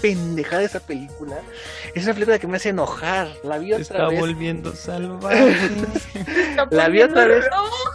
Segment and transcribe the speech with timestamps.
[0.00, 1.36] pendejada esa película.
[1.94, 3.28] Es una película que me hace enojar.
[3.44, 4.20] La vi otra Está vez.
[4.20, 5.70] volviendo salvaje.
[6.70, 7.44] La vi otra vez.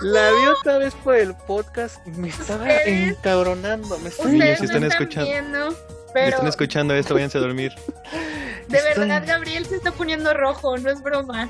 [0.02, 2.06] La vi otra vez por el podcast.
[2.08, 3.98] Me estaba Ustedes- encabronando.
[4.00, 5.30] Me estaba sí no están están escuchando.
[5.32, 5.78] viendo, Si
[6.14, 7.72] pero están escuchando esto, váyanse a dormir.
[8.68, 11.50] de Estoy- verdad Gabriel se está poniendo rojo, no es broma.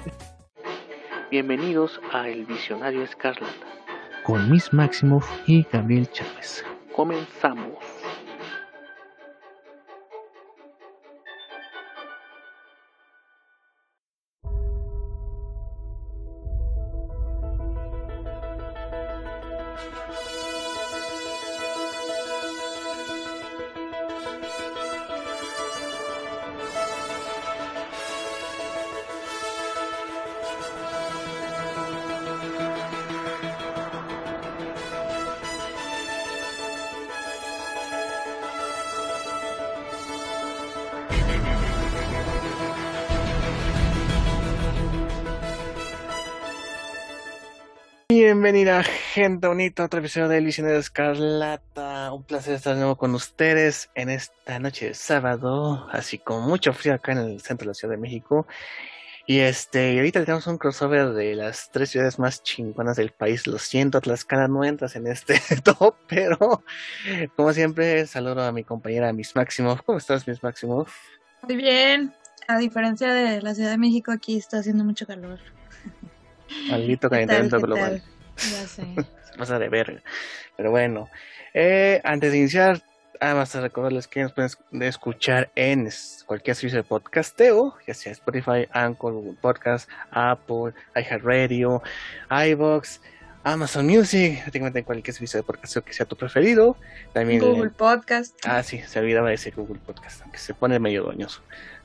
[1.31, 3.53] Bienvenidos a El Visionario Escarlata.
[4.23, 6.63] Con Miss Maximoff y Gabriel Chávez.
[6.95, 7.77] Comenzamos.
[48.43, 52.11] Bienvenida, gente bonita, a otro episodio de El Visionario Escarlata.
[52.11, 56.73] Un placer estar de nuevo con ustedes en esta noche de sábado, así con mucho
[56.73, 58.45] frío acá en el centro de la Ciudad de México.
[59.25, 63.47] Y este, ahorita tenemos un crossover de las tres ciudades más chingonas del país.
[63.47, 66.65] Lo siento, Tlaxcala no entras en este top, pero
[67.37, 69.83] como siempre, saludo a mi compañera Miss Maximoff.
[69.83, 70.93] ¿Cómo estás, Miss Maximoff?
[71.43, 72.13] Muy bien,
[72.49, 75.39] a diferencia de la Ciudad de México, aquí está haciendo mucho calor.
[76.69, 78.03] Maldito ¿Qué tal, calentamiento global.
[78.35, 78.51] Tal?
[78.51, 78.83] Ya sé.
[79.31, 80.01] se pasa de verga.
[80.57, 81.09] Pero bueno,
[81.53, 82.81] eh, antes de iniciar,
[83.19, 85.89] además de recordarles que nos pueden es- escuchar en
[86.25, 91.81] cualquier servicio de podcasteo, ya sea Spotify, Anchor, Google Podcast, Apple, iHeartRadio,
[92.29, 92.99] iVoox,
[93.45, 96.77] Amazon Music, prácticamente en cualquier servicio de podcasteo que sea tu preferido.
[97.13, 98.35] También Google Podcast.
[98.45, 101.41] Ah, sí, se olvidaba de ese Google Podcast, aunque se pone medio doñoso.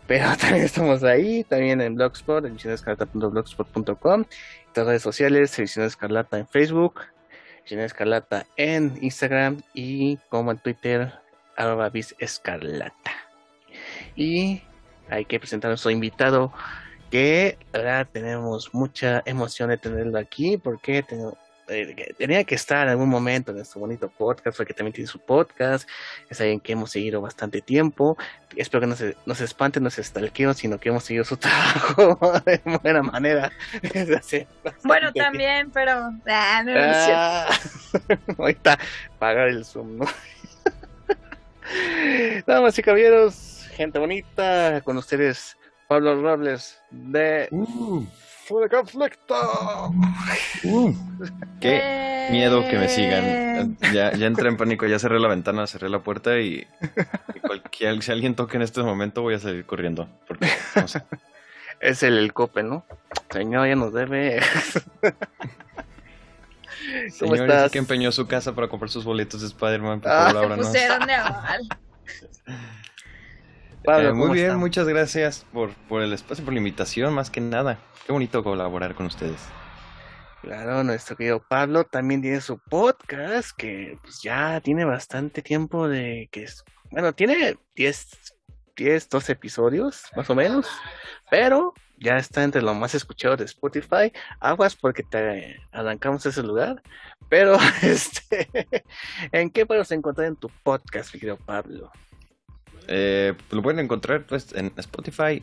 [0.07, 4.25] Pero también estamos ahí, también en Blogspot, en visionescarlata.blogspot.com,
[4.87, 7.01] redes sociales, Ediciones Escarlata en Facebook,
[7.61, 11.13] Ediciones Escarlata en Instagram y como en Twitter,
[11.57, 13.13] arroba Escarlata.
[14.17, 14.63] Y
[15.11, 16.53] hay que presentar a nuestro invitado,
[17.11, 21.35] que verdad tenemos mucha emoción de tenerlo aquí, porque tenemos
[21.69, 25.09] eh, que tenía que estar en algún momento en este bonito podcast, porque también tiene
[25.09, 25.89] su podcast,
[26.29, 28.17] es alguien que hemos seguido bastante tiempo,
[28.57, 31.37] espero que no se, no se espante, no se stalkeo, sino que hemos seguido su
[31.39, 33.53] trabajo de buena manera.
[34.85, 35.31] Bueno, tiempo.
[35.31, 35.93] también, pero...
[36.27, 36.73] Ah, no.
[36.77, 37.49] Ah,
[38.39, 38.79] ahorita
[39.19, 40.07] pagar el Zoom, ¿no?
[42.47, 45.57] Damas y caballeros, gente bonita, con ustedes
[45.89, 48.07] Pablo Robles de Uh,
[48.49, 49.35] Full Conflicto.
[50.65, 50.95] uh.
[51.61, 53.77] Qué Eh, miedo que me sigan.
[53.93, 56.67] Ya, ya entré en pánico, ya cerré la ventana, cerré la puerta y,
[57.35, 60.09] y cualquier, si alguien toca en este momento voy a salir corriendo.
[60.27, 61.03] Porque, no sé.
[61.81, 62.85] Es el, el cope, ¿no?
[63.31, 64.41] Señor, ya nos debe.
[67.21, 67.71] ¿Cómo Señor, estás?
[67.73, 70.67] que empeñó su casa para comprar sus boletos de Spider-Man, por Ah, favor, ábranos.
[70.67, 71.69] pusieron de aval.
[73.89, 77.31] Pablo, Eh, muy ¿cómo bien, muchas gracias por, por el espacio, por la invitación, más
[77.31, 77.79] que nada.
[78.05, 79.41] Qué bonito colaborar con ustedes.
[80.43, 86.29] Claro, nuestro querido Pablo también tiene su podcast que pues, ya tiene bastante tiempo de
[86.31, 88.35] que es, bueno, tiene 10,
[88.77, 90.69] 10, 12 episodios más o menos,
[91.31, 94.13] pero ya está entre los más escuchados de Spotify.
[94.39, 96.83] Aguas porque te arrancamos ese lugar,
[97.31, 98.51] pero este,
[99.33, 101.91] ¿en qué puedes encontrar en tu podcast, mi querido Pablo?
[102.89, 105.43] Eh, lo pueden encontrar pues, en Spotify,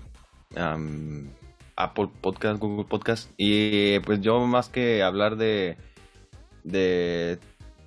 [1.78, 3.32] Apple Podcast, Google Podcast.
[3.38, 5.78] Y pues yo más que hablar de
[6.64, 7.38] de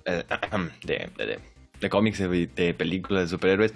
[0.05, 0.23] eh,
[0.85, 1.39] de-
[1.79, 3.73] de cómics, de, de películas, de superhéroes,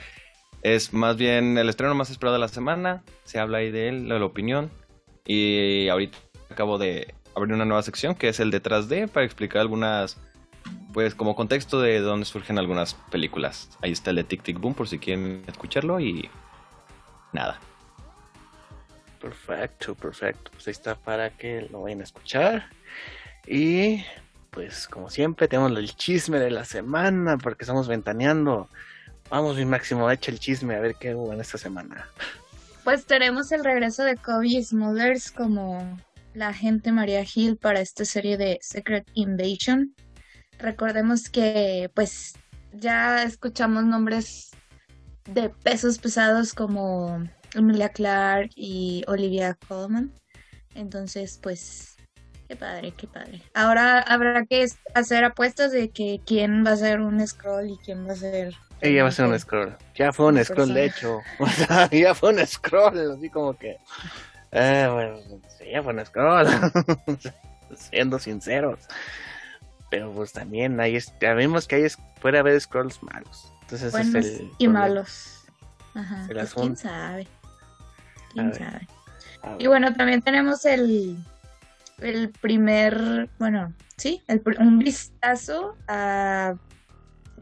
[0.61, 3.03] es más bien el estreno más esperado de la semana.
[3.23, 4.69] Se habla ahí de él, de la opinión.
[5.25, 6.17] Y ahorita
[6.49, 10.17] acabo de abrir una nueva sección que es el detrás de para explicar algunas
[10.93, 13.69] pues como contexto de dónde surgen algunas películas.
[13.81, 16.29] Ahí está el de Tic Tic Boom por si quieren escucharlo y
[17.33, 17.59] nada.
[19.19, 20.51] Perfecto, perfecto.
[20.51, 22.69] Pues ahí está para que lo vayan a escuchar.
[23.47, 24.03] Y
[24.51, 28.69] pues como siempre tenemos el chisme de la semana porque estamos ventaneando.
[29.29, 32.07] Vamos, mi máximo, echa el chisme a ver qué hubo en esta semana.
[32.83, 35.99] Pues tenemos el regreso de Kobe Smulders como
[36.33, 39.95] la agente María Hill para esta serie de Secret Invasion.
[40.59, 42.33] Recordemos que pues
[42.73, 44.51] ya escuchamos nombres
[45.25, 47.23] de pesos pesados como
[47.53, 50.13] Emilia Clarke y Olivia Colman.
[50.75, 51.93] Entonces, pues
[52.47, 53.41] Qué padre, qué padre.
[53.53, 58.07] Ahora habrá que hacer apuestas de que quién va a ser un scroll y quién
[58.07, 58.53] va a ser.
[58.81, 59.75] Ella va a ser un scroll.
[59.95, 61.19] Ya fue un scroll, de hecho.
[61.39, 63.77] O sea, ya fue un scroll, así como que.
[64.51, 65.17] Eh, bueno,
[65.57, 66.47] sí, ya fue un scroll.
[67.75, 68.81] Siendo sinceros.
[69.93, 71.85] Pero pues también hay, ya vemos que hay,
[72.19, 73.53] puede haber scrolls malos.
[73.61, 75.43] Entonces Buenos es el y malos.
[75.93, 76.27] Ajá.
[76.31, 77.27] Pues, quién sabe.
[78.31, 78.87] Quién sabe.
[79.59, 81.15] Y bueno, también tenemos el
[81.99, 86.55] el primer, bueno, sí, el, un vistazo a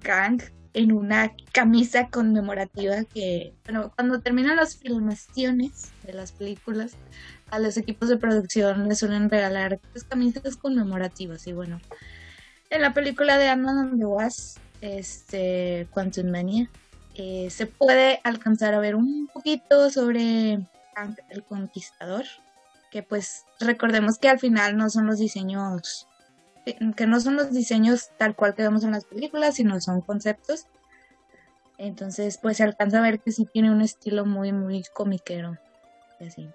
[0.01, 0.41] Kang
[0.73, 6.97] en una camisa conmemorativa que, bueno, cuando terminan las filmaciones de las películas,
[7.49, 11.79] a los equipos de producción les suelen regalar pues, camisas conmemorativas y bueno,
[12.71, 16.69] en la película de Ant-Man and the Wasp, este, Quantum Mania,
[17.15, 20.53] eh, se puede alcanzar a ver un poquito sobre
[21.29, 22.23] el Conquistador,
[22.89, 26.07] que pues recordemos que al final no son los diseños,
[26.95, 30.67] que no son los diseños tal cual que vemos en las películas, sino son conceptos.
[31.77, 35.57] Entonces, pues se alcanza a ver que sí tiene un estilo muy, muy comiquero.
[36.25, 36.47] Así.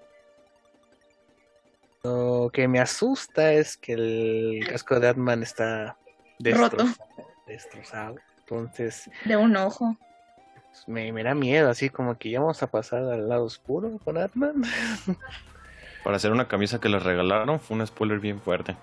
[2.04, 5.96] Lo que me asusta es que el casco de Atman está
[6.38, 7.26] destrozado, Roto.
[7.46, 8.16] destrozado.
[8.40, 9.10] Entonces.
[9.24, 9.96] De un ojo.
[10.86, 14.18] Me, me da miedo, así como que ya vamos a pasar al lado oscuro con
[14.18, 14.62] Atman.
[16.04, 18.76] Para hacer una camisa que les regalaron fue un spoiler bien fuerte.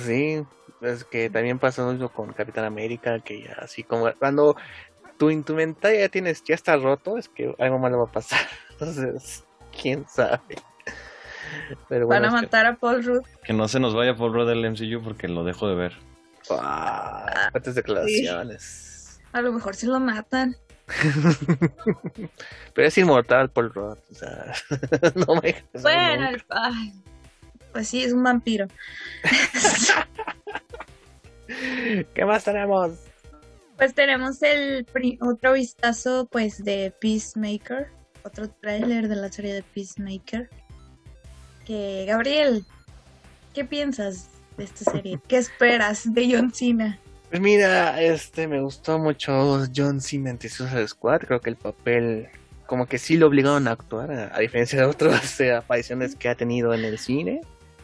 [0.00, 0.44] Sí,
[0.80, 4.56] es que también pasó eso con Capitán América, que ya así como cuando
[5.16, 8.40] tu inventario ya tienes, ya está roto, es que algo malo va a pasar.
[8.72, 9.44] Entonces,
[9.80, 10.56] quién sabe.
[11.88, 13.22] Pero Van a matar a Paul Rudd.
[13.44, 16.09] Que no se nos vaya Paul Rudd del MCU porque lo dejo de ver.
[16.58, 19.20] Ah, declaraciones.
[19.32, 20.56] A lo mejor si lo matan.
[22.74, 23.98] Pero es inmortal Paul Rudd.
[24.10, 24.52] O sea,
[25.14, 26.30] no me Bueno,
[27.72, 28.66] pues sí, es un vampiro.
[32.14, 32.92] ¿Qué más tenemos?
[33.76, 34.86] Pues tenemos el
[35.20, 37.88] otro vistazo pues de Peacemaker,
[38.22, 40.50] otro tráiler de la serie de Peacemaker.
[41.64, 42.66] Que Gabriel,
[43.54, 44.28] ¿qué piensas
[44.60, 45.18] de esta serie?
[45.26, 46.98] ¿Qué esperas de John Cena?
[47.30, 51.22] Pues mira, este me gustó mucho John Cena en Suicide Squad.
[51.22, 52.28] Creo que el papel,
[52.66, 56.34] como que sí lo obligaron a actuar, a, diferencia de otras eh, apariciones que ha
[56.34, 57.40] tenido en el cine.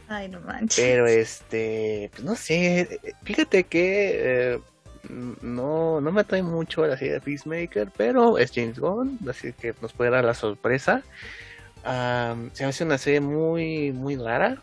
[0.09, 0.85] Ay, no manches.
[0.85, 4.61] Pero este, pues no sé, fíjate que eh,
[5.41, 9.75] no, no me atrae mucho la serie de Peacemaker, pero es James Gunn, así que
[9.81, 11.03] nos puede dar la sorpresa.
[11.83, 14.63] se me hace una serie muy, muy rara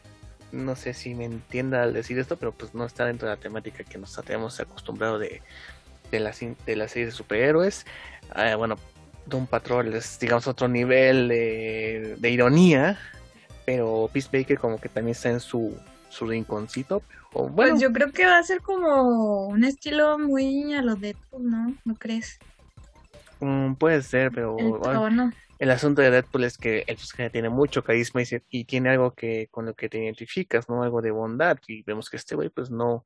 [0.53, 3.41] no sé si me entienda al decir esto, pero pues no está dentro de la
[3.41, 5.41] temática que nos tenemos acostumbrado de,
[6.11, 6.31] de, la,
[6.65, 7.85] de la serie de superhéroes.
[8.29, 8.77] Ah, bueno,
[9.25, 12.99] Doom Patrol es, digamos, otro nivel de, ironía,
[13.65, 15.75] pero Peacemaker como que también está en su,
[16.09, 17.01] su rinconcito.
[17.31, 17.71] Pero bueno.
[17.71, 21.75] Pues yo creo que va a ser como un estilo muy a lo de ¿no?
[21.83, 22.37] ¿No crees?
[23.39, 25.33] Mm, puede ser, pero el
[25.71, 29.65] asunto de Deadpool es que el personaje tiene mucho carisma y, tiene algo que con
[29.65, 30.83] lo que te identificas, ¿no?
[30.83, 31.57] Algo de bondad.
[31.67, 33.05] Y vemos que este güey, pues no,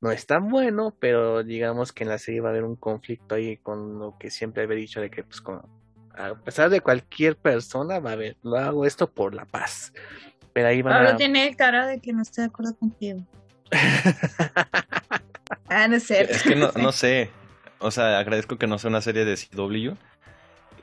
[0.00, 3.34] no es tan bueno, pero digamos que en la serie va a haber un conflicto
[3.34, 5.62] ahí con lo que siempre había dicho de que, pues, con,
[6.14, 9.92] a pesar de cualquier persona, va a haber, lo hago esto por la paz.
[10.52, 13.26] Pero ahí va Pablo tiene cara de que no estoy de acuerdo contigo.
[15.68, 16.32] ah, no es cierto.
[16.32, 17.30] Es que no, no sé.
[17.80, 19.94] O sea, agradezco que no sea una serie de CW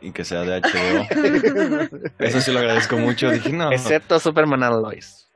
[0.06, 2.10] y que sea de HBO.
[2.20, 3.32] Eso sí lo agradezco mucho.
[3.32, 3.72] Dije, no.
[3.72, 5.28] Excepto Superman and Lois.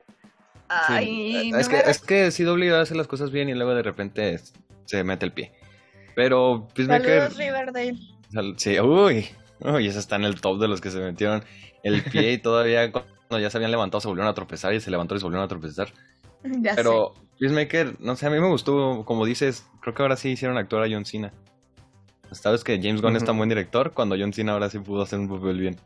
[0.68, 4.38] Ay, es, que, es que CW hace las cosas bien y luego de repente
[4.84, 5.52] se mete el pie.
[6.14, 7.32] Pero Peacemaker.
[7.32, 7.98] Riverdale.
[8.56, 9.28] Sí, uy.
[9.58, 11.42] Uy, ese está en el top de los que se metieron
[11.82, 14.90] el pie y todavía cuando ya se habían levantado se volvieron a tropezar y se
[14.92, 15.88] levantó y se volvieron a tropezar.
[16.76, 20.56] Pero Peacemaker, no sé, a mí me gustó, como dices, creo que ahora sí hicieron
[20.56, 21.32] actuar a John Cena.
[22.32, 25.18] Sabes que James Gunn es tan buen director cuando John Cena ahora sí pudo hacer
[25.18, 25.76] un papel bien.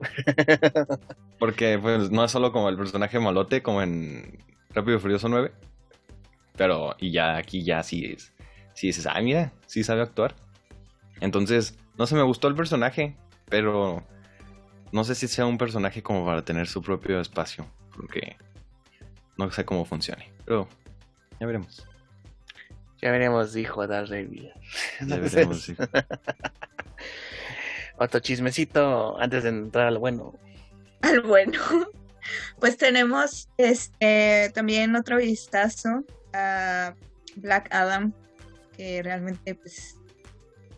[1.38, 4.38] Porque pues no es solo como el personaje malote como en
[4.70, 5.52] Rápido y Furioso 9.
[6.56, 8.32] Pero, y ya aquí ya sí es.
[8.74, 10.34] Sí dices, ah, mira, sí sabe actuar.
[11.20, 13.16] Entonces, no sé, me gustó el personaje,
[13.48, 14.02] pero
[14.92, 17.66] no sé si sea un personaje como para tener su propio espacio.
[17.94, 18.36] Porque
[19.36, 20.32] no sé cómo funcione.
[20.44, 20.68] Pero
[21.38, 21.89] ya veremos.
[23.02, 24.52] Ya veremos, dijo Daredevil.
[25.06, 25.76] Ya veremos, sí.
[27.96, 30.38] Otro chismecito antes de entrar al bueno.
[31.02, 31.60] Al bueno.
[32.58, 36.94] Pues tenemos este también otro vistazo a
[37.36, 38.12] Black Adam,
[38.76, 39.96] que realmente pues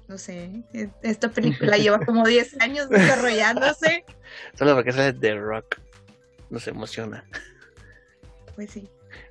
[0.09, 0.63] no sé,
[1.03, 4.05] esta película lleva como 10 años desarrollándose.
[4.55, 5.81] Solo porque sale The Rock
[6.51, 7.25] nos emociona.
[8.55, 8.89] Pues sí.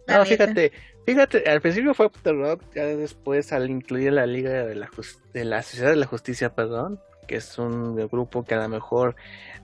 [0.07, 0.25] No, neta.
[0.25, 0.71] fíjate,
[1.05, 4.89] fíjate, al principio fue The Rock, ya después al incluir la Liga de la,
[5.33, 9.15] de la Sociedad de la Justicia, perdón, que es un grupo que a lo mejor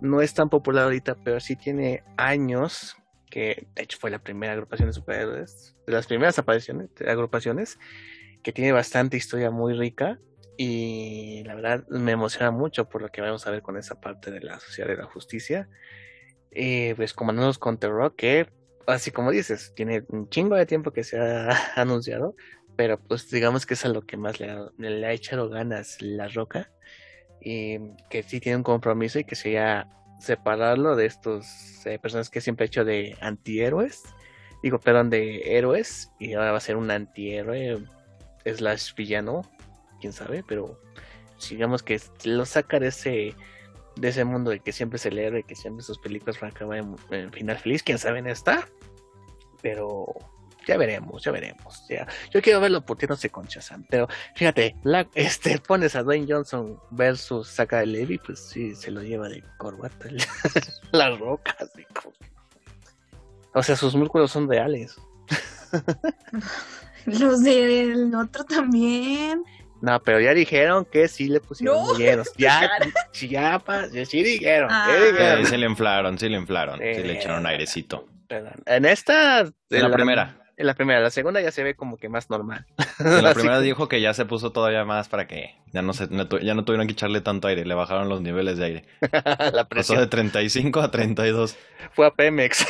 [0.01, 2.95] no es tan popular ahorita, pero sí tiene años,
[3.29, 7.77] que de hecho fue la primera agrupación de superhéroes, de las primeras apariciones, agrupaciones,
[8.43, 10.19] que tiene bastante historia muy rica
[10.57, 14.31] y la verdad me emociona mucho por lo que vamos a ver con esa parte
[14.31, 15.69] de la Sociedad de la Justicia.
[16.51, 18.49] Eh, pues comandándonos con The Rock, que
[18.87, 22.35] así como dices, tiene un chingo de tiempo que se ha anunciado,
[22.75, 26.71] pero pues digamos que es a lo que más le ha, echado ganas la roca,
[27.41, 29.89] y que sí tiene un compromiso y que sería
[30.19, 31.45] separarlo de estos
[31.85, 34.03] eh, personas que siempre ha hecho de antihéroes,
[34.63, 37.83] digo, perdón, de héroes, y ahora va a ser un antihéroe
[38.45, 39.43] slash villano,
[40.01, 40.79] quién sabe, pero
[41.49, 43.35] digamos que lo saca de ese
[43.99, 46.53] de ese mundo de que siempre se lee, de que siempre sus películas van a
[46.53, 46.77] acabar
[47.11, 48.67] en, final feliz, quién sabe en esta,
[49.61, 50.05] pero
[50.65, 51.85] ya veremos, ya veremos.
[51.89, 52.07] Ya.
[52.31, 57.47] Yo quiero verlo puteándose con Shazam, pero fíjate, la, este, pones a Dwayne Johnson versus
[57.47, 60.09] Saca de Levy, pues sí, se lo lleva de corbata
[60.91, 61.71] las rocas.
[61.77, 61.85] y
[63.53, 64.97] O sea, sus músculos son reales.
[67.05, 69.43] Los del otro también.
[69.81, 71.93] No, pero ya dijeron que sí le pusieron No.
[71.99, 72.23] Ya,
[73.11, 73.61] sí, ya,
[74.05, 74.69] sí dijeron.
[74.71, 74.87] Ah.
[74.89, 75.45] sí Sí, dijeron.
[75.45, 76.79] se le inflaron, sí le inflaron.
[76.79, 77.03] Sí Eh.
[77.05, 78.07] le echaron airecito.
[78.27, 78.53] Perdón.
[78.65, 79.41] En esta.
[79.41, 80.37] En la primera.
[80.59, 82.65] En la primera, la segunda ya se ve como que más normal.
[82.97, 86.07] En la primera dijo que ya se puso todavía más para que ya no, se,
[86.41, 88.85] ya no tuvieron que echarle tanto aire, le bajaron los niveles de aire.
[89.11, 91.55] la Pasó presión de 35 a 32.
[91.91, 92.65] fue a Pemex.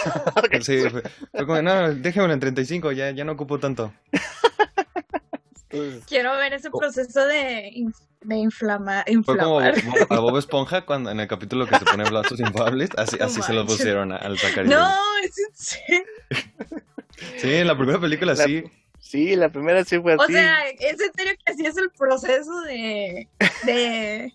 [0.63, 3.93] Sí, fue, fue como, no, déjemelo en 35, ya, ya no ocupo tanto.
[5.83, 7.71] Entonces, Quiero ver ese proceso de,
[8.21, 9.83] de inflama, Fue como inflamar.
[9.83, 13.41] Bob- a Bob Esponja cuando en el capítulo que se pone brazos infables, así, así
[13.41, 14.65] se lo pusieron a- al sacar.
[14.65, 14.89] No,
[15.23, 16.05] es en serio.
[17.37, 18.63] Sí, en la primera película La- sí.
[18.99, 20.33] sí, la primera sí fue O así.
[20.33, 23.27] sea, es en serio que así es el proceso de,
[23.63, 24.33] de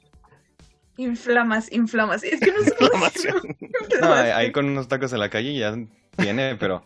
[0.97, 2.23] inflamas, inflamas.
[2.25, 3.41] Es que no sé Inflamación.
[4.01, 5.75] No, ahí, ahí con unos tacos en la calle ya
[6.17, 6.83] tiene, pero,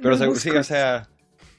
[0.00, 1.08] pero se- sí, o sea,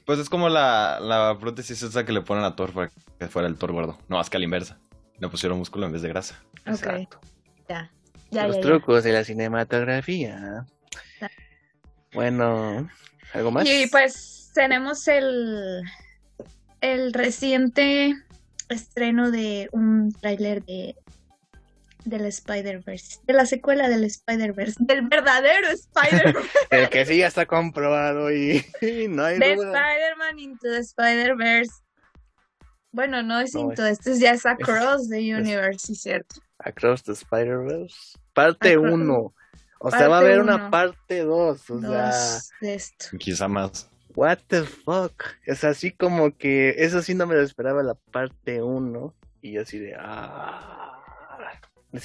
[0.06, 3.48] pues es como la, la prótesis esa que le ponen a Thor para que fuera
[3.48, 3.98] el Thor gordo.
[4.08, 4.78] No, es que a la inversa.
[5.18, 6.40] Le pusieron músculo en vez de grasa.
[6.60, 7.20] Ok, Exacto.
[7.68, 7.90] ya.
[8.30, 8.68] Ya, Los ya, ya.
[8.68, 10.66] trucos de la cinematografía.
[12.12, 12.88] Bueno,
[13.32, 13.68] ¿algo más?
[13.68, 15.82] Y pues tenemos el,
[16.80, 18.14] el reciente
[18.68, 20.96] estreno de un tráiler de
[22.06, 27.46] del Spider-Verse, de la secuela del Spider-Verse, del verdadero Spider-Man, El que sí ya está
[27.46, 29.52] comprobado y, y no hay de.
[29.52, 31.72] Spider-Man into the Spider-Verse.
[32.92, 36.36] Bueno, no es No, into, este es ya es Across the Universe, sí, cierto.
[36.60, 38.18] Across the Spider-Verse.
[38.32, 39.34] Parte Across- 1.
[39.78, 40.54] O sea, Parte va a haber uno.
[40.54, 41.70] una parte 2.
[41.70, 43.06] O sea, Dos de esto.
[43.18, 43.90] Quizá más.
[44.14, 45.22] what the fuck.
[45.44, 49.14] Es así como que eso sí no me lo esperaba la parte 1.
[49.42, 49.94] Y yo así de.
[49.98, 50.92] Ah.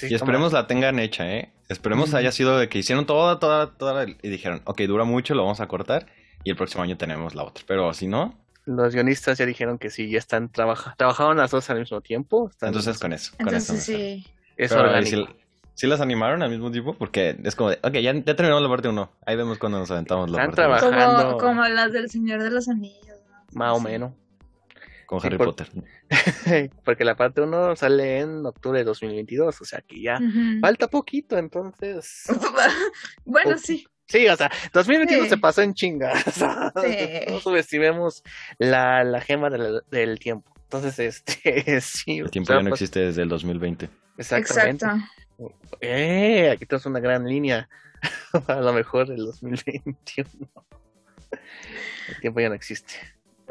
[0.09, 1.51] Y esperemos la tengan hecha, ¿eh?
[1.69, 2.17] Esperemos Ujú.
[2.17, 5.59] haya sido de que hicieron toda, toda, toda y dijeron, ok, dura mucho, lo vamos
[5.61, 6.07] a cortar
[6.43, 7.63] y el próximo año tenemos la otra.
[7.67, 10.95] Pero si no, Los guionistas ya dijeron que sí, ya están trabajando.
[10.97, 12.49] Trabajaron las dos al mismo tiempo.
[12.49, 13.31] Están- entonces con eso.
[13.37, 14.25] Con eso Entonces me sí.
[14.57, 15.09] es Pero, orgánico.
[15.27, 15.35] ¿sí,
[15.73, 16.93] sí las animaron al mismo tiempo?
[16.93, 19.11] Porque es como de, ok, ya, ya terminamos la parte 1.
[19.25, 21.13] Ahí vemos cuando nos aventamos la Están parte 2 trabajando.
[21.15, 21.37] Bajando.
[21.39, 23.17] Como, como las del Señor de los Anillos.
[23.29, 23.59] ¿no?
[23.59, 23.83] Más o Sí.
[23.85, 24.11] menos.
[25.11, 25.69] Con sí, Harry por- Potter.
[26.85, 29.59] Porque la parte 1 sale en octubre de 2022.
[29.61, 30.17] O sea que ya
[30.61, 31.37] falta poquito.
[31.37, 32.23] Entonces.
[33.25, 33.85] bueno, sí.
[34.07, 35.29] Sí, o sea, 2021 Sí.
[35.29, 36.13] se pasó en chinga.
[36.25, 36.97] O sea, Sí.
[37.29, 38.23] No subestimemos
[38.57, 40.49] la, la gema del, del tiempo.
[40.63, 42.19] Entonces, este, sí.
[42.19, 43.89] El o tiempo sea, ya no pues, existe desde el 2020.
[44.17, 44.85] Exactamente.
[44.85, 45.07] Exacto.
[45.81, 47.67] Eh, aquí tenemos una gran línea.
[48.47, 50.29] A lo mejor el 2021.
[52.09, 52.93] El tiempo ya no existe.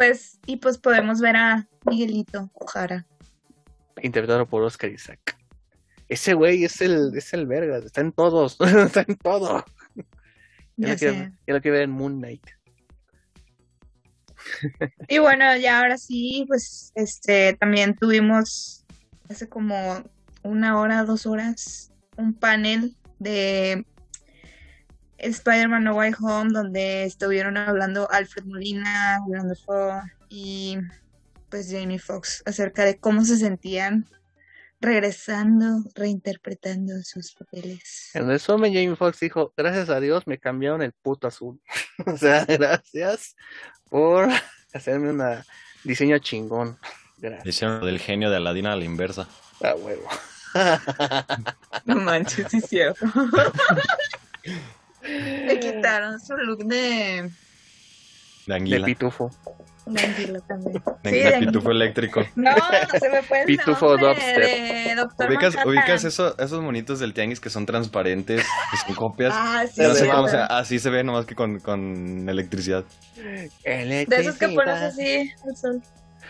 [0.01, 3.07] Pues, y pues podemos ver a Miguelito Ojara.
[4.01, 5.37] Interpretado por Oscar Isaac.
[6.09, 7.77] Ese güey es el, es el verga.
[7.77, 8.57] Está en todos.
[8.61, 9.63] Está en todo.
[10.79, 11.15] Ya lo, quiero,
[11.47, 12.47] yo lo quiero ver en Moon Knight.
[15.07, 18.87] Y bueno, ya ahora sí, pues este también tuvimos
[19.29, 20.03] hace como
[20.43, 23.85] una hora, dos horas, un panel de
[25.21, 30.79] Spider-Man No Way Home donde estuvieron hablando Alfred Molina, Willem Dafoe y
[31.49, 34.07] pues Jamie Foxx acerca de cómo se sentían
[34.81, 38.11] regresando, reinterpretando sus papeles.
[38.15, 41.61] En resumen, Jamie Foxx dijo, gracias a Dios me cambiaron el puto azul.
[42.07, 43.37] o sea, gracias
[43.89, 44.29] por
[44.73, 45.23] hacerme un
[45.85, 46.79] diseño chingón.
[47.19, 47.47] Gracias.
[47.47, 49.29] Hicieron lo del genio de Aladina a la inversa.
[49.63, 50.09] A huevo.
[51.85, 53.05] No manches, sí cierto.
[55.55, 56.77] Le quitaron su look de...
[56.77, 57.31] De
[58.47, 58.87] De anguila.
[58.87, 59.31] pitufo.
[59.87, 60.73] La anguila también.
[61.03, 61.85] De, Sí, de de pitufo anguila.
[61.85, 62.21] eléctrico.
[62.37, 62.51] No,
[62.99, 64.37] se me fue el Pitufo nombre dubstep.
[64.39, 65.69] de Doctor ¿Ubicas, Manhattan.
[65.69, 69.33] ubicas eso- esos monitos del tianguis que son transparentes, que son copias?
[69.35, 72.29] Ah, sí, no sé sí, cómo, o sea, así se ve nomás que con, con
[72.29, 72.85] electricidad.
[73.17, 75.83] De esos que pones así al sol.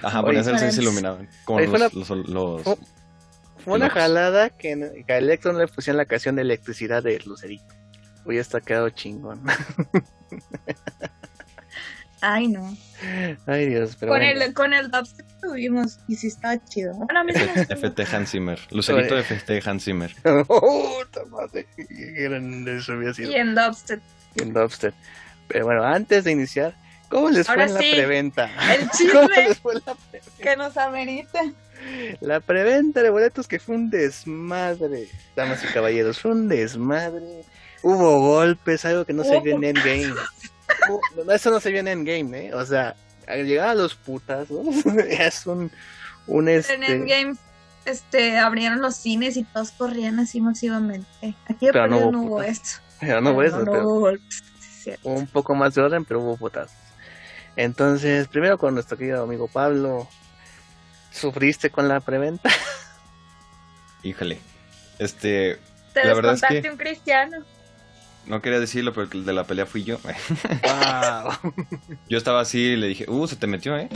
[0.03, 0.79] Ajá, ponías el se diferentes.
[0.79, 1.29] iluminaban.
[1.45, 2.63] Como los, los, los-.
[3.65, 7.75] Fue una jalada que, que a Electron le pusieron la canción de electricidad de Lucerito.
[8.25, 9.43] Hoy está quedado chingón.
[12.23, 12.77] Ay, no.
[13.47, 14.43] Ay, Dios, pero con, bueno.
[14.43, 16.93] el, con el dubstep tuvimos y sí estaba chido.
[16.93, 17.75] Gustó.
[17.75, 18.59] FT Hans Zimmer.
[18.71, 19.25] Lucerito Oye.
[19.25, 20.15] FT Hans Zimmer.
[20.49, 21.67] ¡Oh, puta madre!
[21.77, 23.31] Qué grande eso había sido.
[23.31, 24.03] Y en dubstep.
[24.37, 24.95] En Dubstep.
[25.49, 26.75] Pero bueno, antes de iniciar,
[27.09, 28.51] ¿cómo les fue en la preventa?
[28.75, 28.81] el
[29.13, 29.49] ¿Cómo chisme.
[29.49, 30.43] les fue la preventa?
[30.43, 31.41] Que nos amerita.
[32.21, 37.45] La preventa de boletos que fue un desmadre, damas y caballeros, fue un desmadre.
[37.83, 40.15] Hubo golpes, algo que no se vio en Endgame.
[40.89, 42.55] Hubo- no, eso no se vio en Endgame, ¿eh?
[42.55, 42.95] O sea,
[43.27, 44.63] al llegar a los putas, ¿no?
[45.09, 45.71] es un,
[46.27, 46.75] un En este...
[46.75, 47.37] Endgame
[47.87, 51.09] este, abrieron los cines y todos corrían así masivamente.
[51.49, 52.49] Aquí de Pero no hubo no hubo putas.
[52.51, 52.69] esto.
[53.01, 54.43] Pero no hubo eso, pero hubo golpes.
[54.61, 56.77] Sí, un poco más de orden, pero hubo putazos.
[57.57, 60.09] Entonces, primero con nuestro querido amigo Pablo,
[61.11, 62.51] ¿sufriste con la preventa?
[64.03, 64.39] Híjole.
[64.99, 65.59] Este,
[65.93, 67.39] Te La verdad es descontaste que- un cristiano.
[68.27, 69.99] No quería decirlo, pero el de la pelea fui yo.
[70.03, 71.53] ¡Wow!
[72.09, 73.89] Yo estaba así y le dije, uh, se te metió, ¿eh?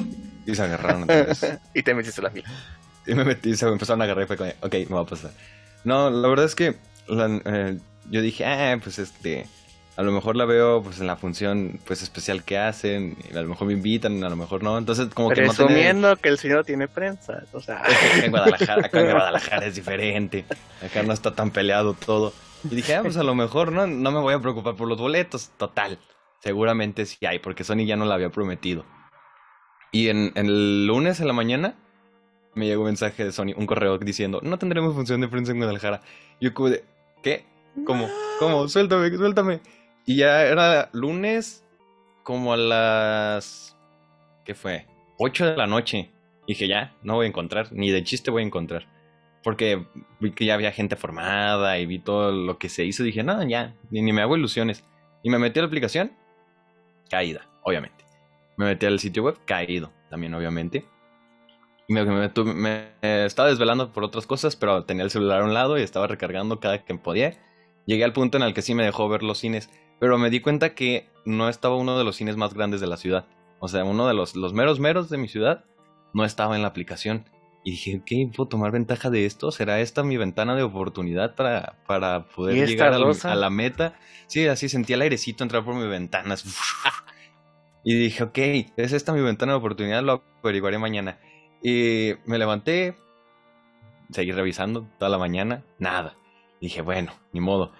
[0.47, 1.59] Y se agarraron otra vez.
[1.75, 2.49] y te metiste la fila.
[3.07, 5.07] Y me metí, se me empezaron a agarrar y fue como, ok, me va a
[5.07, 5.31] pasar.
[5.85, 6.77] No, la verdad es que
[7.07, 7.79] la- eh,
[8.11, 9.47] yo dije, ah, pues este,
[9.97, 13.43] a lo mejor la veo pues en la función pues especial que hacen, y a
[13.43, 15.67] lo mejor me invitan, a lo mejor no, entonces como que no tenía...
[15.67, 17.45] Presumiendo que el señor tiene prensa.
[17.53, 17.83] O sea,
[18.23, 20.45] En Guadalajara, acá en Guadalajara es diferente,
[20.83, 22.33] acá no está tan peleado todo.
[22.71, 24.99] Y dije, ah, pues a lo mejor no, no me voy a preocupar por los
[24.99, 25.99] boletos, total.
[26.41, 28.85] Seguramente sí hay, porque Sony ya no la había prometido.
[29.93, 31.77] Y en, en el lunes en la mañana
[32.55, 35.59] me llegó un mensaje de Sony, un correo diciendo, no tendremos función de prensa en
[35.59, 36.03] Guadalajara.
[36.41, 36.85] Yo como de,
[37.23, 37.45] ¿qué?
[37.87, 38.09] ¿Cómo?
[38.39, 38.69] ¿Cómo?
[38.69, 39.61] Suéltame, suéltame.
[40.07, 41.65] Y ya era lunes
[42.23, 43.77] como a las...
[44.45, 44.87] ¿Qué fue?
[45.19, 46.11] 8 de la noche.
[46.47, 48.87] Y dije, ya, no voy a encontrar, ni de chiste voy a encontrar.
[49.45, 49.87] Porque
[50.21, 53.05] vi que ya había gente formada y vi todo lo que se hizo.
[53.05, 54.85] Dije, no, ya, ni, ni me hago ilusiones.
[55.23, 56.13] Y me metí a la aplicación,
[57.11, 58.05] caída, obviamente.
[58.57, 60.85] Me metí al sitio web, caído, también, obviamente.
[61.89, 62.05] Me-
[62.45, 62.91] me
[63.27, 66.59] estaba desvelando por otras cosas, pero tenía el celular a un lado y estaba recargando
[66.59, 67.35] cada que podía.
[67.87, 69.69] Llegué al punto en el que sí me dejó ver los cines,
[70.01, 72.97] pero me di cuenta que no estaba uno de los cines más grandes de la
[72.97, 73.27] ciudad.
[73.61, 75.65] O sea, uno de los, los meros meros de mi ciudad
[76.15, 77.29] no estaba en la aplicación.
[77.67, 79.51] Y dije, ok, ¿puedo tomar ventaja de esto?
[79.51, 83.99] ¿Será esta mi ventana de oportunidad para, para ¿Y poder llegar a la meta?
[84.27, 86.37] Sí, así sentí el airecito entrar por mi ventana.
[87.87, 88.39] Y dije, ok,
[88.79, 91.19] es esta mi ventana de oportunidad, lo averiguaré mañana.
[91.63, 92.97] Y me levanté,
[94.11, 96.17] seguí revisando toda la mañana, nada.
[96.63, 97.73] Dije, bueno, ni modo.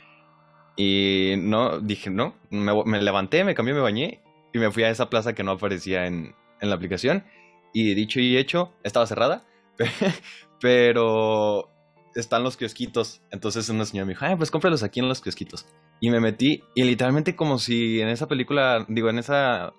[0.77, 4.21] Y no, dije, no, me, me levanté, me cambié, me bañé
[4.53, 7.25] y me fui a esa plaza que no aparecía en, en la aplicación.
[7.73, 9.47] Y dicho y hecho, estaba cerrada,
[10.61, 11.71] pero
[12.15, 13.23] están los kiosquitos.
[13.31, 15.67] Entonces una señora me dijo, ay, pues cómpralos aquí en los kiosquitos.
[16.01, 19.73] Y me metí y literalmente como si en esa película, digo, en esa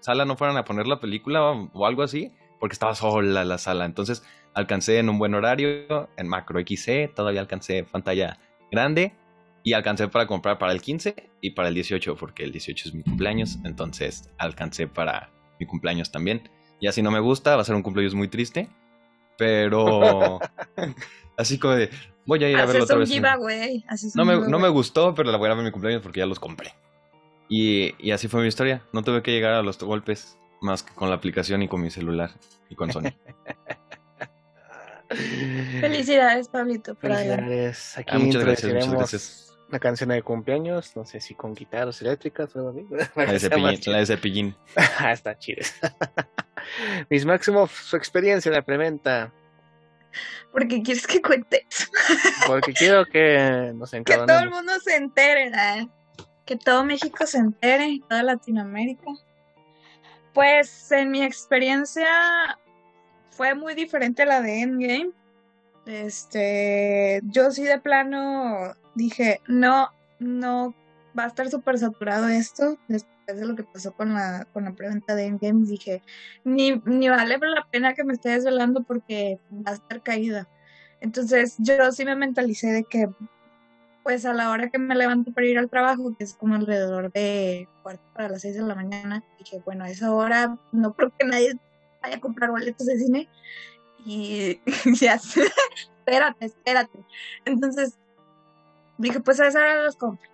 [0.00, 3.58] sala no fueran a poner la película o, o algo así, porque estaba sola la
[3.58, 3.84] sala.
[3.84, 4.22] Entonces
[4.54, 8.38] alcancé en un buen horario, en macro XC, todavía alcancé pantalla
[8.70, 9.12] grande
[9.62, 12.94] y alcancé para comprar para el 15 y para el 18, porque el 18 es
[12.94, 16.48] mi cumpleaños, entonces alcancé para mi cumpleaños también.
[16.80, 18.68] Ya si no me gusta, va a ser un cumpleaños muy triste,
[19.38, 20.38] pero
[21.36, 21.90] así como de,
[22.24, 23.10] voy a ir a verlo Haces otra un vez.
[23.10, 23.84] giveaway.
[24.14, 24.50] No un me, giveaway.
[24.50, 26.74] no me gustó, pero la voy a ver en mi cumpleaños porque ya los compré.
[27.48, 28.82] Y, y así fue mi historia.
[28.92, 31.90] No tuve que llegar a los golpes más que con la aplicación y con mi
[31.90, 32.30] celular
[32.68, 33.12] y con Sony.
[35.80, 36.96] Felicidades, Pablito.
[36.96, 37.96] Felicidades.
[37.98, 39.56] Aquí Ah, muchas gracias, muchas gracias.
[39.68, 42.86] una canción de cumpleaños, no sé si con guitarras eléctricas o algo así.
[42.90, 43.26] La.
[43.92, 44.56] La de cepillín.
[44.98, 45.62] Ah, está chido.
[47.08, 49.32] Mis Máximo, su experiencia en la preventa,
[50.52, 51.86] Porque quieres que cuente eso.
[52.46, 55.86] porque quiero que nos Que todo el mundo se entere, ¿verdad?
[56.44, 59.10] Que todo México se entere, toda Latinoamérica.
[60.32, 62.58] Pues en mi experiencia
[63.30, 65.10] fue muy diferente a la de Endgame.
[65.86, 70.74] Este, yo sí de plano dije, no, no,
[71.16, 72.78] va a estar súper saturado esto.
[73.26, 76.00] Después de lo que pasó con la, con la preventa de Endgame, dije,
[76.44, 80.48] ni, ni vale la pena que me esté desvelando porque va a estar caída.
[81.00, 83.08] Entonces yo sí me mentalicé de que
[84.04, 87.10] pues a la hora que me levanto para ir al trabajo, que es como alrededor
[87.10, 91.12] de cuarto para las seis de la mañana, dije, bueno, a esa hora no creo
[91.18, 91.58] que nadie
[92.00, 93.28] vaya a comprar boletos de cine.
[94.04, 94.60] Y
[95.00, 97.00] ya, espérate, espérate.
[97.44, 97.98] Entonces
[98.96, 100.30] dije, pues a esa hora los compro.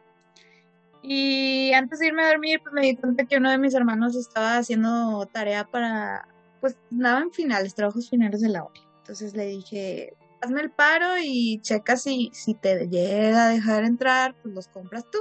[1.03, 4.15] Y antes de irme a dormir, pues me di cuenta que uno de mis hermanos
[4.15, 6.29] estaba haciendo tarea para,
[6.61, 8.81] pues nada en finales, trabajos finales de la hora.
[8.99, 14.35] Entonces le dije, hazme el paro y checa si, si te llega a dejar entrar,
[14.43, 15.19] pues los compras tú.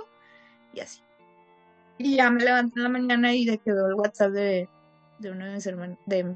[0.73, 1.01] Y así.
[1.97, 4.69] Y ya me levanté en la mañana y le quedó el WhatsApp de,
[5.19, 6.35] de uno de mis hermanos, de,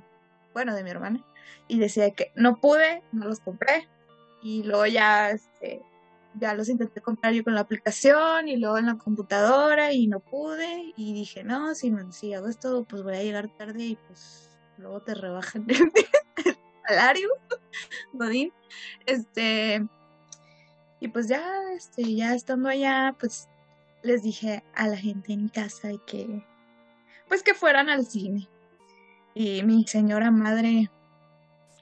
[0.53, 1.23] bueno, de mi hermana.
[1.67, 3.87] Y decía que no pude, no los compré.
[4.41, 5.81] Y luego ya, este,
[6.39, 10.19] ya los intenté comprar yo con la aplicación y luego en la computadora y no
[10.19, 10.93] pude.
[10.95, 15.15] Y dije, no, si, hago esto, pues voy a llegar tarde y pues luego te
[15.15, 17.29] rebajan el salario,
[18.13, 18.51] Godín.
[19.05, 19.87] Este,
[20.99, 21.43] y pues ya,
[21.75, 23.47] este, ya estando allá, pues
[24.03, 26.45] les dije a la gente en casa que,
[27.27, 28.47] pues que fueran al cine.
[29.33, 30.89] Y mi señora madre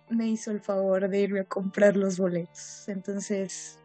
[0.10, 2.88] me hizo el favor de irme a comprar los boletos.
[2.88, 3.80] Entonces,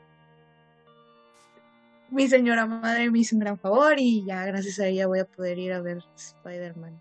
[2.10, 5.24] mi señora madre me hizo un gran favor y ya gracias a ella voy a
[5.24, 7.00] poder ir a ver Spider-Man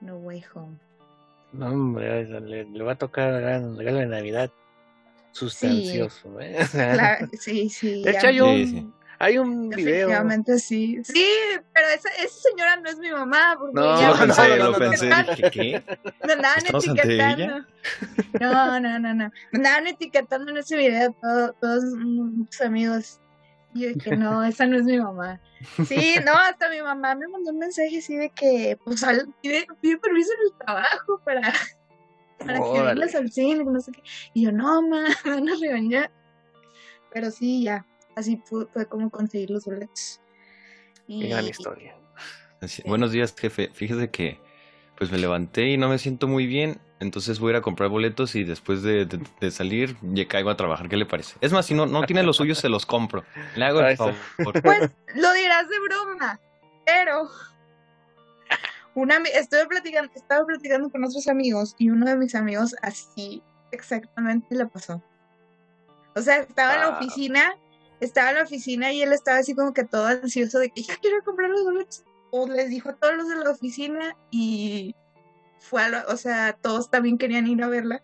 [0.00, 0.78] No Way Home.
[1.52, 4.50] No, hombre, le, va a tocar un regalo de Navidad
[5.32, 6.28] sustancioso.
[6.38, 6.66] Sí, ¿eh?
[6.72, 8.02] claro, sí, sí.
[8.02, 8.92] De hecho, hay un, sí, sí.
[9.22, 10.08] Hay un video.
[10.08, 10.98] Efectivamente, sí.
[11.04, 11.26] Sí,
[11.74, 13.54] pero esa, esa señora no es mi mamá.
[13.58, 15.06] Porque no, ya lo pensé, lo pensé.
[15.06, 15.82] Dije, ¿qué?
[16.26, 17.66] Me andaban etiquetando.
[18.40, 19.30] No, no, no, no.
[19.52, 23.20] Me andaban etiquetando en ese video todo, todos mis amigos.
[23.74, 25.40] Y yo dije, no, esa no es mi mamá.
[25.86, 29.66] Sí, no, hasta mi mamá me mandó un mensaje así de que, pues, al, pide,
[29.80, 31.52] pide permiso en el trabajo para,
[32.38, 34.02] para que vengas al cine, no sé qué.
[34.34, 36.10] Y yo, no, mamá, me van a regañar.
[37.12, 40.20] Pero sí, ya, así fue, fue como conseguir los boletos.
[41.06, 41.28] Y...
[41.28, 41.96] Gran historia.
[42.66, 42.82] Sí.
[42.86, 43.70] Buenos días, jefe.
[43.72, 44.38] Fíjese que
[45.00, 47.88] pues me levanté y no me siento muy bien, entonces voy a ir a comprar
[47.88, 50.90] boletos y después de, de, de salir ya caigo a trabajar.
[50.90, 51.36] ¿Qué le parece?
[51.40, 53.24] Es más, si no, no tiene los suyos, se los compro.
[53.56, 54.14] Le hago el favor.
[54.36, 56.38] Pues lo dirás de broma,
[56.84, 57.30] pero
[58.94, 64.54] una, estoy platicando, estaba platicando con otros amigos y uno de mis amigos así exactamente
[64.54, 65.02] le pasó.
[66.14, 67.54] O sea, estaba en la oficina
[68.00, 70.96] estaba en la oficina y él estaba así como que todo ansioso de que ya
[70.96, 72.04] quiero comprar los boletos.
[72.30, 74.94] O les dijo a todos los de la oficina y
[75.58, 78.02] fue a la, o sea, todos también querían ir a verla.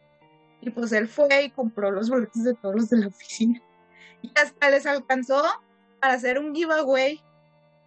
[0.61, 3.63] Y pues él fue y compró los boletos de todos los de la oficina.
[4.23, 5.43] Y hasta les alcanzó
[6.01, 7.23] para hacer un giveaway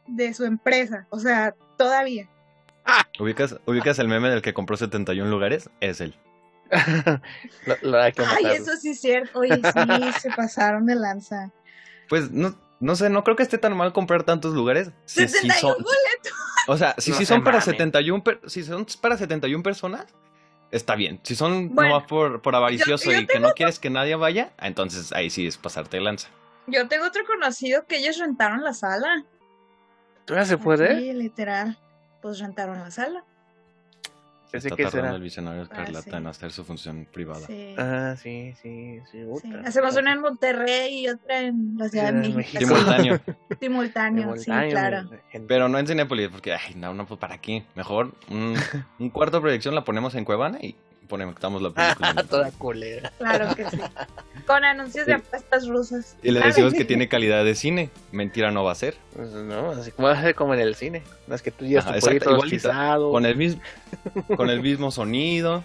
[0.07, 1.07] de su empresa.
[1.09, 2.29] O sea, todavía.
[3.19, 5.69] ¿Ubicas, ¿Ubicas el meme del que compró 71 lugares?
[5.79, 6.15] Es él.
[7.65, 9.39] lo, lo hay que Ay, eso sí es cierto.
[9.39, 11.51] Oye, sí, se pasaron de lanza.
[12.07, 14.91] Pues no, no sé, no creo que esté tan mal comprar tantos lugares.
[15.05, 16.33] Si, 71 si son, boletos.
[16.67, 17.71] O sea, si, No si se son para mamen.
[17.73, 20.05] 71 per- si son para 71 personas,
[20.71, 21.19] está bien.
[21.23, 24.53] Si son Bueno, nomás por, por avaricioso yo y que no quieres que nadie vaya,
[24.59, 26.29] entonces ahí sí es pasarte de lanza.
[26.67, 29.25] Yo tengo otro conocido que ellos rentaron la sala.
[30.25, 30.97] ¿Todavía se puede?
[30.99, 31.79] Sí, literal.
[32.21, 33.23] Pues rentaron la sala.
[34.51, 35.15] Pensé Está que tardando será.
[35.15, 36.15] el visionario Escarlata sí.
[36.17, 37.45] en hacer su función privada.
[37.45, 37.75] Sí.
[37.77, 39.19] Ah, sí, sí, sí.
[39.63, 42.37] Hacemos una en Monterrey y otra en la Ciudad de de México.
[42.37, 42.59] México.
[42.59, 43.19] Simultáneo.
[43.59, 45.09] Simultáneo, sí, claro.
[45.29, 45.47] gente.
[45.47, 47.63] Pero no en Cinépolis, porque, ay, no, no, pues para qué.
[47.75, 48.55] Mejor un,
[48.99, 50.75] un cuarto de proyección la ponemos en Cuevana y
[51.09, 52.23] ponemos la película.
[52.23, 53.11] Toda culera.
[53.17, 53.77] Claro que sí.
[54.47, 56.15] Con anuncios de apuestas rusas.
[56.23, 57.89] Y le decimos que tiene calidad de cine.
[58.13, 58.95] Mentira no va a ser.
[59.13, 61.03] Pues no, así como va a ser como en el cine.
[61.27, 62.29] No es que tú pollito igualito.
[62.35, 63.11] rostizado.
[63.11, 63.61] Con el mismo,
[64.37, 65.63] con el mismo sonido.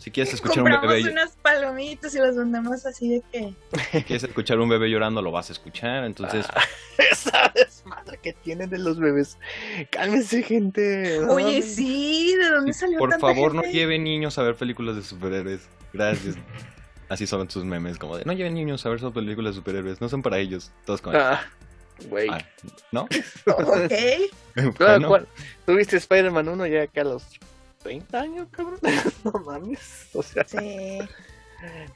[0.00, 3.54] Si quieres escuchar un bebé, unas palomitas y las vendemos así de que.
[3.92, 6.04] si quieres escuchar un bebé llorando, lo vas a escuchar.
[6.04, 6.46] Entonces,
[7.10, 7.52] Esa
[7.84, 9.38] desmadre que tienen de los bebés.
[9.90, 11.18] Cálmense, gente.
[11.20, 14.96] No Oye, sí, ¿de dónde salió por tanta favor, no lleven niños a ver películas
[14.96, 15.62] de superhéroes.
[15.92, 16.36] Gracias.
[17.08, 20.00] Así son sus memes, como de no lleven niños a ver sus películas de superhéroes,
[20.00, 20.72] no son para ellos.
[20.86, 21.42] Todos como, Ah,
[22.08, 22.28] güey.
[22.30, 22.38] "Ah,
[22.92, 23.02] ¿no?
[23.46, 23.92] Ok.
[24.54, 25.28] Claro, Bueno, ¿cuál?
[25.66, 27.24] ¿Tuviste Spider-Man 1 ya que a los
[27.82, 28.78] 30 años, cabrón?
[29.24, 30.08] no mames.
[30.14, 31.00] O sea, Sí.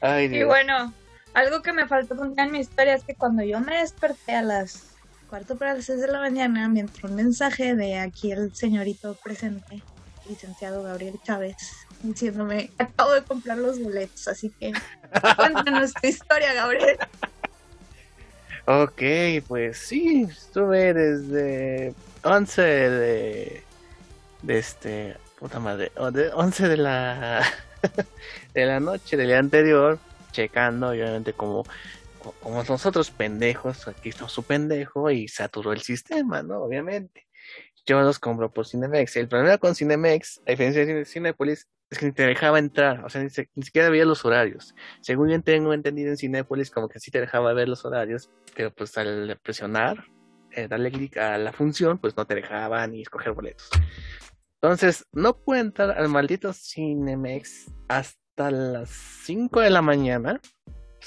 [0.00, 0.46] ay, Y Dios.
[0.48, 0.92] bueno,
[1.34, 4.42] algo que me faltó contar en mi historia es que cuando yo me desperté a
[4.42, 4.94] las
[5.28, 9.14] cuarto para las seis de la mañana, me entró un mensaje de aquí el señorito
[9.14, 9.82] presente,
[10.28, 11.56] licenciado Gabriel Chávez,
[12.02, 14.72] diciéndome, acabo de comprar los boletos, así que
[15.36, 16.98] cuéntanos tu historia, Gabriel.
[18.66, 19.02] Ok,
[19.46, 23.64] pues sí, estuve desde 11 de,
[24.42, 27.42] de este, puta madre, de 11 de la,
[28.54, 29.98] de la noche del día anterior,
[30.32, 31.64] checando, obviamente como
[32.40, 36.62] como nosotros pendejos, aquí está su pendejo y saturó el sistema, ¿no?
[36.62, 37.26] Obviamente.
[37.86, 39.16] Yo los compro por Cinemex.
[39.16, 43.08] El problema con Cinemex, a diferencia de Cinepolis, es que ni te dejaba entrar, o
[43.08, 44.74] sea, ni, siquiera veía los horarios.
[45.00, 48.70] Según yo tengo entendido en Cinepolis, como que sí te dejaba ver los horarios, pero
[48.70, 50.04] pues al presionar,
[50.50, 53.70] eh, darle clic a la función, pues no te dejaba ni escoger boletos.
[54.60, 58.90] Entonces, no pude entrar al maldito Cinemex hasta las
[59.24, 60.40] 5 de la mañana.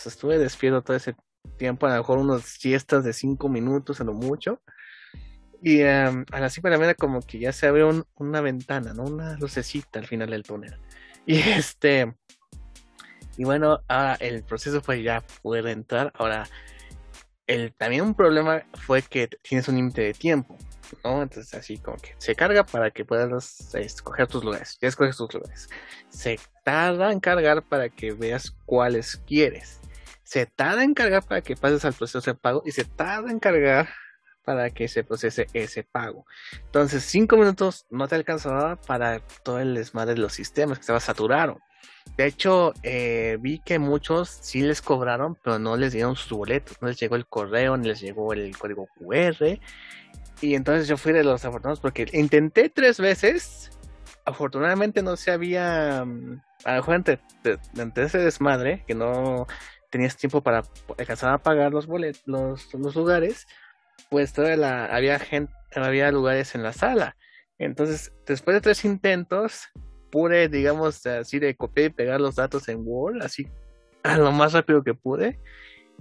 [0.06, 1.16] Estuve despierto todo ese
[1.58, 4.62] tiempo, a lo mejor unos siestas de 5 minutos a lo mucho.
[5.64, 9.04] Y em, a las 5 de como que ya se abrió un- una ventana, ¿no?
[9.04, 10.78] Una lucecita al final del túnel.
[11.26, 12.16] Y este...
[13.38, 16.12] Y bueno, ahora el proceso fue ya poder entrar.
[16.16, 16.48] Ahora,
[17.48, 20.58] el, también un problema fue que tienes un límite de tiempo,
[21.04, 21.22] ¿no?
[21.22, 24.78] Entonces así como que se carga para que puedas escoger tus lugares.
[24.82, 25.70] Ya escoges tus lugares.
[26.10, 29.80] Se tarda en cargar para que veas cuáles quieres.
[30.32, 33.38] Se tarda en cargar para que pases al proceso de pago y se tarda en
[33.38, 33.90] cargar
[34.46, 36.26] para que se procese ese pago.
[36.54, 41.02] Entonces, cinco minutos no te alcanzaba para todo el desmadre de los sistemas que estaba
[41.02, 41.60] saturaron.
[42.16, 46.82] De hecho, eh, vi que muchos sí les cobraron, pero no les dieron sus boletos.
[46.82, 49.60] No les llegó el correo, ni les llegó el código QR.
[50.40, 53.70] Y entonces yo fui de los afortunados porque intenté tres veces.
[54.24, 56.06] Afortunadamente no se había.
[56.06, 59.46] mm, A lo mejor entre ese desmadre, que no
[59.92, 60.64] tenías tiempo para
[60.98, 63.46] alcanzar a pagar los boletos, los, lugares,
[64.10, 67.16] pues toda la, había gente, había lugares en la sala.
[67.60, 69.70] Entonces, después de tres intentos,
[70.10, 73.48] pude, digamos, así de copiar y pegar los datos en Word, así
[74.04, 75.40] a lo más rápido que pude.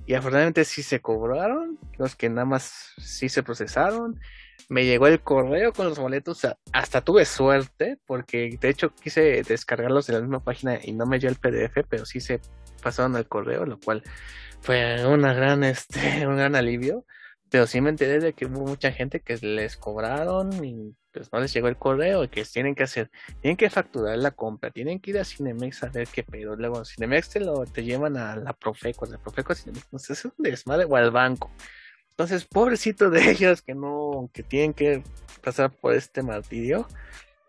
[0.07, 4.19] Y afortunadamente sí se cobraron, los que nada más sí se procesaron.
[4.69, 10.07] Me llegó el correo con los boletos, hasta tuve suerte, porque de hecho quise descargarlos
[10.07, 12.41] de la misma página y no me dio el PDF, pero sí se
[12.83, 14.03] pasaron al correo, lo cual
[14.61, 17.05] fue una gran, este, un gran alivio.
[17.51, 21.41] Pero sí me enteré de que hubo mucha gente que les cobraron y pues no
[21.41, 25.11] les llegó el correo que tienen que hacer, tienen que facturar la compra, tienen que
[25.11, 26.55] ir a Cinemex a ver qué pedo.
[26.55, 30.25] Luego Cinemex te lo te llevan a la Profeco, la Profeco Cinemex, no sé, es
[30.25, 31.51] un desmadre o al banco.
[32.21, 35.03] Entonces, pobrecito de ellos que no, que tienen que
[35.43, 36.87] pasar por este martirio.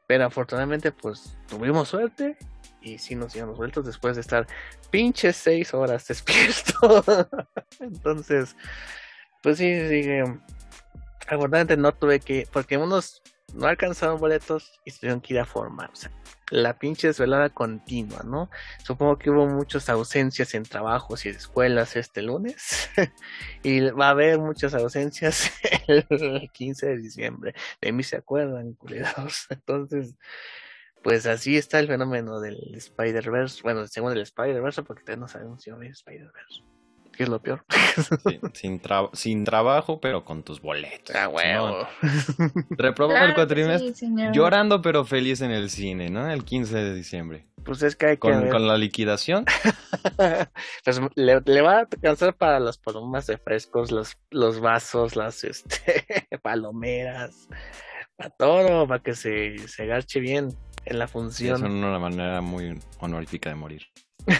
[0.07, 2.37] Pero afortunadamente, pues tuvimos suerte
[2.81, 4.47] y sí nos los vueltos después de estar
[4.89, 7.03] pinches seis horas despierto.
[7.81, 8.55] Entonces,
[9.43, 10.05] pues sí, sí.
[11.27, 13.21] Afortunadamente no tuve que, porque unos
[13.53, 15.89] no alcanzaron boletos y tuvieron que ir a formar.
[15.91, 16.11] O sea,
[16.51, 18.49] la pinche desvelada continua, ¿no?
[18.83, 22.89] Supongo que hubo muchas ausencias en trabajos y escuelas este lunes.
[23.63, 25.51] y va a haber muchas ausencias
[25.87, 27.55] el 15 de diciembre.
[27.81, 29.47] De mí se acuerdan, culiados.
[29.49, 30.15] Entonces,
[31.03, 33.61] pues así está el fenómeno del Spider-Verse.
[33.63, 36.63] Bueno, según el Spider-Verse, porque todavía no sabemos si va a haber Spider-Verse.
[37.15, 37.63] ¿Qué es lo peor?
[38.27, 41.15] Sí, sin, tra- sin trabajo, pero con tus boletos.
[41.15, 41.87] Ah, huevo.
[42.69, 43.93] Reprobó Claro el que cuatrimestre.
[43.93, 44.07] sí.
[44.33, 46.31] Llorando pero feliz en el cine, ¿no?
[46.31, 47.45] El 15 de diciembre.
[47.65, 48.49] Pues es que hay que Con, ver.
[48.49, 49.45] con la liquidación.
[50.85, 55.43] pues le, le va a alcanzar para las palomas de frescos, los, los vasos, las
[55.43, 56.05] este,
[56.41, 57.47] palomeras,
[58.15, 60.49] para todo, para que se, se garche bien
[60.85, 61.65] en la Sí, es función.
[61.71, 63.83] una manera muy honorífica de morir.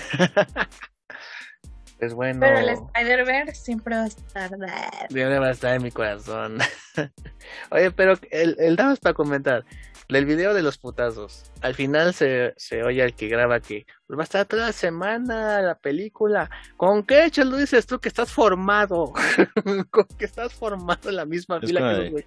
[2.02, 4.50] Pues bueno, Pero el Spider-Verse siempre va a estar.
[5.08, 6.58] siempre va a estar en mi corazón.
[7.70, 9.66] Oye, pero el, el damas para comentar,
[10.10, 14.18] del video de los putazos, al final se, se oye al que graba que pues,
[14.18, 16.50] va a estar toda la semana la película.
[16.76, 19.14] ¿Con qué hecho lo dices tú que estás formado?
[19.92, 22.24] Con que estás formado en la misma Es fila que los.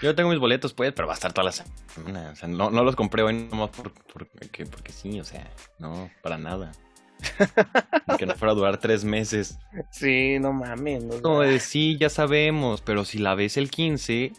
[0.00, 2.30] Yo tengo mis boletos, pues, pero va a estar toda la semana.
[2.30, 5.44] O sea, no, no los compré hoy nomás por, porque, porque sí, o sea,
[5.80, 6.70] no, para nada.
[8.18, 9.58] que no fuera a durar tres meses.
[9.90, 11.04] Sí, no mames.
[11.04, 14.32] no- Como de sí, ya sabemos, pero si la ves el 15,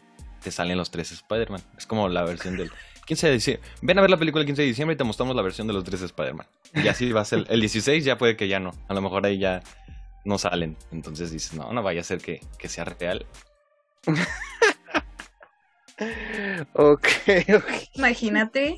[0.44, 1.62] te salen los tres Spider-Man.
[1.78, 2.72] Es como la versión del
[3.06, 3.70] 15 de diciembre.
[3.82, 5.74] Ven a ver la película el 15 de diciembre y te mostramos la versión de
[5.74, 6.48] los tres Spider-Man.
[6.76, 7.46] Y así va a ser.
[7.50, 8.72] El 16 ya puede que ya no.
[8.88, 9.62] A lo mejor ahí ya
[10.26, 10.78] no salen.
[10.92, 13.26] Entonces dices, no, no vaya a ser que, que sea real.
[16.74, 17.08] Ok,
[17.56, 17.72] ok.
[17.96, 18.78] Imagínate,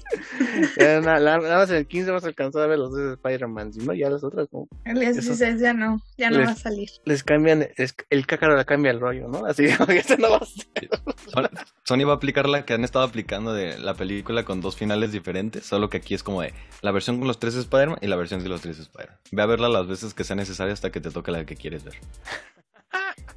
[0.78, 3.94] Ya, Nada más en el 15 vas a alcanzar a ver los dos Spider-Man, ¿no?
[3.94, 6.90] Ya las otras como el 16 ya no, ya no Les- va a salir.
[7.06, 9.46] les cambian, es- el cácaro le cambia el rollo, ¿no?
[9.46, 10.90] Así que este no va a ser.
[11.28, 11.50] Son-
[11.84, 15.12] Sony va a aplicar la que han estado aplicando de la película con dos finales
[15.12, 18.16] diferentes, solo que aquí es como de la versión con los tres Spider-Man y la
[18.16, 19.18] versión sin los tres Spider-Man.
[19.32, 21.84] Ve a verla las veces que sea necesaria hasta que te toque la que quieres
[21.84, 21.96] ver.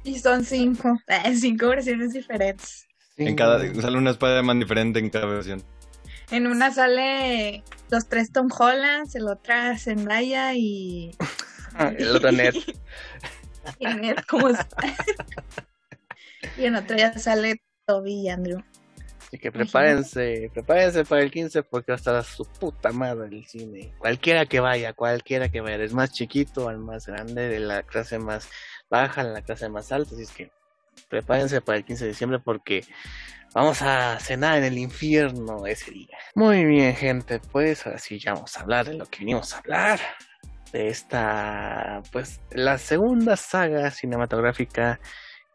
[0.03, 2.84] Y son cinco, eh, cinco versiones diferentes.
[3.17, 3.27] Sí.
[3.27, 5.63] En cada sale una Spider-Man diferente en cada versión.
[6.31, 11.15] En una sale los tres Tom Hollands, en la otra Zendaya y...
[11.75, 12.55] Ah, el otro net.
[14.27, 14.77] ¿Cómo está?
[16.57, 18.63] y en otra ya sale Toby y Andrew.
[19.27, 23.27] Así que prepárense, prepárense para el 15 porque va a estar a su puta madre
[23.27, 23.93] el cine.
[23.97, 28.19] Cualquiera que vaya, cualquiera que vaya, es más chiquito al más grande, de la clase
[28.19, 28.49] más
[28.89, 30.13] baja a la clase más alta.
[30.13, 30.51] Así es que
[31.09, 32.83] prepárense para el 15 de diciembre porque
[33.53, 36.17] vamos a cenar en el infierno ese día.
[36.35, 39.59] Muy bien, gente, pues ahora sí ya vamos a hablar de lo que venimos a
[39.59, 39.99] hablar.
[40.71, 44.99] De esta, pues, la segunda saga cinematográfica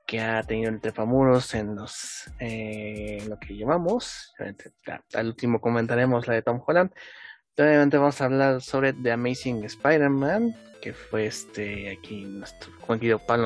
[0.07, 4.35] que ha tenido entre famuros en los eh, lo que llamamos
[5.15, 6.91] al último comentaremos la de Tom Holland
[7.57, 13.19] obviamente vamos a hablar sobre The Amazing Spider-Man que fue este aquí nuestro Juan Guido
[13.19, 13.43] Pan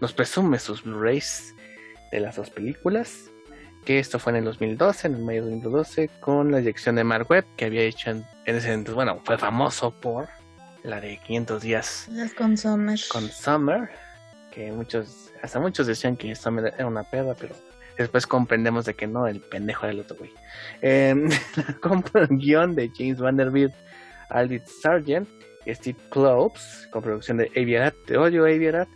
[0.00, 1.54] nos, presume sus Blu-rays
[2.12, 3.30] de las dos películas
[3.84, 7.04] que esto fue en el 2012 en el mayo de 2012 con la dirección de
[7.04, 10.28] Mark Webb que había hecho en, ese entonces bueno fue famoso por
[10.82, 13.90] la de 500 días con Summer con Summer
[14.50, 17.54] que muchos, hasta muchos decían que esta era una perra, pero
[17.96, 20.32] después comprendemos de que no, el pendejo era el otro güey.
[20.82, 21.14] Eh,
[22.30, 23.74] guion de James Vanderbilt,
[24.30, 25.28] Aldith Sargent
[25.64, 28.88] y Steve Kloves, con producción de Aviarat, de Odio Aviarat,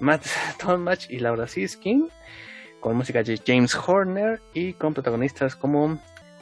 [0.00, 0.26] Matt
[0.58, 2.08] Tomach y Laura Siskin,
[2.80, 6.00] con música de James Horner y con protagonistas como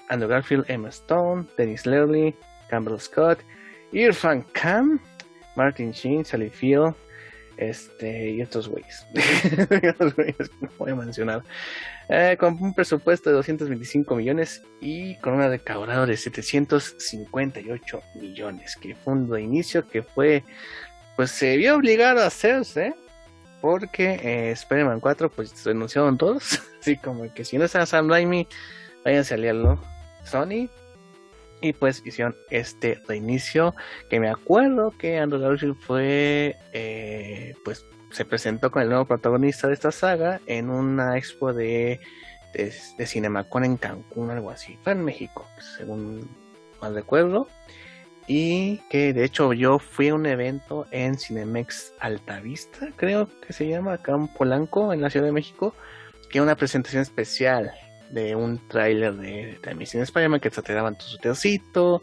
[0.08, 2.34] Andrew Garfield, Emma Stone, Dennis Lurley,
[2.68, 3.38] Campbell Scott,
[3.92, 5.00] Irfan Khan,
[5.56, 6.94] Martin Sheen, Sally Field,
[7.56, 9.06] este, y estos güeyes.
[9.14, 11.42] estos güeyes no voy a.
[12.08, 18.76] Eh, con un presupuesto de 225 millones y con una recaudado de 758 millones.
[18.76, 20.44] Que fue un inicio que fue,
[21.16, 22.94] pues se vio obligado a hacerse.
[23.64, 26.60] Porque eh, Spider-Man 4, pues renunciaron todos.
[26.82, 28.46] Así como que si no está Sam Raimi,
[29.02, 29.80] váyanse a liarlo.
[30.22, 30.68] Sony
[31.62, 33.74] y pues hicieron este reinicio
[34.10, 39.66] que me acuerdo que Andrew Garfield fue eh, pues se presentó con el nuevo protagonista
[39.68, 42.00] de esta saga en una expo de,
[42.52, 44.78] de, Cinemacon en Cancún, algo así.
[44.82, 45.46] Fue en México,
[45.78, 46.28] según
[46.82, 47.48] mal recuerdo.
[48.26, 53.68] Y que de hecho yo fui a un evento en Cinemex Altavista, creo que se
[53.68, 55.74] llama, acá en Polanco, en la Ciudad de México,
[56.30, 57.72] que una presentación especial
[58.10, 62.02] de un tráiler de, de Amazing Spider-Man que te daban tu hotelcito,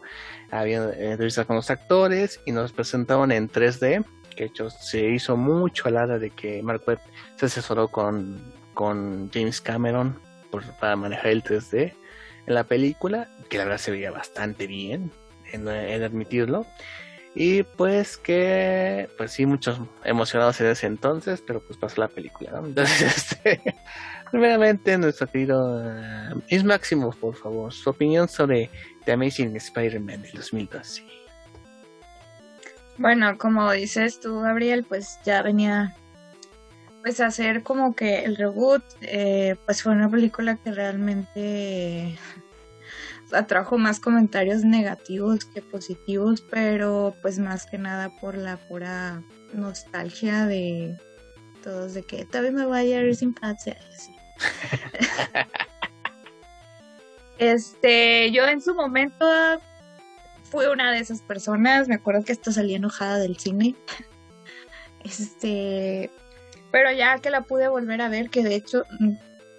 [0.50, 4.04] había entrevistas con los actores y nos presentaban en 3D,
[4.36, 7.00] que hecho se hizo mucho al hora de que Mark Webb
[7.36, 10.20] se asesoró con, con James Cameron
[10.80, 11.94] para manejar el 3D
[12.46, 15.10] en la película, que la verdad se veía bastante bien,
[15.52, 16.66] en, admitirlo.
[17.34, 22.50] Y pues que, pues sí, muchos emocionados en ese entonces, pero pues pasó la película,
[22.52, 22.66] ¿no?
[22.66, 23.74] Entonces, este,
[24.30, 28.68] primeramente nuestro querido uh, Máximo, por favor, su opinión sobre
[29.06, 31.02] The Amazing Spider-Man del 2012.
[32.98, 35.96] Bueno, como dices tú, Gabriel, pues ya venía
[37.02, 42.16] pues a hacer como que el reboot, eh, pues fue una película que realmente
[43.32, 50.46] atrajo más comentarios negativos que positivos, pero pues más que nada por la pura nostalgia
[50.46, 50.96] de
[51.62, 53.76] todos de que Tobey Maguire sin infancia.
[57.38, 59.26] este, yo en su momento
[60.44, 63.74] fui una de esas personas, me acuerdo que hasta salí enojada del cine.
[65.04, 66.12] Este,
[66.70, 69.14] pero ya que la pude volver a ver, que de hecho mm,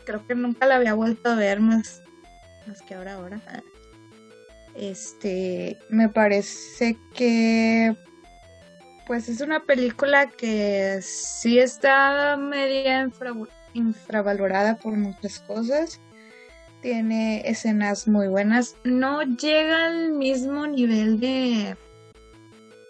[0.06, 2.02] creo que nunca la había vuelto a ver más
[2.68, 3.42] más que ahora ahora.
[4.76, 7.96] Este, me parece que
[9.06, 13.10] pues es una película que sí está media
[13.74, 16.00] infravalorada por muchas cosas.
[16.82, 18.76] Tiene escenas muy buenas.
[18.84, 21.78] No llega al mismo nivel de...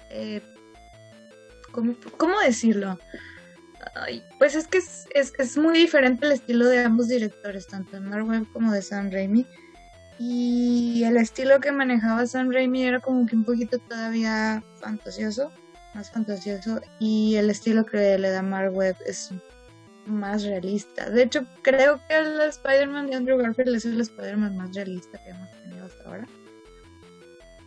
[0.10, 0.42] Eh,
[1.72, 3.00] ¿cómo, decirlo?
[4.40, 8.48] pues es que es, es, muy diferente el estilo de ambos directores, tanto de Marvel
[8.52, 9.46] como de Sam Raimi.
[10.26, 15.52] Y el estilo que manejaba Sam Raimi era como que un poquito todavía fantasioso,
[15.94, 16.80] más fantasioso.
[16.98, 19.32] Y el estilo que le da Mark Webb es
[20.06, 21.10] más realista.
[21.10, 25.32] De hecho, creo que el Spider-Man de Andrew Garfield es el Spider-Man más realista que
[25.32, 26.26] hemos tenido hasta ahora.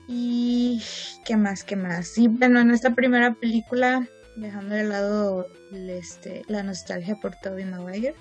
[0.09, 0.83] Y
[1.27, 2.17] qué más, qué más.
[2.17, 8.15] Y bueno, en esta primera película, dejando de lado este, la nostalgia por Tobey Maguire,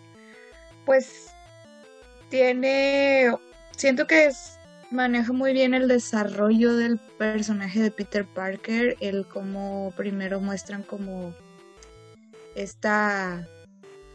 [0.86, 1.28] pues
[2.30, 3.32] tiene
[3.76, 4.30] siento que
[4.91, 11.34] maneja muy bien el desarrollo del personaje de Peter Parker, el cómo primero muestran como
[12.55, 13.47] esta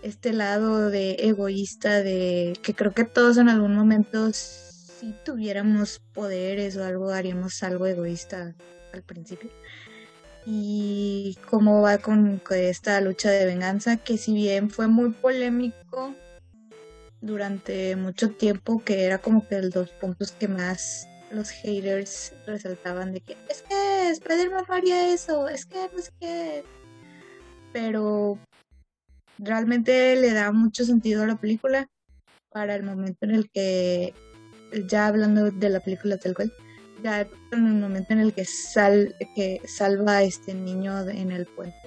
[0.02, 6.78] este lado de egoísta de que creo que todos en algún momento si tuviéramos poderes
[6.78, 8.54] o algo haríamos algo egoísta
[8.94, 9.50] al principio.
[10.46, 16.14] Y cómo va con esta lucha de venganza que si bien fue muy polémico
[17.20, 23.20] durante mucho tiempo que era como que los puntos que más los haters resaltaban de
[23.20, 26.64] que es que Spider-Man haría eso, es que no sé qué.
[27.72, 28.38] Pero
[29.38, 31.88] realmente le da mucho sentido a la película
[32.50, 34.12] para el momento en el que,
[34.88, 36.52] ya hablando de la película tal cual,
[37.02, 37.20] ya
[37.52, 41.79] en el momento en el que, sal, que salva a este niño en el puente,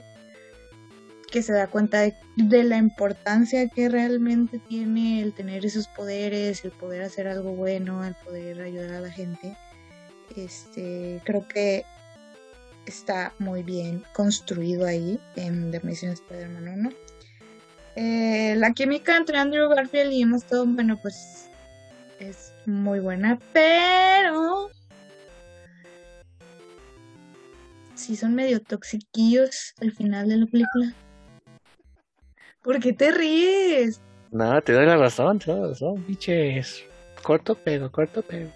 [1.33, 6.69] que se da cuenta de, la importancia que realmente tiene el tener esos poderes, el
[6.69, 9.57] poder hacer algo bueno, el poder ayudar a la gente.
[10.37, 11.85] Este, creo que
[12.85, 16.89] está muy bien construido ahí en The Amazing Spider-Man 1.
[17.95, 21.49] Eh, la química entre Andrew Garfield y Emma Stone, bueno, pues
[22.19, 24.69] es muy buena, pero
[27.95, 30.93] sí son medio toxiquillos al final de la película.
[32.63, 34.01] ¿Por qué te ríes?
[34.31, 36.83] No, te doy la razón, te doy la razón, biches.
[37.21, 38.49] Corto pero, corto pero.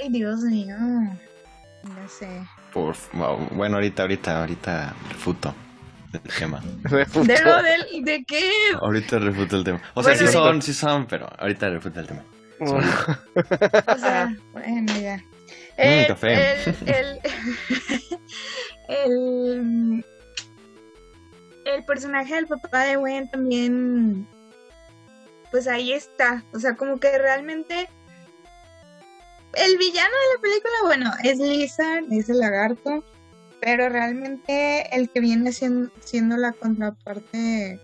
[0.00, 0.76] Ay, Dios mío.
[0.78, 2.28] No sé.
[2.72, 2.94] Por,
[3.52, 5.54] bueno, ahorita, ahorita, ahorita refuto
[6.12, 6.62] el tema.
[6.90, 8.50] ¿De, lo, de, ¿De qué?
[8.80, 9.82] Ahorita refuto el tema.
[9.94, 12.24] O sea, sí son, sí son, pero ahorita refuto el tema.
[12.60, 15.22] o sea, bueno, ya.
[15.78, 16.62] El, mm, café.
[16.64, 17.20] El, el,
[18.88, 20.04] el,
[21.74, 24.26] el, personaje del papá de Gwen también,
[25.50, 26.44] pues ahí está.
[26.52, 27.88] O sea, como que realmente
[29.54, 33.04] el villano de la película, bueno, es Lisa, es el lagarto,
[33.60, 37.80] pero realmente el que viene siendo, siendo la contraparte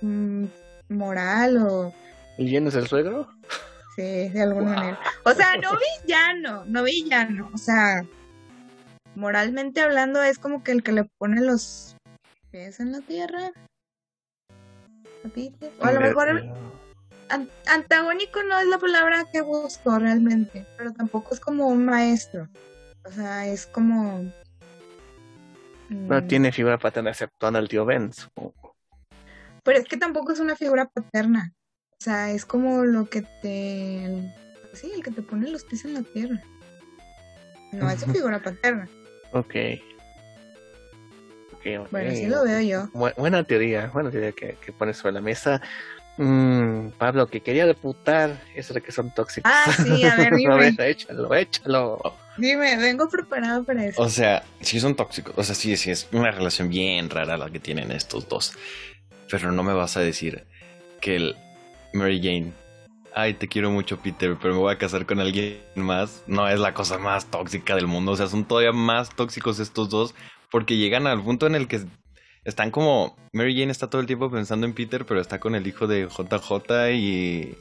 [0.00, 0.44] mm,
[0.88, 1.94] moral o...
[2.38, 3.28] ¿Y quién es el suegro?
[3.96, 5.00] Sí, de alguna manera.
[5.24, 7.50] O sea, no villano, no villano.
[7.52, 8.04] O sea,
[9.14, 11.96] moralmente hablando es como que el que le pone los
[12.50, 13.52] pies en la tierra.
[15.80, 16.42] O a lo mejor
[17.66, 22.48] antagónico no es la palabra que busco realmente, pero tampoco es como un maestro.
[23.04, 24.32] O sea, es como...
[25.88, 28.10] No mm, tiene figura paterna exceptuando al tío Ben,
[29.64, 31.52] Pero es que tampoco es una figura paterna.
[31.92, 34.32] O sea, es como lo que te...
[34.72, 36.40] Sí, el que te pone los pies en la tierra.
[37.72, 38.88] No es su figura paterna.
[39.32, 39.54] Ok.
[41.60, 42.88] Okay, Bueno, sí lo veo yo.
[43.16, 45.60] buena teoría, buena teoría que, que pones sobre la mesa.
[46.16, 49.50] Mm, Pablo, que quería reputar eso de que son tóxicos.
[49.54, 50.74] Ah, sí, a ver, dime.
[50.78, 51.98] échalo, échalo.
[52.36, 54.02] Dime, vengo preparado para eso.
[54.02, 55.32] O sea, sí son tóxicos.
[55.38, 58.52] O sea, sí, sí, es una relación bien rara la que tienen estos dos.
[59.30, 60.44] Pero no me vas a decir
[61.00, 61.36] que el
[61.94, 62.52] Mary Jane,
[63.14, 66.22] ay, te quiero mucho, Peter, pero me voy a casar con alguien más.
[66.26, 68.12] No es la cosa más tóxica del mundo.
[68.12, 70.14] O sea, son todavía más tóxicos estos dos
[70.50, 71.80] porque llegan al punto en el que
[72.44, 73.16] están como.
[73.32, 76.08] Mary Jane está todo el tiempo pensando en Peter, pero está con el hijo de
[76.08, 77.56] JJ y.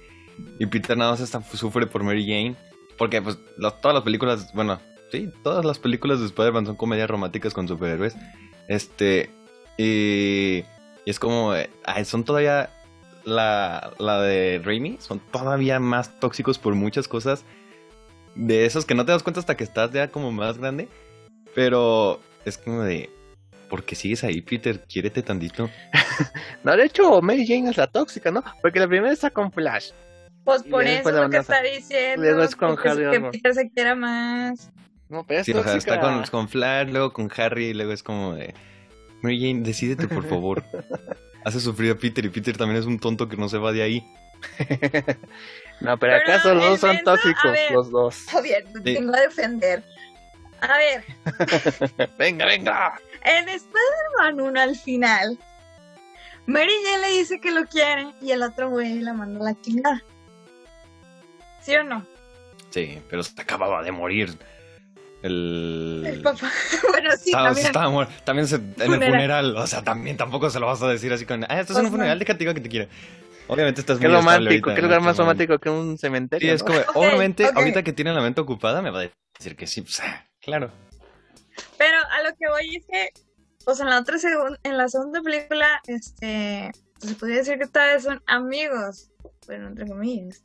[0.58, 2.56] Y Peter nada más está, sufre por Mary Jane.
[2.98, 3.38] Porque, pues,
[3.82, 4.54] todas las películas.
[4.54, 4.80] Bueno,
[5.12, 8.16] sí, todas las películas de Spider-Man son comedias románticas con superhéroes.
[8.68, 9.30] Este.
[9.78, 10.64] Y.
[11.06, 11.54] Y es como.
[12.06, 12.70] son todavía.
[13.26, 14.98] La, la de Raimi.
[15.00, 17.44] Son todavía más tóxicos por muchas cosas.
[18.36, 20.88] De esos que no te das cuenta hasta que estás ya como más grande.
[21.54, 23.10] Pero es como de
[23.70, 24.84] porque sigues ahí, Peter?
[24.86, 25.70] Quiérete tantito.
[26.64, 28.44] no, de hecho, Mary Jane es la tóxica, ¿no?
[28.62, 29.92] Porque la primera está con Flash.
[30.44, 32.24] Pues por eso lo que está diciendo.
[32.24, 33.12] Luego es con Harry.
[33.12, 34.72] Que Peter se quiera más.
[35.08, 37.94] No, pero es sí, o sea, está con, con, Flash, luego con Harry, y luego
[37.94, 38.54] es como de.
[39.22, 40.64] Mary Jane, decídete, por favor.
[41.46, 43.84] Hace sufrir a Peter y Peter también es un tonto que no se va de
[43.84, 44.08] ahí.
[45.82, 48.20] no, pero, acaso los dos son tóxicos, los dos.
[48.20, 49.84] Está bien, te tengo a defender.
[50.62, 52.10] A ver.
[52.18, 53.00] venga, venga.
[53.24, 55.38] En Spider-Man 1 al final,
[56.46, 59.62] Mary Jane le dice que lo quiere y el otro güey la manda a la
[59.62, 60.04] chingada.
[61.62, 62.06] ¿Sí o no?
[62.70, 64.38] Sí, pero se acababa de morir.
[65.22, 66.04] El...
[66.08, 66.50] el papá.
[66.90, 67.68] bueno, sí, estaba, también.
[67.68, 69.58] Estaba también se, en el funeral.
[69.58, 71.44] O sea, también tampoco se lo vas a decir así con.
[71.44, 72.90] Ah, esto es un pues funeral, déjate que te quiere.
[73.48, 76.50] Obviamente estás Qué romántico, qué lugar más romántico que un cementerio.
[76.50, 79.66] Sí, es como, obviamente, ahorita que tiene la mente ocupada, me va a decir que
[79.66, 80.02] sí, pues,
[80.42, 80.72] claro.
[81.78, 83.10] Pero a lo que voy es que,
[83.66, 84.18] pues en la otra
[84.64, 89.12] en la segunda película, este, se podría decir que todavía son amigos,
[89.48, 90.44] bueno, entre comillas.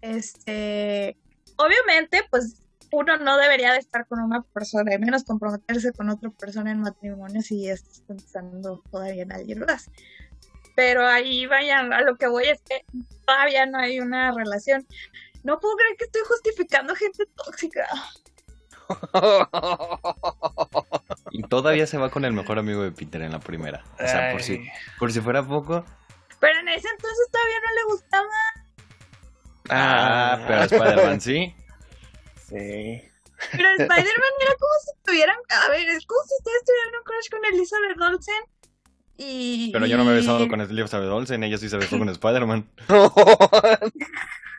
[0.00, 1.16] Este,
[1.56, 2.62] obviamente, pues
[2.92, 6.80] uno no debería de estar con una persona, y menos comprometerse con otra persona en
[6.80, 9.90] matrimonio si estás pensando todavía en alguien más.
[10.74, 12.84] Pero ahí vayan, a lo que voy es que
[13.26, 14.86] todavía no hay una relación.
[15.42, 17.86] No puedo creer que estoy justificando gente tóxica.
[21.32, 23.84] Y todavía se va con el mejor amigo de Peter en la primera.
[23.94, 24.68] O sea, por si,
[24.98, 25.84] por si fuera poco.
[26.40, 28.28] Pero en ese entonces todavía no le gustaba.
[29.68, 31.54] Ah, pero Spider-Man sí.
[32.50, 33.00] Sí.
[33.52, 35.36] Pero Spider-Man era como si tuvieran.
[35.50, 38.42] A ver, es como si ustedes tuvieran un crush con Elizabeth Olsen.
[39.18, 39.70] Y.
[39.72, 42.68] Pero yo no me he besado con Elizabeth Olsen, ella sí se besó con Spider-Man.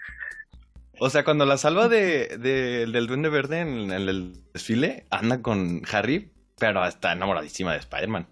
[1.04, 5.42] O sea, cuando la salva de, de- del Duende Verde en, en el desfile, anda
[5.42, 8.28] con Harry, pero está enamoradísima de Spider-Man.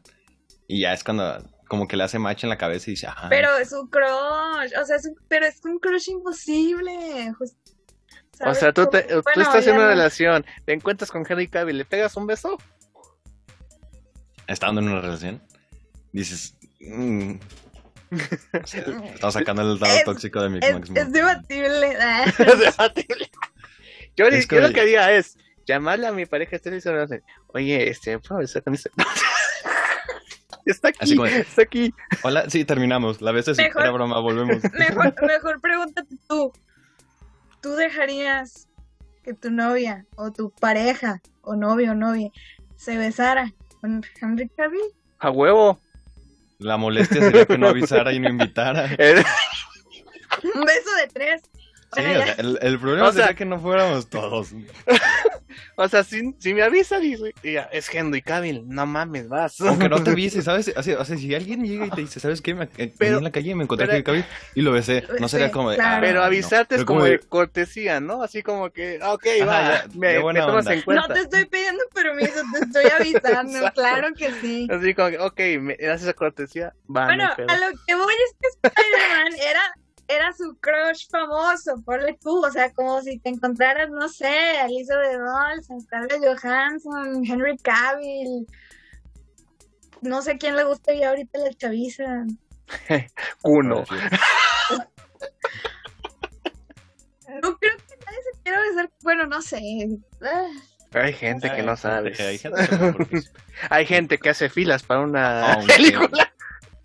[0.67, 3.27] Y ya es cuando como que le hace match en la cabeza y dice, ajá.
[3.29, 4.71] Pero es un crush.
[4.79, 7.33] O sea, es un- pero es un crush imposible.
[7.39, 7.57] Just-
[8.33, 9.89] O ¿sabes sea, tú, te- tú estás en una no.
[9.89, 12.55] relación, te encuentras con Henry Cavill, ¿le pegas un beso?
[14.47, 15.41] Estando en una relación,
[16.11, 17.33] dices, mm,
[19.13, 21.97] estamos sacando el lado Es- tóxico de mi Es, Max es debatible.
[22.01, 22.25] Ah.
[22.39, 23.29] Es debatible.
[24.15, 27.89] yo, Es yo lo que- haría es llamarle a mi pareja este y decirle, oye,
[27.89, 28.89] este, ¿puedo besar con este?
[30.65, 31.93] está aquí, como- está aquí.
[32.23, 33.21] Hola, sí, terminamos.
[33.21, 34.57] La vez es Mejor- era broma, volvemos.
[34.73, 36.51] Mejor, mejor pregúntate tú.
[37.61, 38.67] ¿Tú dejarías
[39.23, 42.29] que tu novia o tu pareja o novio o novia
[42.77, 44.81] se besara con Henry Cavill?
[45.19, 45.79] A huevo.
[46.59, 48.83] La molestia sería que no avisara y no invitara.
[50.43, 51.41] Un beso de tres.
[51.95, 54.49] Sí, o sea, el, el problema O sea- sería que no fuéramos todos.
[55.75, 59.59] o sea, si, si me avisa, dice, ya, es Henry Cavill, no mames, vas.
[59.61, 60.71] Aunque no te avise, ¿sabes?
[60.75, 62.53] O sea, o sea, si alguien llega y te dice, ¿sabes qué?
[62.55, 64.25] Me, eh, Pero- en la calle y me encontré pero- con el cabello
[64.55, 65.03] y lo besé.
[65.19, 65.77] No sería Sí, como de.
[65.77, 65.97] claro.
[65.97, 66.25] "Ah, Pero no".
[66.25, 68.23] avisarte es Pero como de- de cortesía, ¿no?
[68.23, 70.73] Así como que, ah, ok, Ajá, va, ya, me, me buena tomas onda.
[70.73, 71.07] en cuenta.
[71.07, 73.71] No te estoy pidiendo permiso, te estoy avisando.
[73.73, 74.67] Claro que sí.
[74.71, 78.35] Así como que, ok, me haces esa cortesía, va, Bueno, a lo que voy es
[78.39, 79.61] que Spider-Man era,
[80.09, 84.65] era su crush famoso, ponle tú, o sea, como si te encontraras, no sé, a
[84.65, 88.47] Elizabeth Olsen, Scarlett Johansson, Henry Cavill,
[90.01, 92.25] no sé quién le gusta ya ahorita la chaviza.
[93.43, 93.83] Uno.
[97.41, 99.59] No creo que nadie se quiera besar, bueno, no sé.
[100.93, 102.13] Hay gente que no sabe.
[102.19, 103.21] Hay gente que no, porque-
[103.69, 106.33] Hay gente que hace filas para una Aunque- película.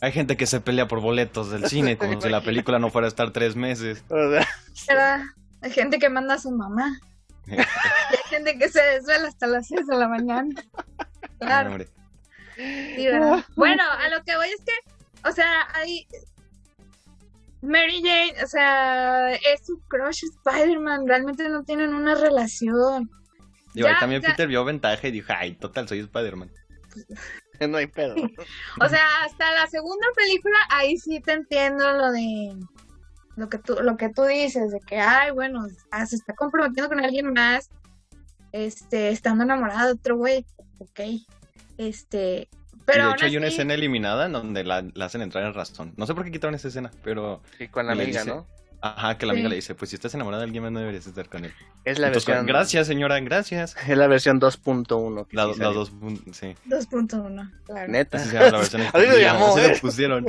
[0.05, 3.07] Hay gente que se pelea por boletos del cine como si la película no fuera
[3.07, 4.05] a estar tres meses.
[4.11, 4.47] O sea,
[4.89, 5.23] ¿verdad?
[5.63, 7.01] Hay gente que manda a su mamá.
[7.47, 10.63] Y hay gente que se desvela hasta las 6 de la mañana.
[11.39, 11.71] Claro.
[11.71, 11.89] Hombre.
[12.57, 13.45] Sí, ¿verdad?
[13.57, 16.07] Bueno, a lo que voy es que, o sea, hay.
[17.61, 23.11] Mary Jane, o sea, es su crush Spider-Man, realmente no tienen una relación.
[23.75, 24.29] Digo, ahí Ya, también ya.
[24.29, 26.51] Peter vio ventaja y dijo, ay, total, soy Spider-Man.
[27.69, 28.15] no hay pedo.
[28.81, 32.57] O sea, hasta la segunda película, ahí sí te entiendo lo de
[33.37, 36.89] lo que tú, lo que tú dices, de que, ay, bueno, ah, se está comprometiendo
[36.89, 37.69] con alguien más,
[38.53, 40.47] este, estando enamorado de otro güey,
[40.79, 41.01] ok,
[41.79, 42.49] este,
[42.85, 45.55] pero y de hecho hay una escena eliminada en donde la, la hacen entrar en
[45.55, 45.95] razón.
[45.97, 47.43] No sé por qué quitaron esa escena, pero...
[47.59, 48.47] Y con la Y le amiga, dice- ¿no?
[48.87, 49.51] Ajá, que la amiga Sí.
[49.51, 51.55] le dice, pues si estás enamorada de alguien más no deberías estar con él.
[51.87, 52.47] Es la Entonces, versión.
[52.47, 53.75] gracias señora, gracias.
[53.89, 55.27] Es la versión 2.1.
[55.27, 55.73] que La, sí la salió.
[55.73, 56.55] dos, pun- sí.
[56.67, 57.91] 2.1, claro.
[57.91, 58.19] Neta.
[58.19, 59.73] Se la versión Así lo extendida, llamó, así ¿eh?
[59.75, 60.27] lo pusieron.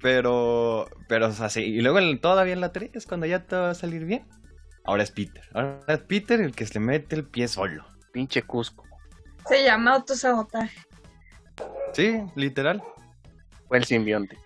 [0.00, 1.62] Pero, pero, o sea, sí.
[1.62, 4.26] Y luego todavía en la 3, cuando ya todo va a salir bien.
[4.84, 5.42] Ahora es Peter.
[5.52, 7.84] Ahora es Peter el que se le mete el pie solo.
[8.12, 8.84] Pinche Cusco.
[9.48, 10.78] Se llama autosabotaje.
[11.92, 12.82] Sí, literal.
[13.68, 14.38] Fue el simbionte.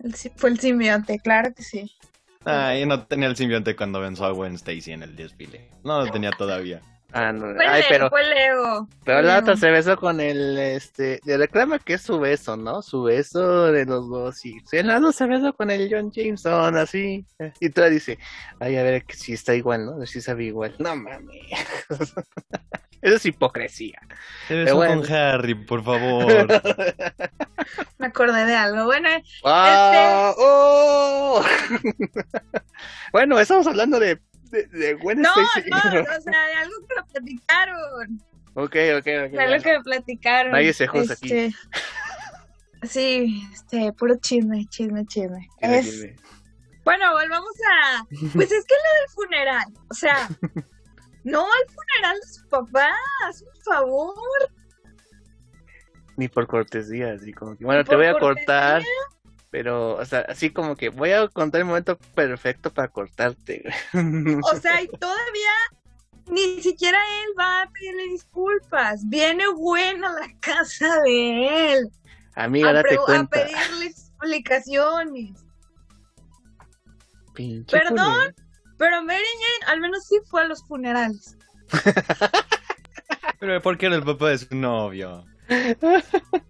[0.00, 1.90] El fue el simbionte, claro que sí.
[2.46, 5.68] Ah, no tenía el simbionte cuando venció a Gwen Stacy en el desfile.
[5.84, 6.80] No lo tenía todavía.
[7.12, 7.54] Ah, no.
[7.54, 8.88] Fue Ay, pero, fue Leo.
[9.04, 12.82] pero la otra se besó con el, este, le reclama que es su beso, ¿no?
[12.82, 14.44] Su beso de los dos.
[14.44, 17.26] Y el lado se besó con el John Jameson, así.
[17.58, 18.18] Y toda dice,
[18.60, 20.06] ay, a ver que si está igual, ¿no?
[20.06, 20.74] Si sabe igual.
[20.78, 21.42] No mames.
[23.02, 23.98] Eso es hipocresía.
[24.46, 25.00] Se besó bueno.
[25.00, 26.46] con Harry, por favor.
[27.98, 28.84] Me acordé de algo.
[28.84, 29.08] Bueno,
[29.44, 30.34] ¡Ah!
[30.36, 31.42] ¡Oh!
[33.12, 34.20] bueno, estamos hablando de,
[34.50, 35.70] de, de Gwen no, Stacy.
[35.70, 38.22] no, o sea, de algo que me platicaron.
[38.54, 39.04] ok, ok, ok.
[39.32, 40.52] De algo que me platicaron.
[40.52, 41.32] Nadie se juzga aquí.
[41.32, 41.54] Este,
[42.82, 45.48] Sí, este, puro chisme, chisme, chisme.
[45.58, 46.06] Es-.
[46.84, 48.04] Bueno, volvamos a.
[48.32, 49.66] Pues es que lo del funeral.
[49.90, 50.28] O sea,
[51.24, 52.90] no al funeral de su papá,
[53.26, 54.14] haz un favor.
[56.16, 58.46] Ni por cortesía, así como que, bueno, te voy a cortesía.
[58.46, 58.82] cortar,
[59.50, 63.64] pero, o sea, así como que voy a contar el momento perfecto para cortarte.
[64.42, 65.50] O sea, y todavía
[66.28, 69.00] ni siquiera él va a pedirle disculpas.
[69.08, 71.90] Viene Gwen a la casa de él
[72.36, 73.30] Amiga, a, date pre- a cuenta.
[73.44, 75.44] pedirle explicaciones.
[77.34, 78.34] Pinche Perdón.
[78.78, 81.36] Pero Mary Jane al menos sí fue a los funerales.
[83.40, 85.24] Pero ¿por qué era el papá de su novio?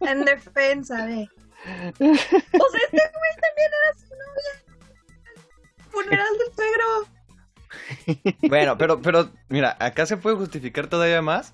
[0.01, 1.29] En defensa de.
[1.65, 4.53] O sea, este güey también era su novia.
[5.91, 6.87] Funeral del suegro.
[8.49, 11.53] Bueno, pero, pero, mira, acá se puede justificar todavía más.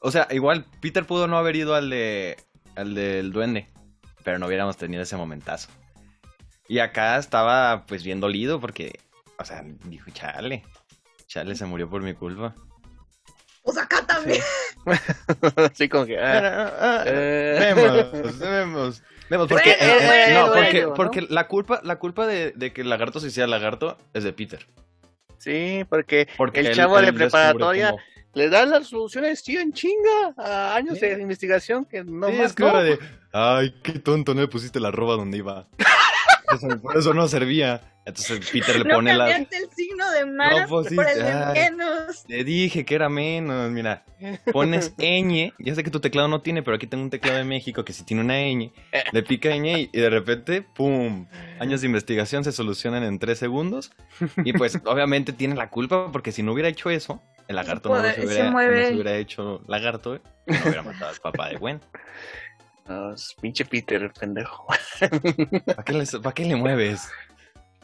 [0.00, 2.36] O sea, igual Peter pudo no haber ido al de.
[2.76, 3.68] al del duende.
[4.22, 5.68] Pero no hubiéramos tenido ese momentazo.
[6.68, 9.00] Y acá estaba pues bien dolido porque.
[9.38, 10.64] O sea, dijo, chale.
[11.26, 12.54] Chale se murió por mi culpa.
[13.62, 14.42] Pues acá también.
[15.56, 16.18] Así como que.
[16.18, 17.74] ah, eh.
[17.74, 19.02] Vemos, vemos.
[19.28, 19.96] Vemos, porque, eh,
[20.34, 20.94] bueno, no, porque, ¿no?
[20.94, 24.32] porque la culpa, la culpa de, de que el lagarto se hiciera lagarto es de
[24.32, 24.66] Peter.
[25.38, 28.02] Sí, porque, Porque el él- chavo de él descubre preparatoria cómo-
[28.34, 31.06] le da las soluciones, tío, en chinga, a años Sí.
[31.06, 32.82] de investigación que no Sí, más es que no.
[32.82, 32.98] de,
[33.32, 35.66] ay, qué tonto, no le pusiste la roba donde iba.
[36.82, 37.80] Por eso no servía.
[38.04, 39.36] Entonces Peter le No pone la...
[39.36, 41.70] el signo de más pues sí, por el de ay.
[41.70, 42.24] menos.
[42.28, 44.04] Le dije que era menos, mira.
[44.52, 47.44] Pones ñ, ya sé que tu teclado no tiene, pero aquí tengo un teclado de
[47.44, 48.70] México que sí tiene una ñ.
[49.10, 51.26] Le pica ñ y, y de repente, ¡pum!
[51.58, 53.90] Años de investigación se solucionan en tres segundos.
[54.44, 57.96] Y pues obviamente tiene la culpa porque si no hubiera hecho eso, el lagarto no,
[57.96, 58.86] Poder- se se hubiera, no mueve.
[58.86, 60.14] se hubiera hecho lagarto
[60.46, 61.80] y no hubiera matado al papá de Gwen.
[62.88, 64.66] No, es pinche Peter, pendejo.
[65.66, 67.08] ¿Para qué, le- para qué le mueves?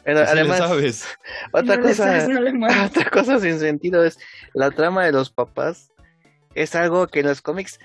[0.03, 1.07] Pero Si sí le además, sabes.
[1.51, 2.77] otra no le cosa, sabes, no le mueves.
[2.91, 4.17] otra cosa sin sentido es
[4.53, 5.91] la trama de los papás.
[6.55, 7.79] Es algo que en los cómics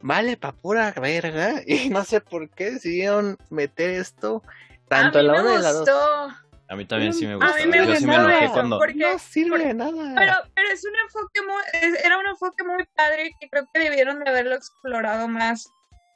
[0.00, 1.62] vale pa' pura verga.
[1.66, 4.42] Y no sé por qué decidieron meter esto
[4.88, 5.88] tanto a en la me una y la dos.
[6.68, 7.54] A mí también sí me A gustó.
[7.56, 8.78] mí me Yo sí me gustó enojé eso, cuando...
[8.78, 10.14] porque- No sirve porque- de nada.
[10.16, 13.80] Pero, pero es un enfoque muy, es- era un enfoque muy padre que creo que
[13.80, 15.68] debieron de haberlo explorado más.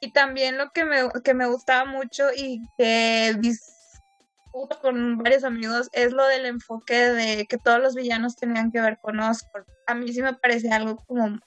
[0.05, 5.89] Y también lo que me, que me gustaba mucho y que discuto con varios amigos
[5.93, 9.67] es lo del enfoque de que todos los villanos tenían que ver con Oscorp.
[9.87, 11.39] A mí sí me parece algo como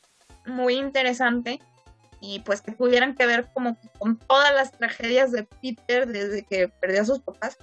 [0.44, 1.60] muy interesante
[2.20, 6.66] y pues que tuvieran que ver como con todas las tragedias de Peter desde que
[6.66, 7.58] perdió a sus papás.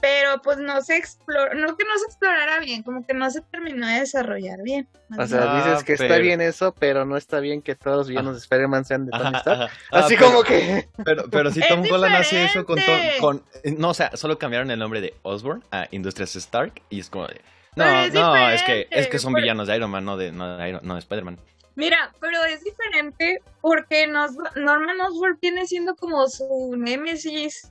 [0.00, 3.42] Pero pues no se exploró, no que no se explorara bien, como que no se
[3.42, 4.88] terminó de desarrollar bien.
[5.18, 8.08] O sea, Ah, dices que está bien eso, pero no está bien que todos los
[8.08, 9.70] villanos de Spider-Man sean de Tony Stark.
[9.92, 10.88] Ah, Así pero- como que.
[11.04, 12.78] Pero, pero si Tom Holland hace eso con,
[13.20, 13.44] con...
[13.76, 17.26] No, o sea, solo cambiaron el nombre de Osborn a Industrias Stark y es como
[17.26, 17.40] de...
[17.76, 20.32] No, es no, es que, es que son por- villanos de Iron Man, no de,
[20.32, 21.38] no de, Iron- no de Spider-Man.
[21.76, 27.70] Mira, pero es diferente porque nos, Norman Osborn viene siendo como su némesis,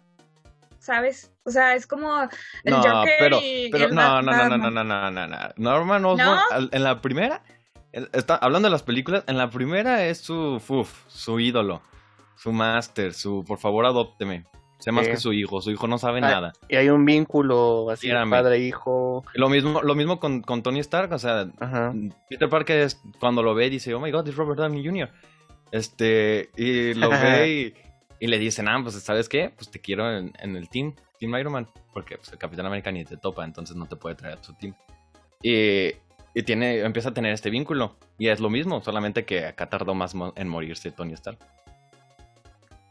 [0.80, 1.32] ¿sabes?
[1.44, 2.22] O sea, es como
[2.64, 5.28] el No, Joker pero, y pero el no, no, no, no, no, no, no, no,
[5.28, 5.38] no.
[5.58, 7.44] Norman Osborn, en la primera,
[7.92, 11.82] está, hablando de las películas, en la primera es su, uf, su ídolo,
[12.36, 14.46] su máster, su, por favor, adópteme.
[14.80, 15.12] Sé más Sí.
[15.12, 16.54] que su hijo, su hijo no sabe Ah, nada.
[16.70, 19.26] Y hay un vínculo así padre-hijo.
[19.34, 21.94] Lo mismo, lo mismo con, con Tony Stark, o sea, Ajá.
[22.30, 25.10] Peter Parker es- cuando lo ve dice, oh my god, es Robert Downey Jr.
[25.72, 27.10] Este, y lo
[27.44, 27.74] ve y,
[28.20, 31.36] y le dicen, ah, pues sabes qué, pues te quiero en, en el team, Team
[31.38, 34.38] Iron Man, porque pues, el Capitán América ni te topa, entonces no te puede traer
[34.40, 34.74] a su team.
[35.42, 35.92] Y,
[36.34, 39.94] y tiene, empieza a tener este vínculo, y es lo mismo, solamente que acá tardó
[39.96, 41.38] más mo- en morirse Tony Stark.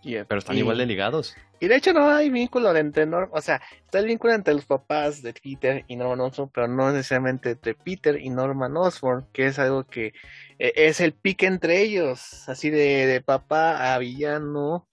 [0.02, 0.24] Yeah.
[0.26, 1.34] Pero están Y- igual de ligados.
[1.60, 4.64] Y de hecho no hay vínculo entre Norman, o sea, está el vínculo entre los
[4.64, 9.46] papás de Peter y Norman Osborn, pero no necesariamente entre Peter y Norman Osborn, que
[9.46, 10.12] es algo que
[10.60, 14.86] eh, es el pique entre ellos, así de, de papá a villano,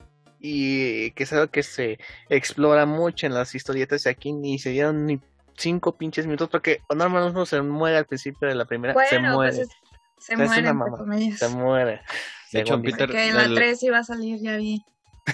[0.47, 1.97] y que es algo que se
[2.29, 5.19] explora mucho en las historietas y aquí ni se dieron ni
[5.57, 9.35] cinco pinches minutos, porque Norman Osborn se muere al principio de la primera, se Bueno,
[9.35, 9.75] muere, pues es-
[10.19, 10.97] se muere, mamá.
[10.97, 11.39] comillas.
[11.39, 12.01] se muere.
[12.51, 14.83] De hecho, Peter, Que en la el- 3 iba a salir, ya vi.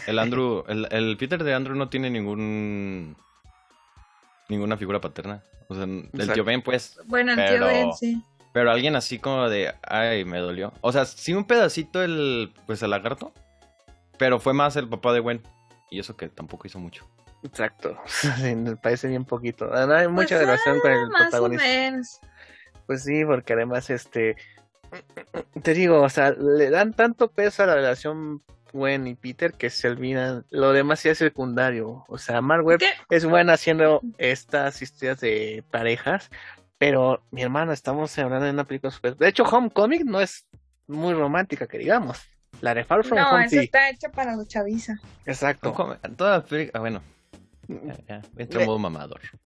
[0.08, 3.18] El Andrew, el, el Peter de Andrew no tiene ningún
[4.50, 5.44] ninguna figura paterna.
[5.68, 6.34] O sea, el Exacto.
[6.34, 8.22] tío Ben, pues, Bueno, el Pero- tío Ben, sí.
[8.54, 10.74] pero alguien así como de, ay, me dolió.
[10.82, 13.34] O sea, sí un pedacito el, pues el lagarto,
[14.22, 15.42] pero fue más el papá de Gwen.
[15.90, 17.10] Y eso que tampoco hizo mucho.
[17.42, 19.66] Exacto, Sí, me parece bien poquito.
[19.66, 21.66] No hay mucha Pues, relación con el Más o protagonista.
[21.66, 22.20] menos.
[22.86, 24.36] Pues sí, porque además, este,
[25.64, 28.44] te digo, o sea, le dan tanto peso a la relación
[28.74, 32.06] Gwen y Peter que se olvidan, lo demás ya es secundario.
[32.08, 32.64] O sea, Mark
[33.10, 36.30] es buena haciendo estas historias de parejas,
[36.78, 39.18] pero mi hermano, estamos hablando de una película super...
[39.18, 40.46] De hecho, Homecoming no es
[40.86, 42.22] muy romántica, que digamos.
[42.62, 43.66] La de Far From No, Home eso sí.
[43.66, 44.96] está hecho para los chaviza.
[45.26, 45.74] Exacto.
[45.74, 45.96] ¿Cómo?
[46.16, 47.02] Todas las películas- ah, bueno,
[47.68, 49.20] ya, ya, entra en modo mamador.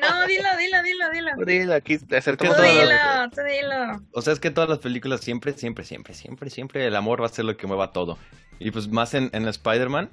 [0.00, 1.44] No, no, dilo, dilo, dilo, dilo.
[1.46, 4.04] Dile, Aquí te Tú acercamos todas dilo, a tú dilo.
[4.12, 7.26] O sea, es que todas las películas siempre, siempre, siempre, siempre, siempre el amor va
[7.26, 8.18] a ser lo que mueva todo.
[8.58, 10.10] Y pues más en, en Spider-Man.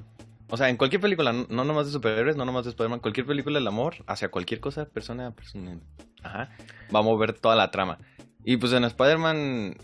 [0.49, 3.25] O sea, en cualquier película, no no nomás de superhéroes, no nomás de Spider-Man, cualquier
[3.25, 5.77] película el amor hacia cualquier cosa, persona, persona,
[6.23, 6.49] ajá,
[6.95, 7.97] va a mover toda la trama.
[8.45, 9.75] Y pues en Spider-Man,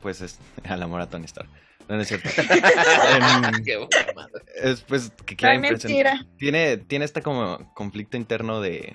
[0.00, 1.48] pues es al amor a Tony Stark.
[1.88, 2.28] No, no es cierto.
[3.64, 4.44] Qué buena madre.
[4.62, 6.26] Es pues que quiere Ay, mentira.
[6.36, 8.94] Tiene, tiene este como conflicto interno de,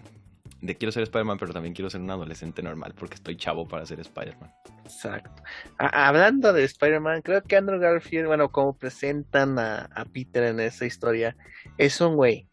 [0.62, 3.86] de quiero ser Spider-Man, pero también quiero ser un adolescente normal porque estoy chavo para
[3.88, 4.51] ser Spider-Man.
[4.86, 5.41] Exacto.
[5.80, 10.60] A- hablando de Spider-Man, creo que Andrew Garfield, bueno, como presentan a, a Peter en
[10.60, 11.36] esta historia,
[11.80, 12.47] es un güey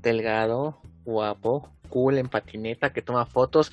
[0.00, 3.72] delgado, guapo, cool, en patineta, que toma fotos.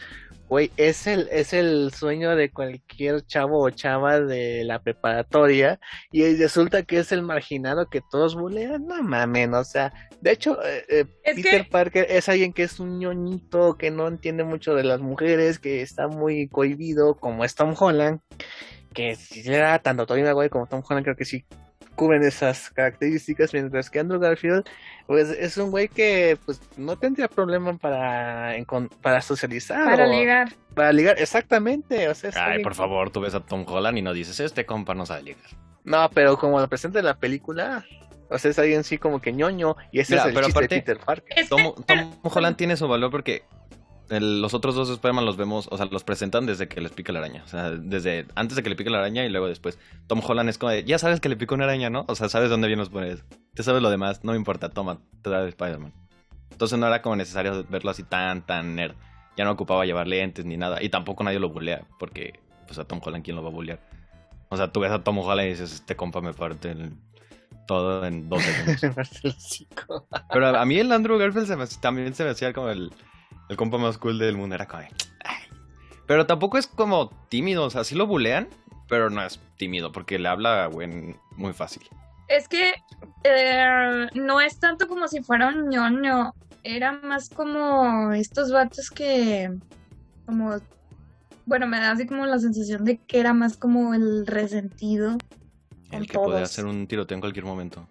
[0.50, 5.80] Güey, es el, es el sueño de cualquier chavo o chava de la preparatoria
[6.12, 8.84] y resulta que es el marginado que todos bulean.
[8.88, 12.80] No mamen, o sea, de hecho, eh, eh, Peter que- Parker es alguien que es
[12.80, 17.54] un ñoñito, que no entiende mucho de las mujeres, que está muy cohibido, como es
[17.54, 18.20] Tom Holland,
[18.94, 21.46] que si era tanto Tobey Maguire como Tom Holland, creo que sí
[22.00, 24.64] cubren esas características, mientras que Andrew Garfield,
[25.06, 28.56] pues es un güey que pues no tendría problema para,
[29.02, 29.84] para socializar.
[29.84, 30.54] Para o- ligar.
[30.74, 32.08] Para ligar, exactamente.
[32.08, 34.94] O sea, Ay, por favor, tú ves a Tom Holland y no dices, este compa
[34.96, 35.44] no sabe ligar.
[35.84, 37.84] No, pero como lo presenta en la película,
[38.30, 40.60] o sea, es alguien sí como que ñoño, y ese Mira, es el pero chiste
[40.60, 41.48] aparte- de Peter Parker.
[41.50, 43.44] Tom Holland tiene su valor porque
[44.10, 47.12] el- los otros dos Spider-Man los vemos, o sea, los presentan desde que les pica
[47.14, 47.44] la araña.
[47.44, 49.78] O sea, desde antes de que le pique la araña y luego después.
[50.08, 52.06] Tom Holland es como de, ya sabes que le picó una araña, ¿no?
[52.08, 53.24] O sea, sabes dónde vienen los poderes.
[53.54, 55.94] Te sabes lo demás, no me importa, toma, te da Spider-Man.
[56.52, 58.96] Entonces no era como necesario verlo así tan, tan nerd.
[59.38, 60.84] Ya no ocupaba llevar lentes ni nada.
[60.84, 63.80] Y tampoco nadie lo bulea, porque pues a Tom Holland, ¿quién lo va a bulear?
[64.50, 66.94] O sea, tú ves a Tom Holland y dices, este compa me parte el-
[67.68, 68.82] todo en dos segundos.
[70.34, 72.92] Pero a, a mí el Andrew Garfield se me- también se me hacía como el,
[73.50, 74.56] el compa más cool del mundo.
[74.56, 74.84] Era como.
[76.08, 77.66] Pero tampoco es como tímido.
[77.66, 78.48] O sea, sí lo bulean,
[78.88, 81.84] pero no es tímido porque le habla, güey, muy fácil.
[82.28, 82.74] Es que
[83.24, 86.34] eh, no es tanto como si fuera un ñoño.
[86.64, 89.52] Era más como estos vatos que.
[90.26, 90.56] Como.
[91.46, 95.18] Bueno, me da así como la sensación de que era más como el resentido.
[95.92, 96.42] El que puede todos.
[96.44, 97.88] hacer un tiroteo en cualquier momento.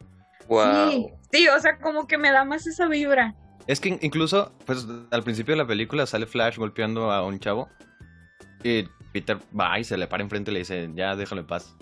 [0.49, 0.91] Wow.
[0.91, 3.35] Sí, sí, o sea, como que me da más esa vibra.
[3.69, 7.69] Es que incluso, pues al principio de la película sale Flash golpeando a un chavo.
[8.65, 11.77] Y Peter va y se le para enfrente y le dice, ya déjalo en paz.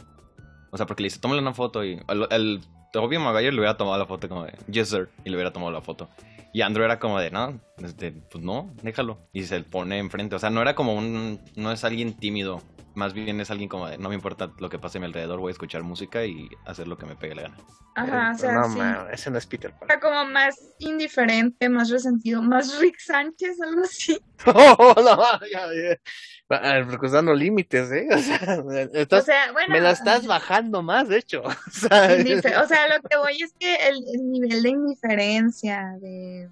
[0.73, 1.85] O sea, porque le dice, tómale una foto.
[1.85, 2.61] Y el, el
[2.93, 5.09] Tobey Maguire le hubiera tomado la foto como de, yes sir.
[5.25, 6.09] Y le hubiera tomado la foto.
[6.53, 9.19] Y Andrew era como de, no, este, pues no, déjalo.
[9.33, 10.35] Y se le pone enfrente.
[10.35, 12.63] O sea, no era como un, no es alguien tímido.
[12.97, 15.39] Más bien es alguien como de, no me importa lo que pase a mi alrededor,
[15.39, 17.57] voy a escuchar música y hacer lo que me pegue la gana.
[17.95, 18.79] Ajá, o sea, no, sí.
[19.13, 19.89] ese no es Peter O Parker.
[19.89, 24.19] sea, como más indiferente, más resentido, más Rick Sánchez, algo así.
[24.47, 27.35] Oh, no, ya, ya.
[27.35, 28.09] Límites, ¿eh?
[28.15, 29.73] O sea, O estás- sea, bueno.
[29.75, 31.43] me la estás bajando más, de hecho.
[31.45, 35.85] O sea, indife- O sea, lo que voy es que el, el nivel de indiferencia,
[36.01, 36.49] de,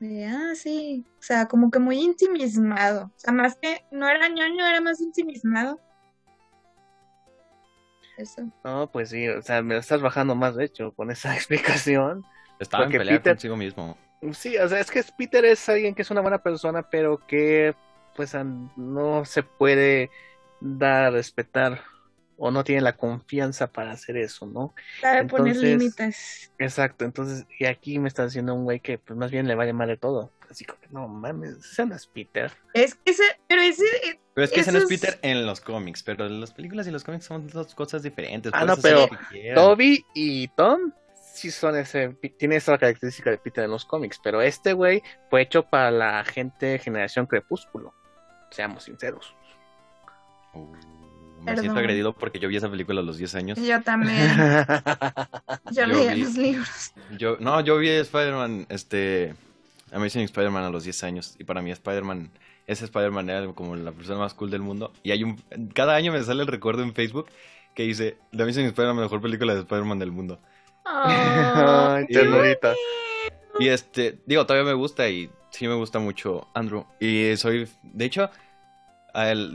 [0.00, 3.06] de, ah, sí, o sea, como que muy intimismado.
[3.06, 5.80] O sea, más que, no era ñoño, era más intimismado.
[8.16, 8.48] Eso.
[8.62, 12.24] No, pues sí, o sea, me estás bajando más, de hecho, con esa explicación.
[12.60, 13.96] Estaba Porque en pelea Peter- consigo mismo.
[14.32, 17.74] Sí, o sea, es que Peter es alguien que es una buena persona, pero que
[18.16, 18.34] pues
[18.76, 20.10] no se puede
[20.60, 21.82] dar a respetar
[22.36, 24.74] o no tiene la confianza para hacer eso, ¿no?
[25.00, 26.52] Sabe poner límites.
[26.58, 29.72] Exacto, entonces, y aquí me está diciendo un güey que pues más bien le vale
[29.72, 30.32] mal de todo.
[30.50, 32.52] Así como que no mames, ese no es Peter.
[32.74, 33.84] Es que ese, pero ese,
[34.34, 37.04] Pero es que ese no es Peter en los cómics, pero las películas y los
[37.04, 38.52] cómics son dos cosas diferentes.
[38.54, 39.08] Ah, no, pero.
[39.54, 40.92] Toby y Tom
[41.34, 45.42] sí son ese, tiene esa característica de Peter en los cómics, pero este güey fue
[45.42, 47.92] hecho para la gente generación Crepúsculo.
[48.50, 49.34] Seamos sinceros.
[50.52, 50.72] Uh,
[51.44, 51.62] me Perdón.
[51.62, 53.58] siento agredido porque yo vi esa película a los 10 años.
[53.60, 54.16] yo también,
[55.70, 56.92] yo Yo leía vi- los libros.
[57.18, 59.34] Yo, no, yo vi Spider-Man, este,
[59.92, 61.36] Amazing Spider-Man a los 10 años.
[61.38, 62.30] Y para mí Spider-Man,
[62.66, 64.92] ese Spider-Man era como la persona más cool del mundo.
[65.02, 65.42] Y hay un,
[65.74, 67.26] cada año me sale el recuerdo en Facebook
[67.74, 70.40] que dice, The Amazing Spider-Man, mejor película de Spider-Man del mundo.
[70.86, 72.74] Oh, Ay, ternurita.
[73.58, 76.86] Y este, digo, todavía me gusta y sí me gusta mucho Andrew.
[77.00, 78.30] Y soy, de hecho,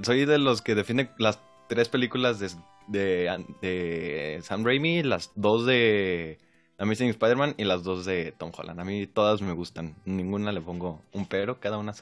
[0.03, 1.39] soy de los que defienden las
[1.69, 2.49] tres películas de,
[2.87, 6.39] de, de Sam Raimi, las dos de
[6.79, 8.79] Amazing Spider-Man y las dos de Tom Holland.
[8.79, 11.93] A mí todas me gustan, ninguna le pongo un pero, cada una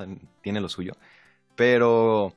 [0.41, 0.93] tiene lo suyo.
[1.55, 2.33] Pero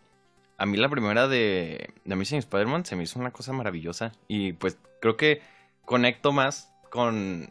[0.59, 4.53] a mí la primera de, de Amazing Spider-Man se me hizo una cosa maravillosa y
[4.53, 5.41] pues creo que
[5.85, 7.51] conecto más con,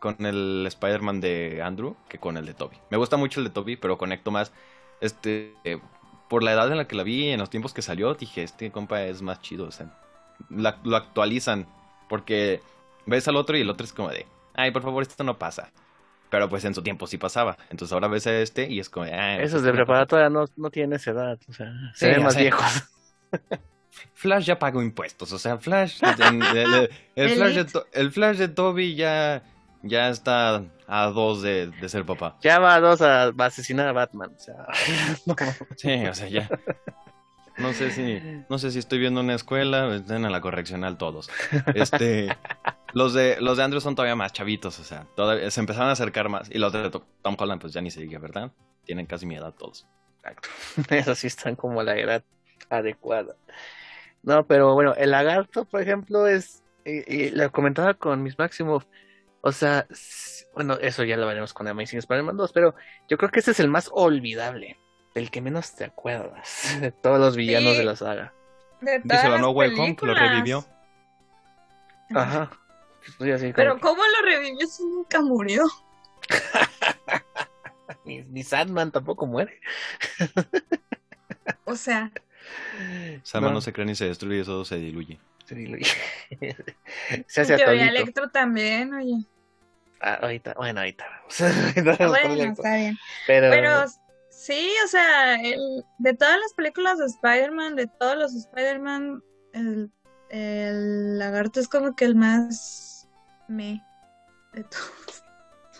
[0.00, 2.76] con el Spider-Man de Andrew que con el de Toby.
[2.90, 4.52] Me gusta mucho el de Toby, pero conecto más
[5.00, 5.54] este
[6.28, 8.70] por la edad en la que la vi, en los tiempos que salió, dije, este
[8.70, 9.86] compa es más chido, o sea,
[10.50, 11.66] la- lo actualizan
[12.08, 12.60] porque
[13.06, 15.70] ves al otro y el otro es como de, ay, por favor, esto no pasa.
[16.28, 17.56] Pero pues en su tiempo sí pasaba.
[17.70, 19.76] Entonces ahora ves a este y es como, ah, Esos esto de no pasa".
[19.86, 22.40] preparatoria no, no tienen esa edad, o sea, se Sí, ven más sé.
[22.42, 22.64] viejos.
[24.14, 28.94] Flash ya pagó impuestos, o sea, Flash, el, el, Flash de, el Flash de Toby
[28.94, 29.42] ya,
[29.82, 32.36] ya está a dos de, de, ser papá.
[32.42, 34.66] Ya va a dos a, asesinar a Batman, o sea.
[35.76, 36.48] Sí, o sea, ya.
[37.58, 38.20] No sé si,
[38.50, 41.30] no sé si estoy viendo una escuela, están en la correccional todos.
[41.74, 42.28] Este,
[42.92, 45.92] los de, los de Andrew son todavía más chavitos, o sea, todavía, se empezaron a
[45.92, 46.50] acercar más.
[46.50, 48.52] Y los de Tom Holland, pues ya ni se diga, ¿verdad?
[48.84, 49.86] Tienen casi mi edad todos.
[50.18, 50.48] Exacto.
[50.94, 52.22] Esos sí están como la edad
[52.68, 53.36] adecuada.
[54.22, 58.86] No, pero bueno, el lagarto, por ejemplo, es, y, lo comentaba con mis máximos,
[59.40, 59.86] o sea,
[60.54, 62.74] bueno, eso ya lo veremos con Amazing Spider-Man 2, pero
[63.08, 64.78] yo creo que ese es el más olvidable
[65.14, 68.32] del que menos te acuerdas de todos los villanos de la saga.
[68.80, 70.64] Dice la No Way Home que lo revivió.
[72.14, 72.50] Ajá.
[73.18, 75.64] Pero ¿cómo lo revivió si nunca murió?
[78.04, 79.60] ni, Sandman tampoco muere.
[81.64, 82.10] o sea.
[83.22, 83.60] Sandman no.
[83.60, 85.18] se cree ni se destruye, eso se diluye.
[87.26, 89.24] Se hace a Electro también, oye.
[90.00, 91.06] Ah, ahorita, bueno, ahorita
[91.74, 92.98] bueno, está bien.
[93.26, 93.86] Pero
[94.36, 99.22] Sí, o sea, el, de todas las películas de Spider-Man, de todos los Spider-Man,
[99.54, 99.90] el,
[100.28, 103.08] el, lagarto es como que el más
[103.48, 103.82] me
[104.52, 105.22] de todos.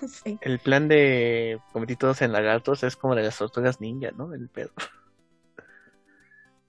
[0.03, 0.39] No sé.
[0.43, 4.35] El plan de convertir todos en lagartos es como de las tortugas ninja, ¿no?
[4.35, 4.71] El pedo.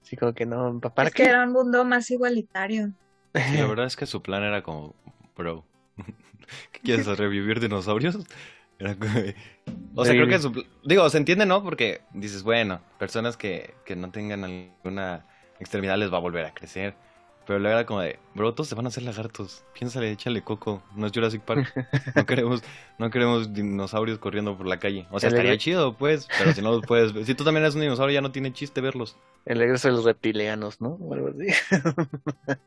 [0.08, 1.02] Sí, como que no, papá.
[1.02, 2.92] Es que era un mundo más igualitario.
[3.34, 4.94] la verdad es que su plan era como,
[5.36, 5.66] bro,
[6.72, 8.16] ¿qué quieres revivir dinosaurios?
[9.94, 11.62] o sea, creo que digo, se entiende, ¿no?
[11.62, 15.26] Porque dices, bueno, personas que, que no tengan alguna
[15.60, 16.94] extremidad les va a volver a crecer.
[17.48, 19.64] Pero luego era como de, bro, todos se van a hacer lagartos.
[19.72, 20.82] Piénsale, échale coco.
[20.94, 21.72] No es Jurassic Park.
[22.14, 22.62] No queremos,
[22.98, 25.06] no queremos dinosaurios corriendo por la calle.
[25.10, 26.28] O sea, estaría chido, pues.
[26.36, 27.24] Pero si no los puedes ver.
[27.24, 29.16] Si tú también eres un dinosaurio, ya no tiene chiste verlos.
[29.46, 30.98] El regreso de los reptilianos, ¿no?
[31.00, 31.46] O algo así.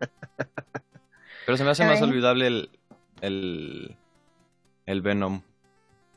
[1.46, 2.70] Pero se me hace más olvidable el,
[3.22, 3.96] el,
[4.88, 5.44] el Venom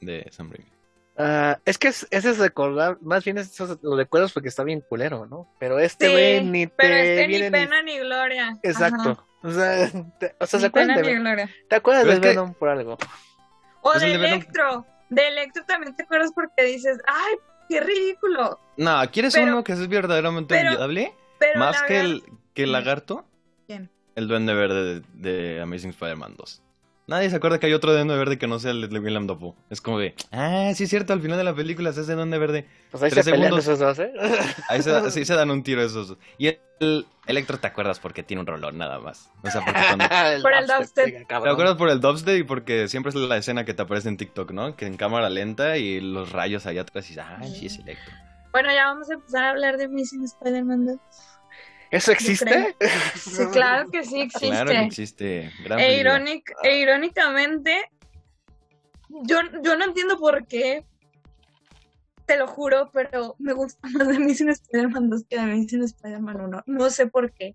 [0.01, 0.74] de Sam Raimi.
[1.17, 5.27] Uh, es que ese es recordar, más bien esos lo recuerdas porque está bien culero,
[5.27, 5.49] ¿no?
[5.61, 8.59] Pero este güey sí, ni te pero este ni pena ni, gloria.
[8.65, 9.25] Exacto.
[9.43, 11.49] O sea, te, o sea, ni ¿se pena ni gloria.
[11.69, 12.59] ¿Te acuerdas de Venom que...
[12.59, 12.95] por algo?
[13.83, 14.87] O pues de Electro.
[15.09, 17.35] De Electro también te acuerdas porque dices, ay,
[17.69, 18.59] qué ridículo.
[18.77, 21.15] No, ¿quieres pero, uno que es verdaderamente pero, olvidable?
[21.39, 23.25] Pero Más que el, que el lagarto.
[23.69, 23.89] ¿Quién?
[24.17, 26.64] El duende verde de, de Amazing Spider-Man 2.
[27.07, 29.55] Nadie se acuerda que hay otro duende verde que no sea el de William Dafoe.
[29.69, 32.39] Es como de, ah, sí es cierto, al final de la película es ese duende
[32.39, 32.67] verde.
[32.91, 33.59] Pues ahí Tres se segundos.
[33.61, 34.11] esos dos, ¿eh?
[34.71, 36.17] Ahí se, sí se dan un tiro esos.
[36.39, 39.31] Y el Electro te acuerdas porque tiene un rolón nada más.
[39.43, 40.05] O sea, porque cuando...
[40.33, 41.29] el por el dubstep.
[41.29, 44.17] Te acuerdas por el dubstep y porque siempre es la escena que te aparece en
[44.17, 44.75] TikTok, ¿no?
[44.75, 48.15] Que en cámara lenta y los rayos allá atrás y dices, ah, sí es Electro.
[48.53, 50.97] Bueno, ya vamos a empezar a hablar de Missing Spider-Man 2.
[51.95, 52.77] ¿Eso existe?
[53.15, 54.49] Sí, claro que sí existe.
[54.49, 55.53] Claro que existe.
[55.63, 57.89] Gran e, irónic, e, irónicamente,
[59.09, 60.85] yo, yo no entiendo por qué,
[62.27, 66.41] te lo juro, pero me gusta más de Amazing Spider-Man 2 que de Amazing Spider-Man
[66.41, 66.63] 1.
[66.67, 67.55] No sé por qué.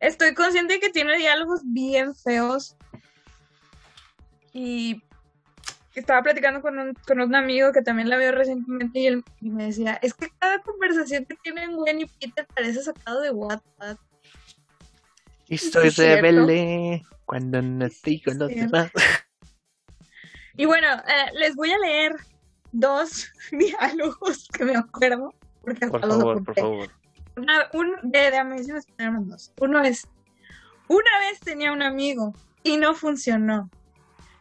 [0.00, 2.74] Estoy consciente de que tiene diálogos bien feos.
[4.54, 5.02] Y
[5.98, 9.50] estaba platicando con un, con un amigo que también la vio recientemente y él y
[9.50, 13.98] me decía, es que cada conversación que tienen Gwen y Peter parece sacado de WhatsApp.
[15.46, 18.90] Y soy rebelde cuando no estoy con los demás.
[20.58, 22.16] Y bueno, eh, les voy a leer
[22.72, 25.32] dos diálogos que me acuerdo.
[25.62, 26.90] Porque por favor, por favor.
[27.36, 29.52] Una, un, de, de Amazing Spider-Man 2.
[29.60, 30.08] Uno es,
[30.88, 32.34] una vez tenía un amigo
[32.64, 33.70] y no funcionó.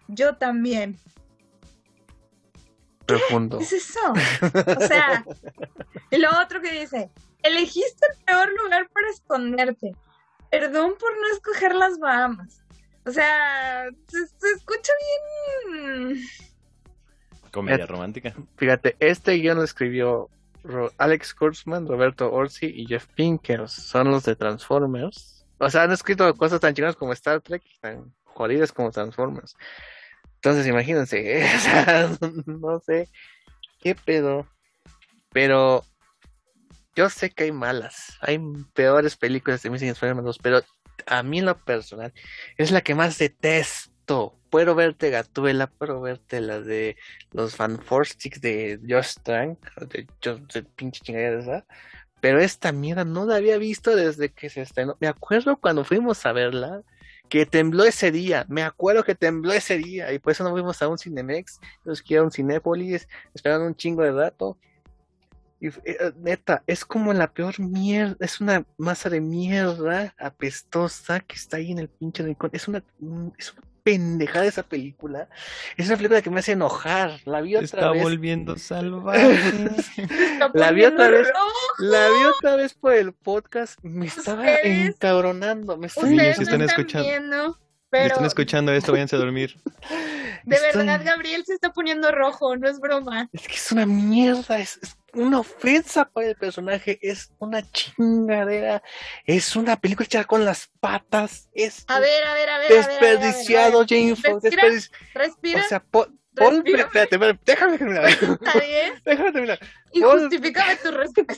[0.07, 0.97] Yo también.
[3.07, 3.57] Profundo.
[3.57, 3.99] ¿Qué es eso?
[4.11, 5.25] O sea,
[6.11, 7.09] lo otro que dice,
[7.41, 9.95] elegiste el peor lugar para esconderte.
[10.51, 12.61] Perdón por no escoger las Bahamas.
[13.05, 14.91] O sea, se, escucha
[15.65, 16.21] bien.
[17.51, 18.33] Comedia romántica.
[18.57, 20.29] Fíjate, este guion lo escribió
[20.97, 23.71] Alex Kurtzman, Roberto Orsi y Jeff Pinkers.
[23.71, 25.45] Son los de Transformers.
[25.57, 29.55] O sea, han escrito cosas tan chingadas como Star Trek y tan jodidas como Transformers.
[30.37, 31.45] Entonces, imagínense,
[32.45, 33.09] no sé
[33.81, 34.47] qué pedo.
[35.31, 35.83] Pero
[36.95, 38.39] yo sé que hay malas, hay
[38.73, 40.61] peores películas de Missing Spider-Man 2, pero
[41.05, 42.13] a mí en lo personal
[42.57, 44.39] es la que más detesto.
[44.49, 46.95] Puedo verte Gatuela, puedo verte la de
[47.31, 49.59] los fanforstics de Josh Trank,
[49.89, 50.07] de,
[50.53, 51.65] de pinche chingadera esa.
[52.21, 54.97] Pero esta mierda no la había visto desde que se estrenó.
[54.99, 56.81] Me acuerdo cuando fuimos a verla
[57.29, 60.81] que tembló ese día, me acuerdo que tembló ese día, y por eso no fuimos
[60.81, 64.57] a un Cinemex, nos que a un Cinépolis, esperaron un chingo de rato,
[65.59, 71.35] Y, eh, neta, es como la peor mierda, es una masa de mierda apestosa que
[71.35, 72.51] está ahí en el pinche rincón.
[72.53, 73.61] Es mm, es una
[73.91, 75.29] pendejada esa película.
[75.77, 77.21] Es una película que me hace enojar.
[77.23, 78.03] La vi otra Está vez.
[78.03, 79.31] volviendo salvaje.
[79.95, 81.27] Está La vi otra vez.
[81.79, 83.79] La vi otra vez por el podcast.
[83.83, 85.77] Me estaba Ustedes- encabronando.
[85.77, 87.59] Me estaba Niños, Ustedes si no están escuchando- viendo, Si
[87.89, 89.55] pero están escuchando esto, váyanse a dormir.
[90.43, 93.29] de Estoy- verdad Gabriel se está poniendo rojo, no es broma.
[93.31, 98.83] Es que es una mierda, es, es una ofensa para el personaje, es una chingadera,
[99.25, 102.69] es una película hecha con las patas, es A ver, a ver, a ver.
[102.71, 108.93] desperdiciado, Jane Fox, Respira, desperdici- Respira, O sea, po- Paul, espérate, déjame terminar, está bien.
[109.05, 109.59] déjame terminar.
[109.91, 111.33] Y Paul- justifícame tu respuesta.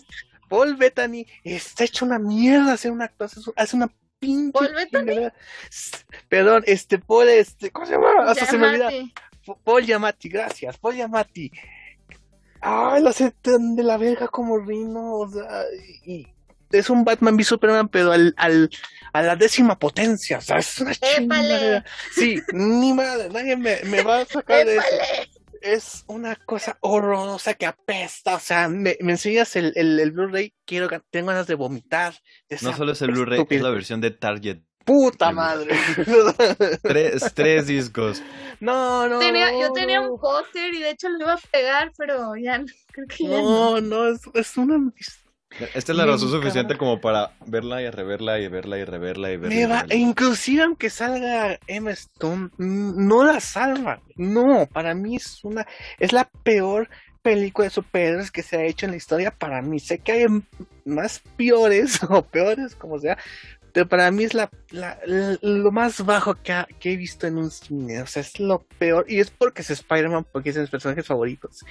[0.49, 3.89] Paul Bettany está hecho una mierda hacer una actuación, hace una
[4.19, 5.29] pinche ¿Paul Bettany?
[6.27, 8.09] Perdón, este Paul, este, ¿cómo se llama?
[8.25, 8.89] Hasta se me olvida.
[9.63, 11.51] Paul Yamati, gracias, Paul Yamati.
[12.61, 15.63] Ay, lo sé tan de la verga como Rino, o sea,
[16.05, 16.27] y
[16.71, 18.69] es un Batman v Superman, pero al, al,
[19.13, 21.15] a la décima potencia, o sea, es una Épale.
[21.17, 21.85] chingadera.
[22.11, 24.85] Sí, ni madre, nadie me, me va a sacar de eso.
[25.61, 30.53] Es una cosa horrorosa que apesta, o sea, me, me enseñas el, el, el Blu-ray,
[30.65, 32.13] quiero, tengo ganas de vomitar.
[32.47, 34.59] de No solo es el Blu-ray, es la versión de Target.
[34.85, 35.75] Puta madre.
[36.81, 38.21] Tres, tres discos.
[38.59, 39.19] no, no.
[39.19, 42.65] Tenía- yo tenía un póster y de hecho lo iba a pegar, pero ya no,
[42.91, 43.81] creo que ya No, no.
[43.81, 44.91] no, es, es una.
[45.73, 49.37] Esta es la razón suficiente como para verla y reverla y verla y reverla y
[49.37, 49.55] verla.
[49.55, 49.95] y Me va, reverla.
[49.95, 53.99] e inclusive aunque salga Emma Stone, no la salva.
[54.15, 55.65] No, para mí es una,
[55.97, 56.87] es la peor
[57.23, 59.31] película de superhéroes que se ha hecho en la historia.
[59.31, 60.25] Para mí, sé que hay
[60.85, 63.17] más peores o peores, como sea,
[63.89, 64.49] para mí es la,
[65.41, 68.01] lo más bajo que, ha- he visto en un cine.
[68.01, 69.05] O sea, es lo peor.
[69.07, 71.63] Y es porque es Spider-Man, porque es de mis personajes favoritos.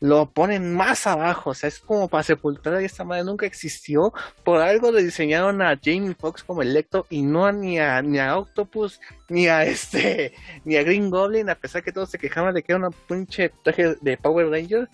[0.00, 1.50] Lo ponen más abajo.
[1.50, 4.12] O sea, es como para sepultar y esta madre nunca existió.
[4.44, 8.18] Por algo le diseñaron a Jamie Foxx como Electro y no a, ni a ni
[8.18, 10.32] a Octopus ni a este
[10.64, 13.50] ni a Green Goblin, a pesar que todos se quejaban de que era una pinche
[13.62, 14.88] traje de Power Ranger.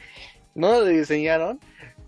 [0.55, 1.61] No lo diseñaron.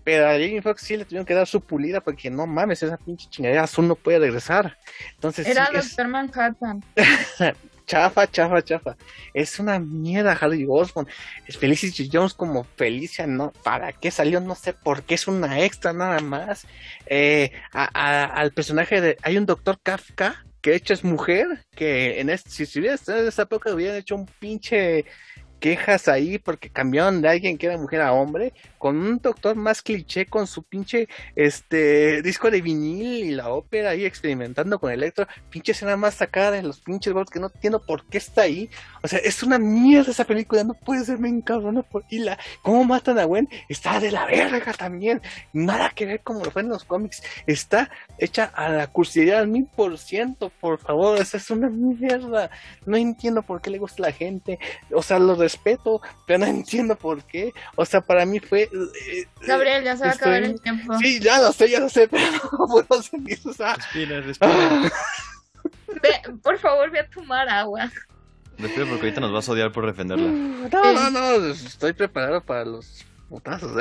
[0.03, 2.97] Pero a Jamie Foxx sí le tuvieron que dar su pulida porque no mames, esa
[2.97, 4.77] pinche chingadera azul no puede regresar.
[5.15, 6.83] Entonces, Era sí, es Doctor Manhattan.
[7.85, 8.95] chafa, chafa, chafa.
[9.33, 11.07] Es una mierda Harry Osborn.
[11.47, 13.51] Es Felicity Jones como Felicia, ¿no?
[13.63, 14.39] ¿Para qué salió?
[14.39, 16.65] No sé por qué es una extra nada más.
[17.05, 19.17] Eh, a- a- al personaje de...
[19.21, 22.95] Hay un doctor Kafka que de hecho es mujer, que en este, si se hubiera
[22.95, 25.03] estado en esa época hubieran hecho un pinche
[25.59, 29.81] quejas ahí porque cambiaron de alguien que era mujer a hombre, con un doctor más
[29.81, 31.07] cliché con su pinche
[31.37, 36.51] este disco de vinil y la ópera ahí experimentando con Electro, pinche escena más sacada
[36.51, 38.69] de los pinches gordos que no entiendo por qué está ahí.
[39.01, 42.37] O sea, es una mierda esa película, no puede ser, me encabrona por y la
[42.61, 45.21] cómo matan a Gwen está de la verga también.
[45.53, 47.23] Nada que ver como lo fue en los cómics.
[47.47, 51.21] Está hecha a la cursilería al mil por ciento, por favor.
[51.21, 52.49] Esa es una mierda.
[52.85, 54.59] No entiendo por qué le gusta a la gente.
[54.91, 57.53] O sea, lo respeto, pero no entiendo por qué.
[57.77, 58.69] O sea, para mí fue.
[58.73, 60.97] Eh, Gabriel, ya se va a acabar el tiempo.
[60.99, 63.39] Sí, ya lo sé, ya lo sé, pero no puedo seguir.
[63.45, 64.81] O sea, Respira, respira.
[66.01, 67.89] Ve, por favor, ve a tomar agua.
[68.57, 70.27] Respira porque ahorita nos vas a odiar por defenderla.
[70.71, 73.71] no, no, no, estoy preparado para los putazos.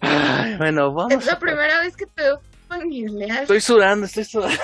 [0.00, 1.12] Ay, bueno, vamos.
[1.12, 3.42] Es la a- primera vez que te veo fangirlear.
[3.42, 4.56] Estoy sudando, estoy sudando.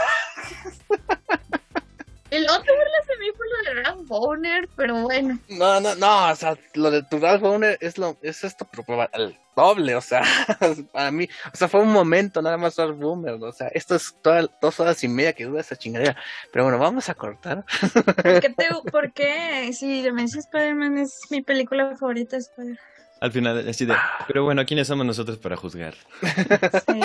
[2.30, 5.38] El otro burlas de mí por lo de Ralph Boner, pero bueno.
[5.48, 8.68] No, no, no, o sea, lo de tu Ralph Bowner es lo, es esto,
[9.12, 10.22] el doble, o sea,
[10.92, 14.14] para mí, o sea, fue un momento nada más Ralph Boomer, o sea, esto es
[14.22, 16.16] todas dos horas y media que dura esa chingadera,
[16.52, 17.64] pero bueno, vamos a cortar.
[18.22, 19.72] ¿Por qué, te, por qué?
[19.72, 22.78] Si Demencia Spider-Man es mi película favorita de Spider-Man.
[23.20, 23.94] Al final, así de.
[24.26, 25.94] Pero bueno, ¿quiénes somos nosotros para juzgar?
[26.22, 27.00] Sí.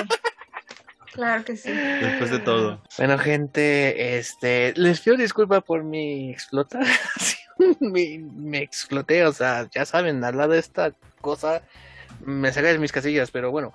[1.15, 1.71] Claro que sí.
[1.71, 2.81] Después de todo.
[2.97, 7.39] Bueno, gente, este, les pido disculpa por mi explotación,
[7.79, 10.91] mi, me exploté, o sea, ya saben, al lado de esta
[11.21, 11.61] cosa
[12.25, 13.73] me saca de mis casillas, pero bueno,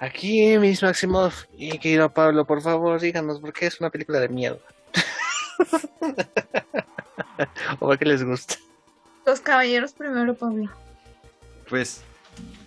[0.00, 4.28] aquí Miss Maximoff y querido Pablo, por favor, díganos por qué es una película de
[4.28, 4.60] miedo.
[7.78, 8.56] o por qué les gusta.
[9.24, 10.68] Los caballeros primero, Pablo.
[11.68, 12.02] Pues,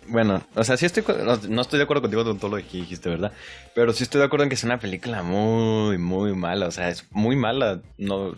[0.08, 1.04] bueno, o sea, sí estoy,
[1.50, 3.32] no, estoy de acuerdo contigo con todo lo que dijiste, ¿verdad?
[3.74, 6.90] Pero sí estoy de acuerdo en que es una película muy, muy mala, o sea,
[6.90, 8.36] es muy mala, no,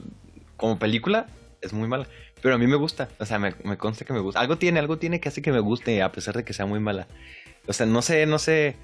[0.55, 1.27] como película
[1.61, 2.07] es muy mala,
[2.41, 4.97] pero a mí me gusta, o sea, me, consta que me gusta, algo tiene, algo
[4.97, 7.07] tiene que hace que me guste a pesar de que sea muy mala,
[7.67, 8.77] o sea, no sé, no sé,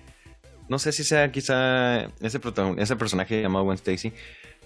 [0.68, 2.40] no sé si sea quizá ese,
[2.78, 4.12] ese personaje llamado Gwen Stacy,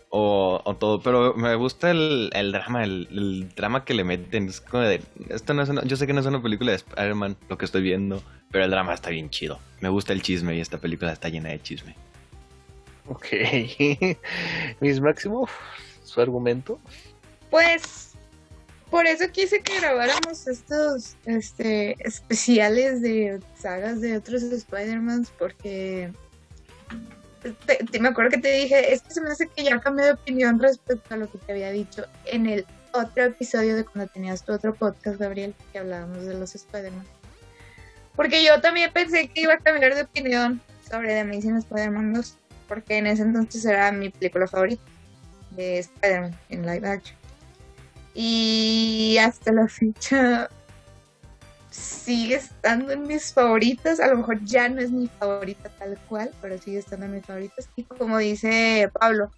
[0.09, 4.47] o, o todo, pero me gusta el, el drama, el, el drama que le meten.
[4.47, 6.77] Es como de, esto no es una- yo sé que no es una película de
[6.77, 9.59] Spider-Man lo que estoy viendo, pero el drama está bien chido.
[9.81, 11.95] Me gusta el chisme y esta película está llena de chisme.
[13.07, 13.25] Ok.
[14.79, 15.47] Miss Máximo,
[16.03, 16.79] su argumento.
[17.49, 18.13] Pues
[18.89, 26.11] por eso quise que grabáramos estos este, especiales de sagas de otros Spider-Mans, porque
[27.41, 30.11] te- me acuerdo que te dije, es que se me hace que ya cambié de
[30.13, 34.43] opinión respecto a lo que te había dicho en el otro episodio de cuando tenías
[34.43, 37.05] tu otro podcast, Gabriel, que hablábamos de los Spider-Man.
[38.15, 42.38] Porque yo también pensé que iba a cambiar de opinión sobre The Amazing Spider-Man 2,
[42.67, 44.81] porque en ese entonces era mi película favorita
[45.51, 47.17] de Spider-Man en live action.
[48.15, 50.49] Y hasta la fecha
[51.78, 53.99] sigue estando en mis favoritas.
[53.99, 57.25] A lo mejor ya no es mi favorita tal cual, pero sigue estando en mis
[57.25, 57.69] favoritas.
[57.75, 59.32] Y como dice Pablo,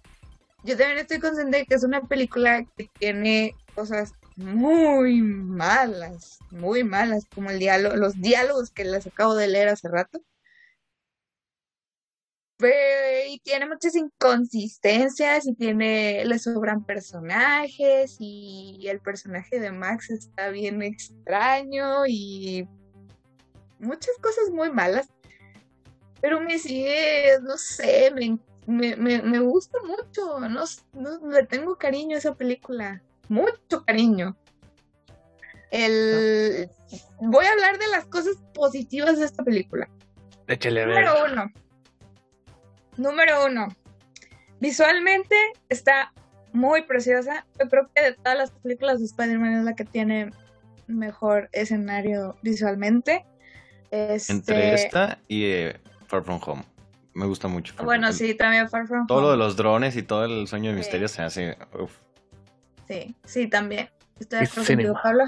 [0.64, 6.84] yo también estoy consciente de que es una película que tiene cosas muy malas, muy
[6.84, 10.20] malas, como el diálogo, los diálogos que les acabo de leer hace rato.
[12.68, 20.50] Y tiene muchas inconsistencias y tiene, le sobran personajes y el personaje de Max está
[20.50, 22.68] bien extraño y
[23.78, 25.08] muchas cosas muy malas.
[26.20, 31.76] Pero me sigue, no sé, me, me, me, me gusta mucho, no, no, le tengo
[31.76, 34.36] cariño a esa película, mucho cariño.
[35.70, 36.68] El,
[37.20, 39.88] voy a hablar de las cosas positivas de esta película.
[40.46, 40.84] Échale.
[40.84, 41.52] Número uno.
[42.96, 43.68] Número uno.
[44.60, 45.34] Visualmente
[45.68, 46.12] está
[46.52, 47.46] muy preciosa.
[47.58, 50.30] Yo creo que de todas las películas de Spider-Man es la que tiene
[50.86, 53.24] mejor escenario visualmente.
[53.90, 56.64] Este, Entre esta y eh, Far From Home.
[57.14, 57.74] Me gusta mucho.
[57.74, 59.32] Far Bueno, From- sí, también Far From Todo lo Home.
[59.32, 60.78] de los drones y todo el sueño de Sí.
[60.80, 61.56] misterio se hace.
[61.78, 61.96] uf.
[62.86, 63.88] Sí, sí, también.
[64.18, 65.24] Estoy de acuerdo contigo, Pablo.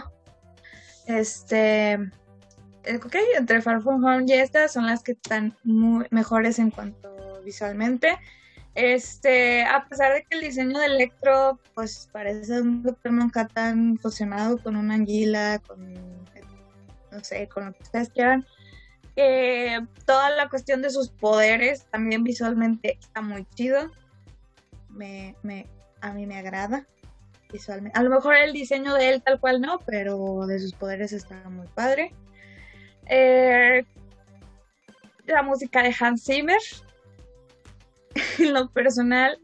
[1.07, 1.93] Este.
[1.93, 6.71] eh, Ok, entre Far From Home y estas son las que están muy mejores en
[6.71, 7.12] cuanto
[7.43, 8.19] visualmente.
[8.75, 14.57] Este, a pesar de que el diseño de Electro, pues parece un Doctor Manhattan fusionado
[14.59, 15.93] con una anguila, con,
[17.11, 18.47] no sé, con lo que ustedes quieran.
[19.17, 23.91] Eh, toda la cuestión de sus poderes también visualmente está muy chido.
[24.89, 25.67] Me, me,
[26.01, 26.87] a mí me agrada
[27.53, 27.99] visualmente.
[27.99, 31.37] A lo mejor el diseño de él tal cual no, pero de sus poderes está
[31.51, 32.15] muy padre.
[33.07, 33.85] Eh,
[35.27, 36.61] la música de Hans Zimmer,
[38.39, 39.39] en lo personal,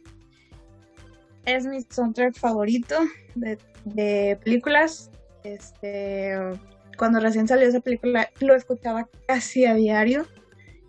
[1.44, 2.96] es mi soundtrack favorito
[3.34, 5.10] de, películas.
[5.44, 6.36] Este,
[6.96, 10.26] cuando recién salió esa película, lo escuchaba casi a diario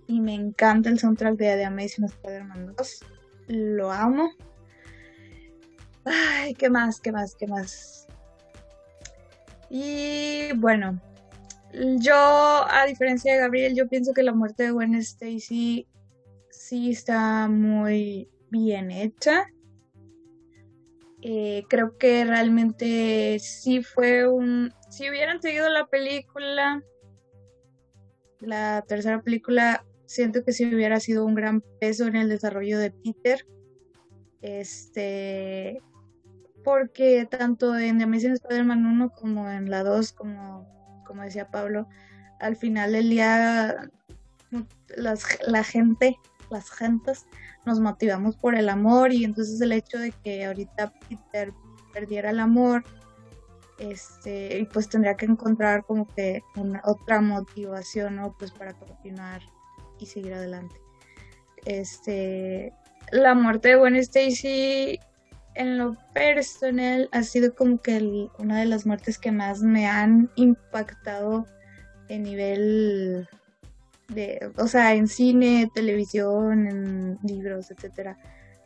[0.07, 2.99] y me encanta el soundtrack de The Amazing Spider-Man 2.
[3.47, 4.31] Lo amo.
[6.03, 6.99] Ay, ¿qué más?
[6.99, 7.35] ¿Qué más?
[7.35, 8.07] ¿Qué más?
[9.69, 10.99] Y bueno,
[11.73, 15.87] yo, a diferencia de Gabriel, yo pienso que la muerte de Gwen Stacy
[16.69, 19.47] sí está muy bien hecha.
[21.23, 24.71] Eh, creo que realmente sí fue un...
[24.91, 26.83] Si hubieran seguido la película,
[28.39, 32.91] la tercera película, siento que sí hubiera sido un gran peso en el desarrollo de
[32.91, 33.47] Peter.
[34.41, 35.81] Este,
[36.63, 41.87] porque tanto en The Amazing Spider-Man 1 como en la 2, como, como decía Pablo,
[42.39, 43.89] al final del día
[45.47, 46.15] la gente,
[46.49, 47.25] las gentes,
[47.65, 51.53] nos motivamos por el amor y entonces el hecho de que ahorita Peter
[51.93, 52.83] perdiera el amor,
[53.79, 58.35] este, y pues tendría que encontrar como que una otra motivación, ¿no?
[58.37, 59.41] Pues para continuar
[59.99, 60.75] y seguir adelante.
[61.65, 62.73] Este,
[63.11, 64.99] la muerte de Gwen Stacy
[65.55, 70.29] en lo personal ha sido como que una de las muertes que más me han
[70.35, 71.45] impactado
[72.07, 73.27] en nivel
[74.09, 78.17] de, o sea, en cine, televisión, en libros, etcétera,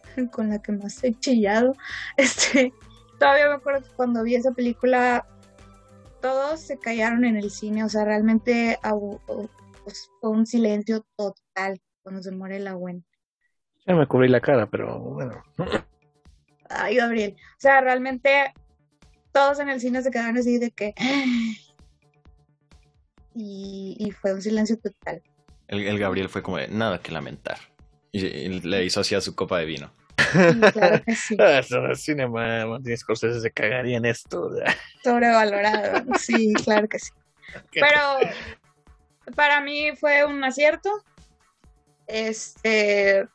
[0.31, 1.73] con la que más he chillado.
[2.17, 2.73] Este,
[3.19, 5.25] todavía me acuerdo que cuando vi esa película
[6.21, 9.49] todos se callaron en el cine, o sea, realmente au- au-
[9.83, 13.03] pues, fue un silencio total cuando se muere la Gwen.
[13.85, 15.43] Ya me cubrí la cara, pero bueno.
[16.69, 17.35] Ay, Gabriel.
[17.35, 18.53] O sea, realmente
[19.33, 20.93] todos en el cine se quedaron así de que.
[23.35, 25.23] Y, y fue un silencio total.
[25.67, 27.57] El, el Gabriel fue como de nada que lamentar.
[28.11, 29.93] Y, y le hizo así a su copa de vino.
[30.17, 31.37] Y claro que sí.
[31.39, 31.61] Ah,
[31.95, 34.51] cinema, Martin Scorsese se cagaría en esto.
[35.03, 36.03] Sobrevalorado.
[36.19, 37.11] Sí, claro que sí.
[37.71, 38.31] Pero
[39.35, 40.89] para mí fue un acierto.
[42.07, 43.27] Este,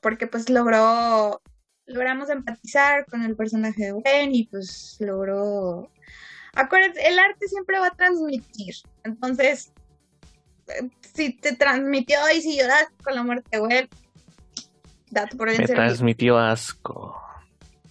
[0.00, 1.40] porque pues logró
[1.86, 5.90] logramos empatizar con el personaje de Gwen y pues logró...
[6.54, 8.74] Acuérdense, el arte siempre va a transmitir.
[9.04, 9.72] Entonces,
[11.14, 13.88] si te transmitió y si lloras con la muerte de
[15.10, 15.86] dato por bien Me servido.
[15.86, 17.20] transmitió asco.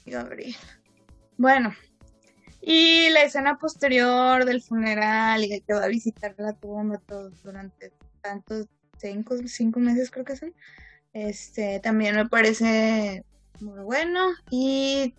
[0.06, 0.56] Gabriel.
[1.38, 1.74] Bueno,
[2.62, 7.30] y la escena posterior del funeral y de que va a visitar la tumba todo
[7.44, 7.92] durante
[8.22, 10.54] tantos, cinco, cinco meses creo que son,
[11.14, 13.24] este, también me parece
[13.60, 14.30] muy bueno.
[14.50, 15.14] Y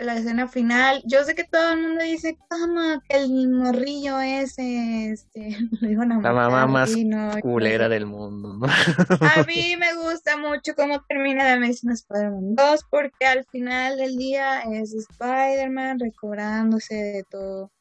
[0.00, 5.12] la escena final, yo sé que todo el mundo dice, como que el morrillo ese,
[5.12, 7.94] este, lo iban a La mamá más no, culera no sé.
[7.94, 8.66] del mundo, ¿no?
[8.66, 14.16] A mí me gusta mucho cómo termina The Amazing Spider-Man 2 porque al final del
[14.16, 17.72] día es Spider-Man recobrándose de todo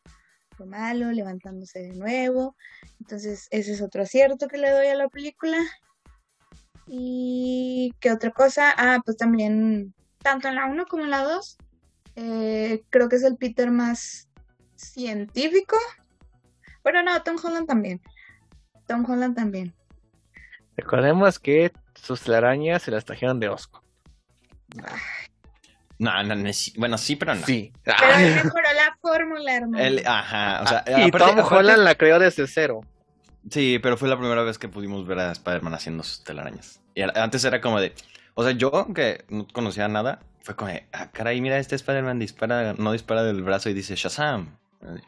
[0.58, 2.56] lo malo, levantándose de nuevo.
[3.00, 5.58] Entonces ese es otro acierto que le doy a la película.
[6.88, 11.58] Y qué otra cosa, ah, pues también tanto en la 1 como en la 2
[12.16, 14.28] eh, creo que es el Peter más
[14.76, 15.78] científico.
[16.84, 18.02] Bueno, no, Tom Holland también.
[18.88, 19.74] Tom Holland también.
[20.78, 23.84] Recordemos que sus telarañas se las trajeron de Osco.
[25.98, 27.46] No, no, no, bueno, sí, pero no.
[27.46, 27.72] Sí.
[27.84, 29.84] Pero él mejoró la fórmula, hermano.
[29.84, 32.82] Él- ajá, o sea, y aparte- Tom aparte- Holland la creó desde cero.
[33.50, 36.82] Sí, pero fue la primera vez que pudimos ver a Spider-Man haciendo sus telarañas.
[36.96, 37.94] Y antes era como de.
[38.34, 40.72] O sea, yo que no conocía nada, fue como.
[40.94, 44.58] Ah, caray, mira, este Spider-Man dispara, no dispara del brazo y dice Shazam.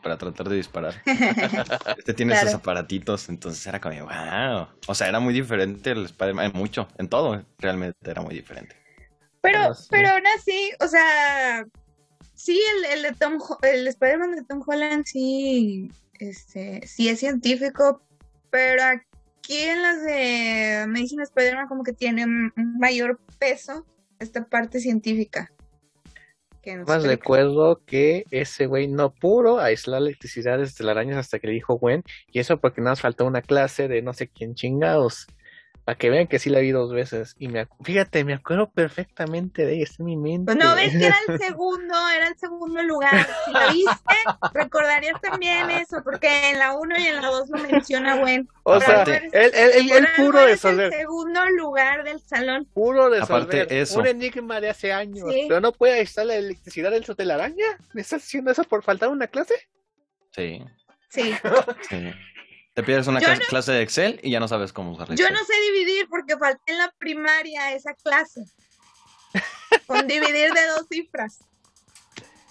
[0.02, 0.96] Para tratar de disparar.
[2.00, 2.48] Este tiene Claro.
[2.48, 4.68] esos aparatitos, entonces era como, wow.
[4.88, 8.76] O sea, era muy diferente el Spider-Man, en mucho, en todo, realmente era muy diferente.
[9.42, 9.88] Pero, Ah, sí.
[9.92, 11.64] pero aún así, o sea,
[12.34, 18.02] sí, el, el de Tom, el Spider-Man de Tom Holland sí, este, sí es científico,
[18.50, 23.86] pero aquí en las de Amazing Spider-Man como que tiene un mayor peso
[24.20, 25.52] esta parte científica.
[26.62, 31.40] Que las Más recuerdo que ese güey no pudo aislar la electricidad desde telarañas hasta
[31.40, 32.04] que le dijo Gwen.
[32.32, 35.28] Y eso porque nada más faltó una clase de no sé quién chingados.
[35.88, 37.34] Para que vean que sí la vi dos veces.
[37.40, 40.54] Y me fíjate, me acuerdo perfectamente de ella, está en mi mente.
[40.54, 43.26] No ves que era el segundo, era el segundo lugar.
[43.46, 44.16] Si lo viste,
[44.54, 48.50] recordarías también eso, porque en la 1 y en la 2 lo menciona Gwen.
[48.64, 52.66] o sea, él, él, él Por pudo algo es el segundo lugar del salón.
[52.74, 54.00] Puro resolver Aparte, eso.
[54.02, 55.46] un enigma de hace años, Sí.
[55.48, 57.66] pero no puede aislar la electricidad en su telaraña.
[57.94, 59.56] ¿Me estás haciendo eso por faltar una clase?
[60.36, 60.62] Sí,
[61.08, 61.34] Sí.
[61.90, 62.12] sí.
[62.78, 65.16] Te pides una no- clase de Excel y ya no sabes cómo usarla.
[65.16, 68.46] Yo no sé dividir porque falté en la primaria esa clase.
[69.88, 71.40] Con dividir de dos cifras.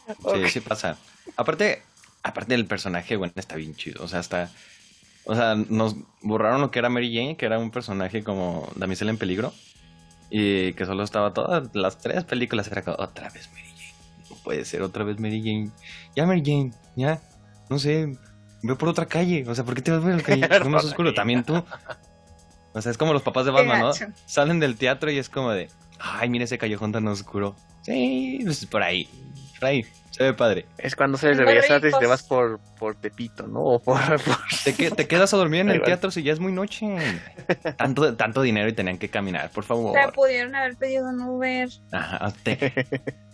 [0.08, 0.98] Sí, sí pasa.
[1.36, 1.80] Aparte,
[2.24, 4.02] aparte del personaje, bueno, está bien chido.
[4.02, 4.50] O sea, está.
[5.26, 9.12] O sea, nos borraron lo que era Mary Jane, que era un personaje como damisela
[9.12, 9.54] en peligro.
[10.28, 12.66] Y que solo estaba todas las tres películas.
[12.66, 13.94] Era como, otra vez Mary Jane.
[14.28, 15.70] No puede ser otra vez Mary Jane.
[16.16, 17.22] Ya, Mary Jane, ya.
[17.70, 18.18] No sé,
[18.66, 19.44] ve por otra calle.
[19.48, 20.48] O sea, ¿por qué te vas por la calle?
[20.50, 21.14] Es más oscuro.
[21.14, 21.62] También tú.
[22.72, 23.92] O sea, es como los papás de Batman, ¿no?
[24.26, 25.68] Salen del teatro y es como de,
[25.98, 27.56] ay, mira ese callejón tan oscuro.
[27.82, 29.08] Sí, pues por ahí.
[29.62, 29.84] Ahí.
[30.10, 30.64] Se ve padre.
[30.78, 33.60] Es cuando sales de Bellas Artes y te vas por, por Tepito, ¿no?
[33.64, 36.40] O por, por- Te, que- te quedas a dormir en el teatro si ya es
[36.40, 36.96] muy noche.
[37.76, 39.92] Tanto, tanto dinero y tenían que caminar, por O favor.
[39.92, 41.68] sea, pudieron haber pedido un Uber.
[41.92, 42.72] Ajá, te-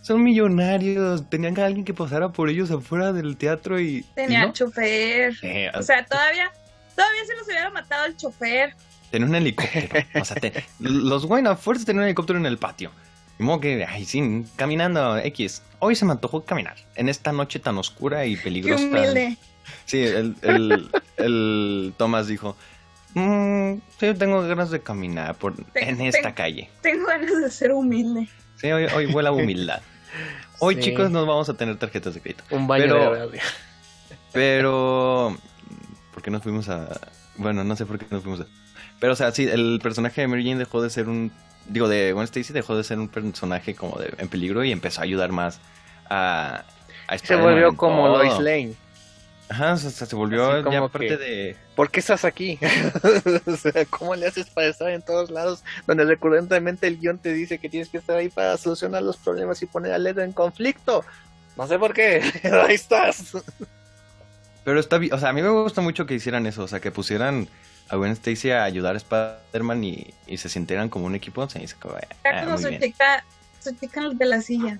[0.01, 1.29] son millonarios.
[1.29, 4.03] Tenían a alguien que pasara por ellos afuera del teatro y.
[4.15, 4.53] Tenía y no.
[4.53, 5.33] chofer.
[5.41, 6.51] Eh, O sea, todavía,
[6.95, 8.75] todavía se los hubiera matado el chofer.
[9.09, 10.05] tenía un helicóptero.
[10.19, 12.91] O sea, te- los Wayne a fuerza tenían un helicóptero en el patio.
[13.39, 15.63] Y modo que, ay, sí, caminando X.
[15.79, 18.83] Hoy se me antojó caminar en esta noche tan oscura y Qué peligrosa.
[18.83, 19.37] humilde.
[19.85, 22.55] Sí, el, el, el Thomas dijo,
[23.15, 26.69] "Mm, sí, tengo ganas de caminar por, en esta calle.
[26.81, 28.27] Tengo ganas de ser humilde.
[28.55, 29.81] Sí, hoy, hoy vuela humildad.
[30.59, 30.81] Hoy, Sí.
[30.81, 32.43] chicos, nos vamos a tener tarjetas de crédito.
[32.51, 33.29] un baño Pero- de verdad.
[34.31, 35.37] Pero...
[36.13, 36.87] ¿Por qué nos fuimos a...?
[37.37, 38.45] Bueno, no sé por qué nos fuimos a...
[38.99, 41.31] Pero, o sea, sí, el personaje de Mary Jane dejó de ser un...
[41.67, 45.01] Digo, de Gwen Stacy dejó de ser un personaje como de, en peligro y empezó
[45.01, 45.59] a ayudar más
[46.09, 46.63] a...
[47.07, 48.17] a Se volvió como todo.
[48.23, 48.73] Lois Lane.
[49.49, 51.55] Ajá, o sea, se volvió Así como ya parte que- de...
[51.75, 52.57] ¿Por qué estás aquí?
[53.45, 57.33] o sea, ¿cómo le haces para estar en todos lados donde recurrentemente el guion te
[57.33, 60.31] dice que tienes que estar ahí para solucionar los problemas y poner a Led en
[60.31, 61.03] conflicto?
[61.55, 63.33] No sé por qué, pero ahí estás.
[64.63, 66.79] Pero está bien, o sea, a mí me gusta mucho que hicieran eso, o sea,
[66.79, 67.47] que pusieran
[67.89, 71.47] a Gwen Stacy a ayudar a Spider-Man y, y se sintieran como un equipo.
[71.49, 73.23] Se dice como, Era ah, como su chica,
[73.59, 74.79] su chica de la silla.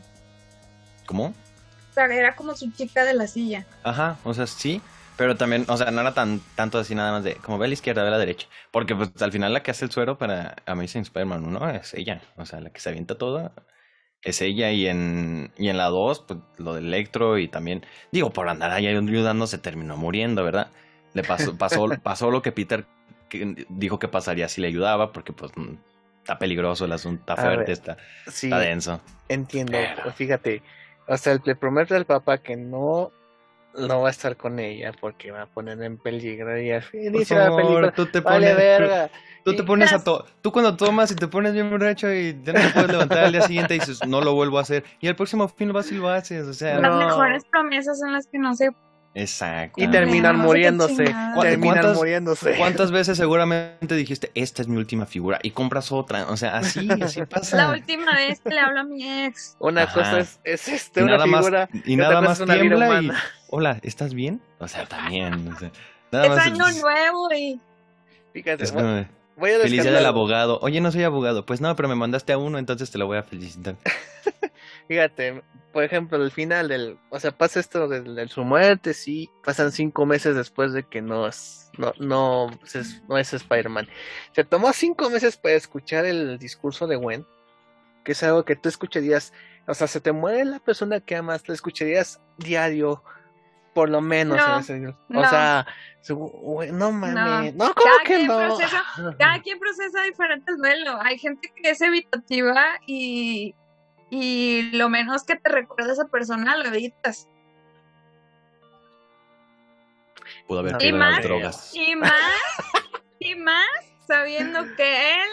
[1.06, 1.28] ¿Cómo?
[1.28, 3.66] O sea, era como su chica de la silla.
[3.84, 4.82] Ajá, o sea, sí,
[5.16, 7.68] pero también, o sea, no era tan tanto así nada más de como ve a
[7.68, 8.48] la izquierda, ve a la derecha.
[8.72, 12.22] Porque pues al final la que hace el suero para Amazing Spider-Man 1 es ella,
[12.36, 13.52] o sea, la que se avienta toda
[14.24, 18.32] es ella y en, y en la 2, pues lo de Electro y también, digo,
[18.32, 20.72] por andar ahí ayudando se terminó muriendo, ¿verdad?
[21.14, 22.86] Le pasó, pasó, pasó lo que Peter
[23.70, 25.52] dijo que pasaría si le ayudaba, porque pues
[26.20, 29.02] está peligroso el asunto, está fuerte, está, está, denso.
[29.30, 29.78] Entiendo,
[30.16, 30.62] fíjate,
[31.08, 33.12] o sea, le promete al papá que no
[33.76, 37.12] no va a estar con ella porque va a poner en peligro y al fin
[37.12, 39.10] dice la película, tú te pones, verga.
[39.44, 42.54] Tú te pones a todo, tú cuando tomas y te pones bien borracho y ya
[42.54, 44.86] no te puedes levantar al día siguiente y dices, no lo vuelvo a hacer.
[45.02, 46.80] Y el próximo fin lo vas y lo haces, o sea.
[46.80, 48.72] Las mejores promesas son las que no se
[49.16, 49.84] Exacto.
[49.84, 51.14] Y terminan muriéndose.
[51.40, 52.56] Terminan muriéndose.
[52.58, 55.40] ¿Cuántas veces seguramente dijiste, esta es mi última figura?
[55.44, 56.30] Y compras otra.
[56.30, 57.58] O sea, así, así pasa.
[57.58, 59.56] La última vez que le hablo a mi ex.
[59.60, 61.70] Una cosa es, es este, una figura.
[61.86, 63.12] y nada más tiembla y.
[63.50, 64.42] Hola, ¿estás bien?
[64.60, 65.48] O sea, también.
[65.48, 65.72] O sea,
[66.12, 67.60] nada es más año nuevo y.
[68.34, 68.66] Fíjate,
[69.36, 70.60] voy a Felicidad al abogado.
[70.62, 71.46] Oye, no soy abogado.
[71.46, 73.76] Pues no, pero me mandaste a uno, entonces te lo voy a felicitar.
[74.88, 79.72] Fíjate, por ejemplo, el final del, o sea, pasa esto de, su muerte, sí, pasan
[79.72, 83.88] cinco meses después de que no es, no, no, es, no es Spider-Man.
[84.34, 87.26] Se tomó cinco meses para escuchar el discurso de Gwen,
[88.04, 89.34] que es algo que tú escucharías,
[89.68, 93.04] o sea, se te muere la persona que amas, lo escucharías diario,
[93.74, 94.40] por lo menos.
[94.40, 94.62] O
[95.24, 95.66] sea,
[96.72, 98.38] no mames, no, ¿cómo que no?
[98.38, 98.84] Procesa,
[99.18, 101.00] cada quien procesa diferente duelo.
[101.02, 103.56] Hay gente que es evitativa y
[104.16, 107.28] y lo menos que te recuerda esa persona lo evitas.
[110.48, 111.72] Pudo haber y más, drogas.
[111.74, 112.12] Y más,
[113.18, 113.68] y más
[114.06, 115.30] sabiendo que él,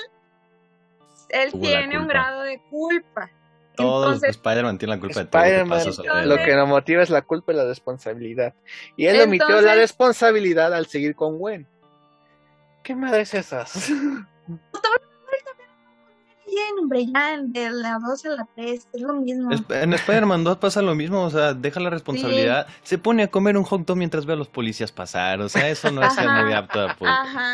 [1.29, 3.31] él tiene un grado de culpa.
[3.77, 7.11] Todos Spider-Man tiene la culpa de todo lo que pasa Lo que nos motiva es
[7.11, 8.55] la culpa y la responsabilidad.
[8.97, 11.67] Y él omitió la responsabilidad al seguir con Gwen.
[12.83, 13.93] ¿Qué madre es esas?
[16.51, 19.51] Bien, hombre, ya de la 2 a la 3, es lo mismo.
[19.71, 23.57] En Spider-Man 2 pasa lo mismo, o sea, deja la responsabilidad, se pone a comer
[23.57, 26.53] un hot dog mientras ve a los policías pasar, o sea, eso no es muy
[26.53, 26.89] apto.
[26.99, 27.11] Pues.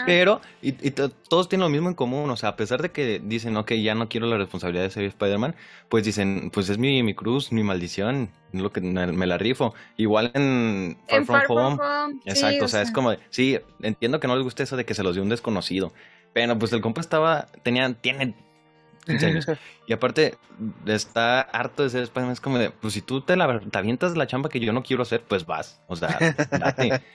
[0.06, 3.56] Pero, y, todos tienen lo mismo en común, o sea, a pesar de que dicen,
[3.56, 5.54] ok, ya no quiero la responsabilidad de ser Spider-Man,
[5.88, 9.74] pues dicen, pues es mi, mi cruz, mi maldición, lo que me, la rifo.
[9.96, 12.20] Igual en Far, From, Home.
[12.24, 15.02] Exacto, o sea, es como, sí, entiendo que no les guste eso de que se
[15.02, 15.92] los dio un desconocido.
[16.32, 18.34] Pero pues el compa estaba, tenía, tiene
[19.86, 20.34] Y aparte,
[20.86, 22.32] está harto de ser Spider-Man.
[22.32, 24.82] Es como de, pues si tú te, la, te avientas la chamba que yo no
[24.82, 25.80] quiero hacer, pues vas.
[25.86, 26.18] O sea,
[26.50, 27.00] date.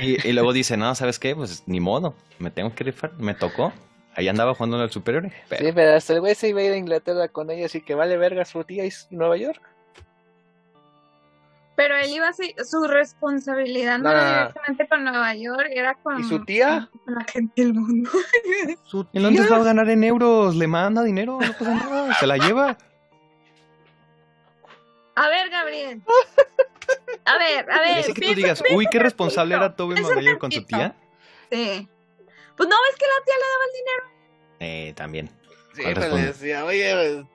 [0.00, 1.36] Y, luego dice, no, ¿sabes qué?
[1.36, 3.72] Pues ni modo, me tengo que rifar, me tocó.
[4.16, 5.30] Ahí andaba jugando en el superior.
[5.56, 7.94] Sí, pero hasta el güey se iba a ir a Inglaterra con ella, así que
[7.94, 9.62] vale verga su tía y Nueva York.
[11.76, 16.18] Pero él iba a ser, su responsabilidad no, era directamente con Nueva York, era con,
[16.20, 16.88] ¿Y su tía?
[17.04, 18.10] la gente del mundo.
[18.84, 19.28] ¿Su tía?
[19.28, 20.56] ¿El va a ganar en euros?
[20.56, 21.38] ¿Le manda dinero?
[21.40, 22.78] No pasa nada, se la lleva.
[25.16, 26.02] A ver, Gabriel.
[27.24, 27.98] A ver, a ver.
[27.98, 30.94] Es que tú digas, uy, qué responsable era Tobey Maguire con su tía.
[31.50, 31.88] Sí.
[32.56, 34.16] Pues no, es que la tía le daba el dinero.
[34.60, 35.30] Eh, también.
[35.74, 37.26] Sí, pero le decía, oye,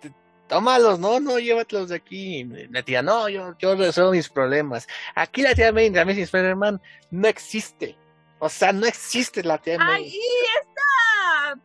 [0.51, 2.43] tómalos, no, no, llévatelos de aquí.
[2.71, 4.85] La tía, no, yo, yo resuelvo mis problemas.
[5.15, 7.95] Aquí la tía May de Amazing Spider-Man no existe.
[8.37, 10.03] O sea, no existe la tía May.
[10.03, 10.19] ¡Ahí
[10.61, 11.61] está!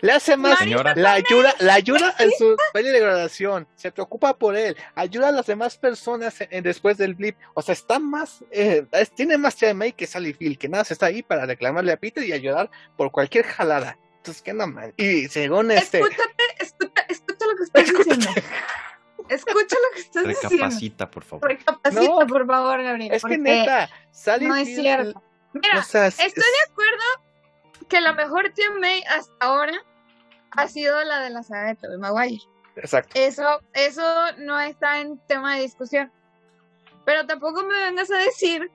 [0.00, 0.58] Le hace más,
[0.96, 5.32] la ayuda, la ayuda en su baile de graduación, se preocupa por él, ayuda a
[5.32, 8.84] las demás personas después del blip, o sea, está más, eh,
[9.14, 11.96] tiene más tía May que Sally Phil, que nada, se está ahí para reclamarle a
[11.96, 13.96] Peter y ayudar por cualquier jalada.
[14.16, 14.94] Entonces, ¿qué no mal?
[14.96, 16.00] Y según este.
[16.58, 17.06] Escucha
[17.52, 18.28] lo que estás diciendo.
[19.28, 20.48] Escucha lo que estás diciendo.
[20.56, 21.48] Recapacita, por favor.
[21.48, 23.12] Recapacita, por favor, Gabriel.
[23.12, 24.48] Es que neta, sale.
[24.48, 25.22] No es cierto.
[25.52, 27.04] Mira, estoy de acuerdo
[27.88, 29.74] que la mejor tía May hasta ahora
[30.52, 32.42] ha sido la de la saga de Tobey Maguire.
[32.76, 33.12] Exacto.
[33.14, 34.02] Eso, eso
[34.38, 36.10] no está en tema de discusión.
[37.04, 38.70] Pero tampoco me vengas a decir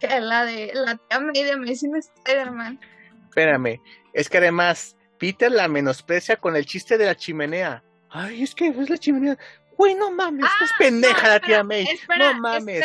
[0.00, 2.80] que la de la tía May de Amazing Spider-Man.
[3.28, 3.80] Espérame,
[4.12, 7.82] es que además, Peter la menosprecia con el chiste de la chimenea.
[8.12, 9.38] Ay, es que es la chimenea.
[9.76, 11.86] Güey, no mames, es ah, pendeja la tía May.
[12.18, 12.84] no mames.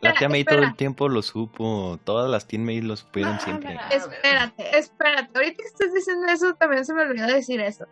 [0.00, 2.00] la tía May todo el tiempo lo supo.
[2.04, 3.78] Todas las tía May lo supieron siempre.
[3.90, 5.30] Espérate, espérate.
[5.38, 7.86] Ahorita que estás diciendo eso, también se me olvidó decir eso.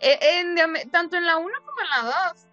[0.00, 2.46] E, en, tanto en la 1 como en la 2,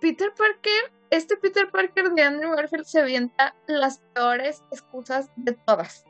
[0.00, 6.04] Peter Parker, este Peter Parker de Andrew Garfield se avienta las peores excusas de todas.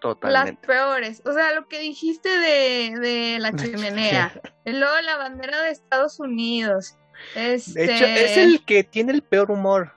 [0.00, 0.52] Totalmente.
[0.52, 1.22] Las peores.
[1.24, 4.40] O sea, lo que dijiste de, de la chimenea.
[4.64, 6.96] y luego la bandera de Estados Unidos.
[7.34, 7.86] Este...
[7.86, 9.92] De hecho, es el que tiene el peor humor.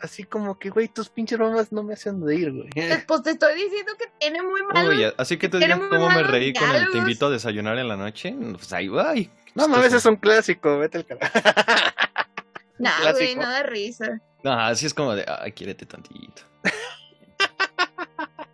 [0.00, 2.70] así como que, güey, tus pinches bromas no me hacen reír, güey.
[3.08, 4.88] Pues te estoy diciendo que tiene muy mal.
[4.88, 7.88] Uy, así que te digas cómo me reí con el te invito a desayunar en
[7.88, 8.34] la noche.
[8.52, 9.14] Pues ahí va.
[9.54, 11.38] No mames, es un clásico, vete al carajo.
[12.78, 14.20] Nah, güey, no da risa.
[14.44, 16.42] No, así es como de, ay, quiérete tantito.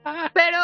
[0.05, 0.59] Pero,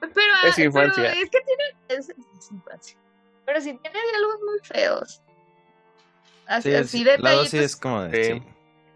[0.00, 1.12] pero, Es pero infancia.
[1.12, 2.98] es que tiene, es, es infancia.
[3.46, 5.22] Pero sí tiene diálogos muy feos.
[6.46, 8.32] Así, Sí, así sí, de la dos sí es como de, Sí.
[8.34, 8.42] sí.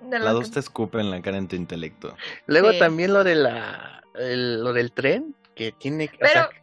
[0.09, 2.15] de La lo dos que- te escupe en la cara en tu intelecto.
[2.47, 2.79] Luego Sí.
[2.79, 6.63] también lo de la, el- lo del tren, que tiene, o sea, Pero,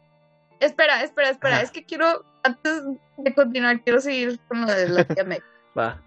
[0.60, 1.56] espera, espera, espera.
[1.56, 1.64] Ajá.
[1.64, 2.84] Es que quiero, antes
[3.18, 5.40] de continuar, quiero seguir con lo de la tía May.
[5.78, 6.02] va.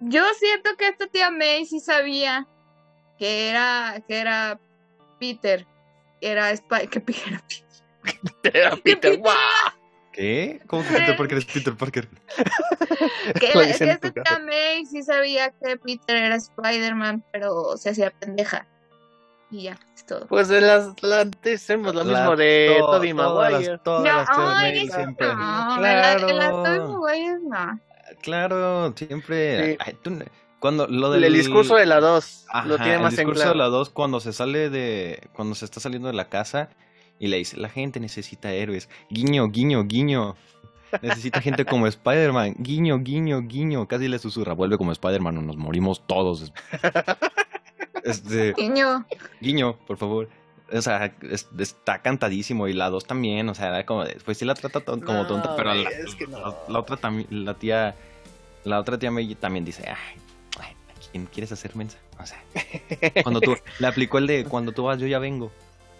[0.00, 2.46] Yo siento que esta tía May sí sabía
[3.18, 4.60] que era, que era
[5.18, 5.66] Peter.
[6.20, 8.52] Era Spy, que era Peter.
[8.54, 9.36] Era Peter, Peter ¡guau!
[10.12, 10.60] ¿Qué?
[10.66, 12.08] ¿Cómo que Peter Parker es Peter Parker?
[13.38, 18.66] Que, la- que esta May sí sabía que Peter era Spider-Man, pero se hacía pendeja.
[19.50, 20.26] Y ya, es todo.
[20.26, 23.70] Pues de las, la, decimos lo La- mismo de to- Tobey todas Maguire.
[23.70, 24.28] las- todas No, las
[24.62, 25.26] ay, siempre.
[25.28, 27.80] no, en la- en la Tobey Claro, Maguire no.
[28.22, 29.72] claro, siempre.
[29.72, 29.76] Sí.
[29.80, 30.24] Ay, tú no-
[30.60, 33.50] cuando lo del El discurso de la 2 lo tiene más el en discurso claro.
[33.52, 36.70] de la 2 cuando se sale de cuando se está saliendo de la casa
[37.18, 40.36] y le dice, "La gente necesita héroes." Guiño, guiño, guiño.
[41.02, 42.54] Necesita gente como Spider-Man.
[42.58, 43.86] Guiño, guiño, guiño.
[43.88, 46.52] Casi le susurra, "Vuelve como Spider-Man o nos morimos todos."
[48.04, 49.04] Este, Niño,
[49.40, 50.28] guiño, por favor.
[50.72, 54.44] O sea, es- está cantadísimo y la 2 también, o sea, era como pues sí
[54.44, 56.38] la trata ton- como No, tonta, pero la, es que no.
[56.38, 57.96] la- la otra también, la tía,
[58.64, 60.27] la otra tía May también dice, ay, ay, ¿a
[61.12, 61.98] quién quieres hacer mensa?
[62.20, 62.42] O sea,
[63.22, 65.52] cuando tú, le aplicó el de cuando tú vas, yo ya vengo.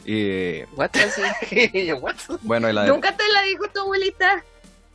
[0.05, 0.91] Y ¿What?
[2.43, 4.45] bueno, y la de ¿Nunca te la dijo tu abuelita?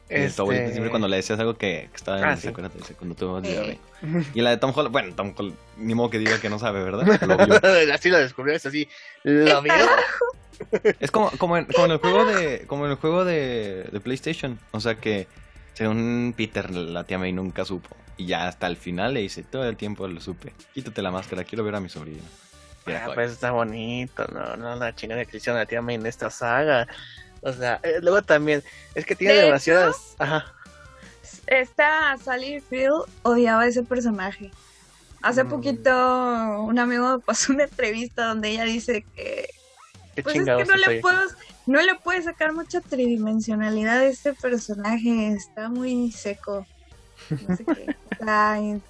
[0.09, 2.49] y tu abuelita Este- siempre cuando le decías algo que, que estaba en Ah, ¿se
[2.49, 2.53] sí.
[2.97, 3.79] cuando tú vas, yo ya Eh.
[4.01, 4.25] vengo.
[4.33, 6.83] Y la de Tom Holland, bueno, Tom Holland, ni modo que diga que no sabe,
[6.83, 7.05] ¿verdad?
[7.27, 7.93] Lo vio.
[7.93, 8.87] así lo descubrió, es así.
[9.23, 9.73] Lo vio.
[10.99, 13.99] Es como, como, en, como en el juego de como en el juego de, de
[13.99, 14.59] PlayStation.
[14.71, 15.27] O sea que
[15.73, 17.89] según Peter, la tía May nunca supo.
[18.17, 20.53] Y ya hasta el final le dice, todo el tiempo lo supe.
[20.73, 22.21] Quítate la máscara, quiero ver a mi sobrino.
[22.87, 26.29] Ah, pues está bonito, no, no, la chingada hicieron a la tía May en esta
[26.29, 26.87] saga.
[27.41, 28.63] O sea, eh, luego también,
[28.93, 30.15] es que tiene De demasiadas.
[30.19, 30.53] Ajá.
[31.47, 34.51] Esta Sally Field odiaba a ese personaje.
[35.21, 35.49] Hace Mm.
[35.49, 39.49] poquito un amigo me pasó una entrevista donde ella dice que
[40.15, 41.19] Qué pues es que no le puedo
[41.65, 46.67] no le puede sacar mucha tridimensionalidad a este personaje, está muy seco.
[47.47, 47.95] No sé qué.
[48.21, 48.81] O sea, y-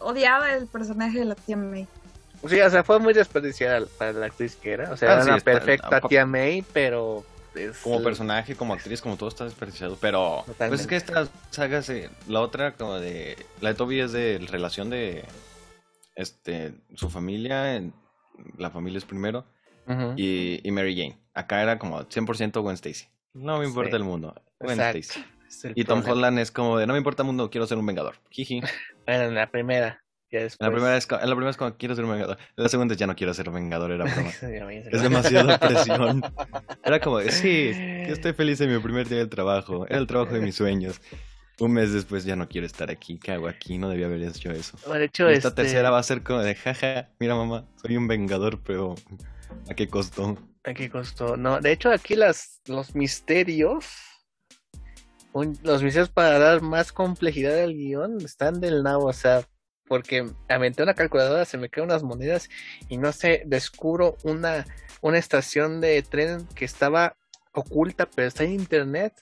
[0.00, 1.86] odiaba el personaje de la tía May.
[2.48, 4.90] Sí, o sea, fue muy desperdiciada para la actriz que era.
[4.90, 7.24] O sea, Ah, era sí, una está- perfecta tía May, pero.
[7.54, 9.96] es- como personaje, como actriz, como todo está desperdiciado.
[10.00, 10.68] Pero Totalmente.
[10.68, 13.36] pues es que esta saga, se- la otra como de...
[13.60, 15.24] La de Toby es de relación de...
[16.14, 17.92] Este, su familia, en-
[18.58, 19.44] la familia es primero.
[20.16, 21.18] Y, y Mary Jane.
[21.34, 23.06] Acá era como 100% Gwen Stacy.
[23.34, 23.96] No me importa Sí.
[23.96, 24.34] el mundo.
[24.60, 24.98] Gwen Exacto.
[25.00, 25.24] Stacy.
[25.52, 26.02] Es el Y Tom.
[26.06, 28.16] Holland es como de no me importa el mundo, quiero ser un vengador.
[28.30, 28.62] Jiji.
[29.04, 30.04] Bueno, en la primera.
[30.30, 30.64] Ya después.
[30.64, 32.38] la primera es, en la primera es como quiero ser un vengador.
[32.56, 34.30] En la segunda es ya no quiero ser un vengador, era broma.
[34.42, 36.22] A Es demasiada presión.
[36.84, 37.72] Era como de, sí,
[38.06, 39.86] yo estoy feliz en mi primer día de trabajo.
[39.88, 41.00] Era el trabajo de mis sueños.
[41.58, 43.18] Un mes después ya no quiero estar aquí.
[43.18, 43.76] ¿Qué hago aquí?
[43.76, 44.78] No debía haber hecho eso.
[44.90, 48.06] De hecho, Esta este, tercera va a ser como de, jaja, mira mamá, soy un
[48.06, 48.94] vengador, pero
[49.68, 50.38] ¿a qué costó?
[50.64, 51.36] Aquí costó.
[51.36, 54.11] No, de hecho, aquí las, los misterios.
[55.32, 59.06] Un- los misterios para dar más complejidad al guion están del nabo.
[59.06, 59.46] O sea,
[59.86, 62.48] porque aventé una calculadora, se me caen unas monedas
[62.88, 64.64] y no sé, descubro una,
[65.00, 67.16] una estación de tren que estaba
[67.52, 69.12] oculta, pero está en internet.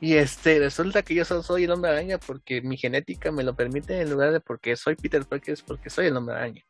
[0.00, 3.54] Y este, resulta que yo solo soy el hombre araña porque mi genética me lo
[3.54, 6.64] permite en lugar de porque soy Peter Parker, es porque soy el hombre araña.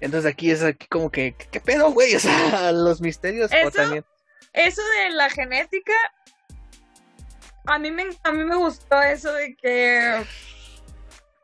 [0.00, 2.14] Entonces aquí es aquí como que, ¿qué, pedo, güey?
[2.16, 4.04] O sea, los misterios o también.
[4.52, 5.92] Eso de la genética,
[7.66, 10.24] a mí me, a mí me gustó eso de que,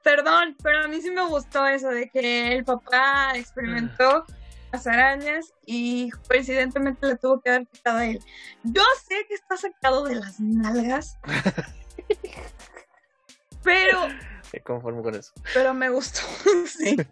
[0.03, 4.25] perdón, pero a mí sí me gustó eso de que el papá experimentó
[4.73, 8.21] las arañas y coincidentemente le tuvo que haber quitado a él.
[8.63, 11.17] Yo sé que está sacado de las nalgas,
[13.65, 14.09] pero,
[14.53, 15.33] Me conformo con eso.
[15.55, 16.21] pero me gustó,
[16.67, 16.97] sí.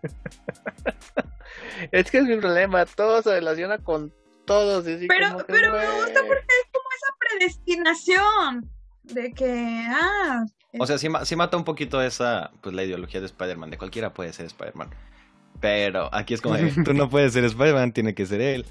[1.93, 4.13] Es que es mi problema, todo se relaciona con
[4.45, 4.85] todos.
[4.85, 8.69] Pero, pero me gusta porque es como esa predestinación
[9.13, 10.45] de que, ah,
[10.79, 13.79] O sea, sí, ma- sí mata un poquito esa, pues la ideología de Spider-Man, de
[13.79, 14.91] cualquiera puede ser Spider-Man.
[15.61, 18.67] Pero aquí es como, de, tú no puedes ser Spider-Man, tiene que ser él.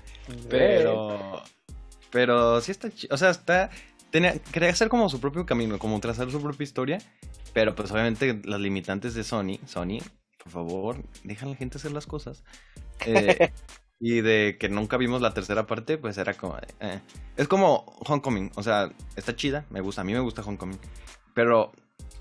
[0.50, 1.44] Pero,
[2.12, 3.70] pero sí está, o sea, está,
[4.12, 6.98] tenía, quería hacer como su propio camino, como trazar su propia historia,
[7.54, 10.00] pero pues obviamente las limitantes de Sony, Sony,
[10.44, 12.44] por favor, dejan a la gente hacer las cosas.
[13.06, 13.52] Eh,
[14.00, 16.58] y de que nunca vimos la tercera parte, pues era como...
[16.80, 17.00] eh.
[17.36, 20.80] Es como Homecoming, o sea, está chida, me gusta, a mí me gusta Homecoming.
[21.34, 21.72] Pero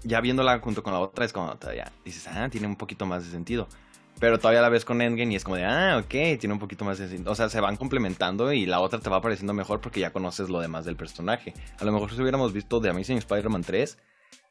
[0.03, 3.25] ya viéndola junto con la otra es como todavía dices, ah, tiene un poquito más
[3.25, 3.69] de sentido.
[4.19, 6.87] Pero todavía la ves con Endgame y es como de, ah, ok, tiene un poquito
[6.87, 7.33] más de sentido.
[7.33, 10.49] O sea, se van complementando y la otra te va pareciendo mejor porque ya conoces
[10.49, 11.53] lo demás del personaje.
[11.79, 13.99] A lo mejor si hubiéramos visto The Amazing Spider-Man 3,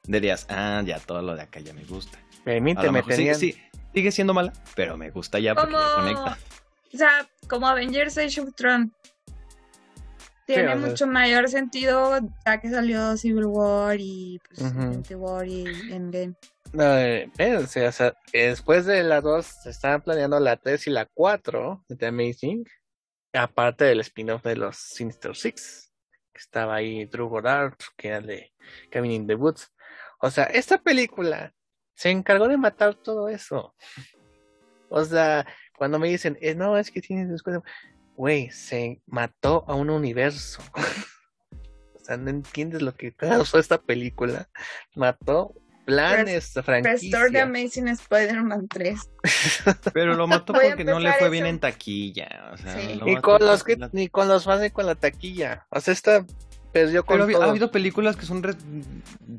[0.04, 2.20] dirías, ah, ya todo lo de acá ya me gusta.
[2.20, 3.56] A Permíteme, lo mejor sigue, tenían...
[3.56, 6.38] sí, sigue siendo mala, pero me gusta ya porque ya conecta.
[6.94, 8.94] O sea, como Avengers Age of Tron.
[10.46, 16.36] Tiene sea, mucho mayor sentido ya que salió Civil War y pues, War y Endgame.
[16.72, 20.90] No, eh, espérense, o sea, después de las dos se estaban planeando la 3 y
[20.92, 22.66] la 4 de The Amazing,
[23.34, 25.92] aparte del spin-off de los Sinister Six,
[26.34, 28.52] que estaba ahí Drew Goddard, que era de
[28.92, 29.72] Cabin in the Woods.
[30.20, 31.54] O sea, esta película
[31.96, 33.74] se encargó de matar todo eso.
[34.90, 35.46] O sea,
[35.78, 37.64] cuando me dicen, eh, no, es que tienes descuento,
[38.16, 40.62] güey, se mató a un universo.
[41.94, 44.48] O sea, no entiendes lo que causó esta película.
[44.94, 47.36] Mató planes, franquicias.
[47.42, 49.00] Amazing Spider-Man 3.
[49.94, 52.52] Pero lo mató porque no le fue bien en taquilla.
[52.54, 53.00] O sea, Sí.
[53.04, 55.66] mató con los porque que, la- ni con los fans ni con la taquilla.
[55.72, 56.24] O sea, esta
[56.72, 57.44] perdió con Pero ha, todo.
[57.48, 58.54] ha habido películas que son re-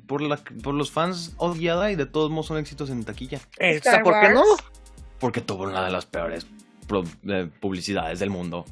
[0.08, 3.38] por, la, por los fans odiada y de todos modos son éxitos en taquilla.
[3.38, 4.42] O sea, Star ¿por qué no?
[5.18, 6.46] Porque tuvo una de las peores
[7.28, 8.64] eh, publicidades del mundo.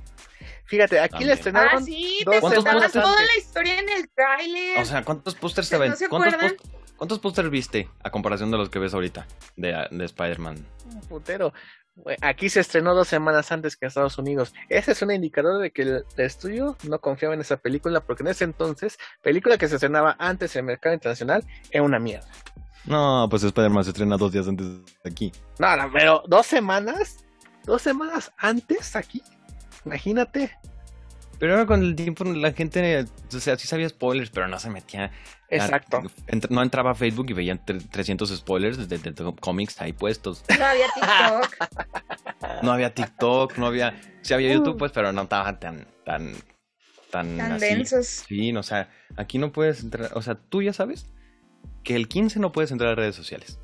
[0.67, 1.27] Fíjate, aquí También.
[1.29, 1.85] le Ah, estrenaron.
[1.85, 3.05] sí, dos te ¿Cuántos contaban pósters?
[3.05, 4.79] toda la historia en el tráiler.
[4.79, 5.97] O sea, ¿cuántos pósters se ¿No ven?
[5.97, 6.09] se
[6.97, 9.27] ¿Cuántos, pósters viste a comparación de los que ves ahorita
[9.57, 10.65] de, de Spider-Man?
[11.09, 11.53] putero.
[12.23, 14.53] Aquí se estrenó dos semanas antes que en Estados Unidos.
[14.69, 18.25] Ese es un indicador de que el, el estudio no confiaba en esa película, porque
[18.25, 22.27] en ese entonces, película que se estrenaba antes en el mercado internacional, era una mierda.
[22.87, 25.33] No, pues Spider-Man se estrena dos días antes de aquí.
[25.59, 27.25] No, no, pero dos semanas,
[27.65, 29.23] dos semanas antes aquí.
[29.85, 30.51] Imagínate.
[31.39, 33.05] Pero ahora con el tiempo la gente,
[33.35, 35.11] o sea, sí sabía spoilers, pero no se metía.
[35.51, 36.01] Exacto.
[36.29, 39.93] Ent- no entraba a Facebook y veían tre- 300 spoilers de, de- de cómics ahí
[39.93, 40.45] puestos.
[40.59, 41.69] No había TikTok.
[42.63, 43.99] No había TikTok, no había.
[44.23, 45.87] Sí había YouTube, pues, pero no estaba tan.
[46.05, 46.35] tan.
[47.11, 47.37] tan.
[47.39, 47.65] tan así.
[47.67, 48.07] densos.
[48.29, 50.11] Sí, no, o sea, aquí no puedes entrar.
[50.15, 51.07] O sea, tú ya sabes
[51.85, 53.61] que el 15 no puedes entrar a redes sociales.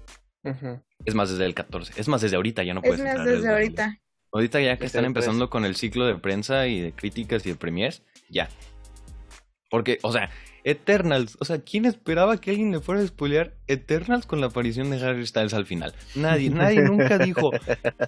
[1.04, 1.94] Es más, desde el 14.
[2.00, 3.78] Es más, desde ahorita ya no Es puedes más, entrar a redes desde sociales.
[3.78, 4.02] ahorita.
[4.32, 7.50] Ahorita ya que Desde están empezando con el ciclo de prensa y de críticas y
[7.50, 8.48] de premiers, ya.
[9.70, 10.30] Porque, o sea,
[10.64, 14.90] Eternals, o sea, ¿quién esperaba que alguien le fuera a spoilear Eternals con la aparición
[14.90, 15.94] de Harry Styles al final?
[16.14, 17.50] Nadie, nadie nunca dijo,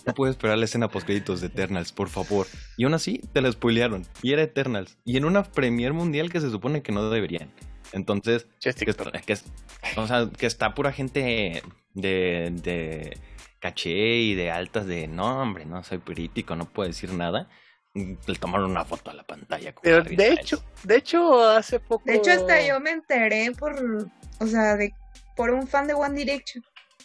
[0.07, 2.47] no puedo esperar la escena postcréditos de Eternals, por favor.
[2.77, 4.05] Y aún así, te la spoilearon.
[4.23, 4.99] Y era Eternals.
[5.05, 7.51] Y en una premier mundial que se supone que no deberían.
[7.93, 8.47] Entonces,
[8.85, 8.93] que,
[9.27, 9.45] que es-
[9.97, 11.62] o sea, que está pura gente
[11.95, 13.19] de, de
[13.61, 17.49] caché y de altas de no, hombre, no soy político, no puedo decir nada.
[17.94, 19.74] Le tomaron una foto a la pantalla.
[19.74, 22.05] con Pero Harry de hecho, de hecho, hace poco.
[22.06, 23.74] De hecho, hasta yo me enteré por,
[24.40, 24.94] o sea, de
[25.36, 26.64] por un fan de One Direction.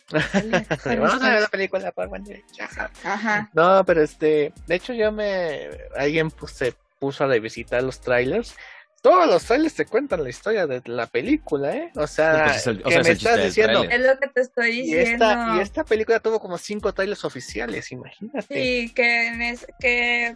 [0.85, 2.68] Vamos a ver la película por One Direction.
[3.03, 3.49] Ajá.
[3.53, 8.55] No, pero este, de hecho yo me, alguien pues, se puso a revisitar los trailers.
[9.01, 11.91] Todos los trailers te cuentan la historia de la película, ¿eh?
[11.95, 13.84] O sea, Pues es el- o que es me estás diciendo.
[13.84, 15.26] Es lo que te estoy Y diciendo.
[15.30, 18.41] esta, y esta película tuvo como cinco trailers oficiales, imagínate.
[18.53, 20.35] Sí, que, en es- que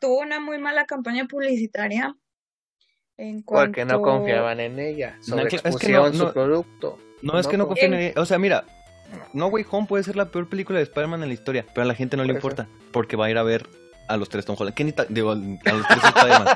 [0.00, 2.16] tuvo una muy mala campaña publicitaria.
[3.16, 3.66] En cuanto...
[3.66, 5.18] Porque no confiaban en ella.
[5.20, 6.98] Sobre No, es que expusieron no- su no- producto.
[7.22, 8.64] No, es No, que no confíen en O sea, mira,
[9.34, 11.84] No Way Home puede ser la peor película de Spider-Man en la historia, pero a
[11.84, 13.68] la gente no le importa, porque va a ir a ver
[14.08, 14.74] a los tres Tom Holland.
[14.74, 16.46] Que ni digo, a los tres Spider-Man.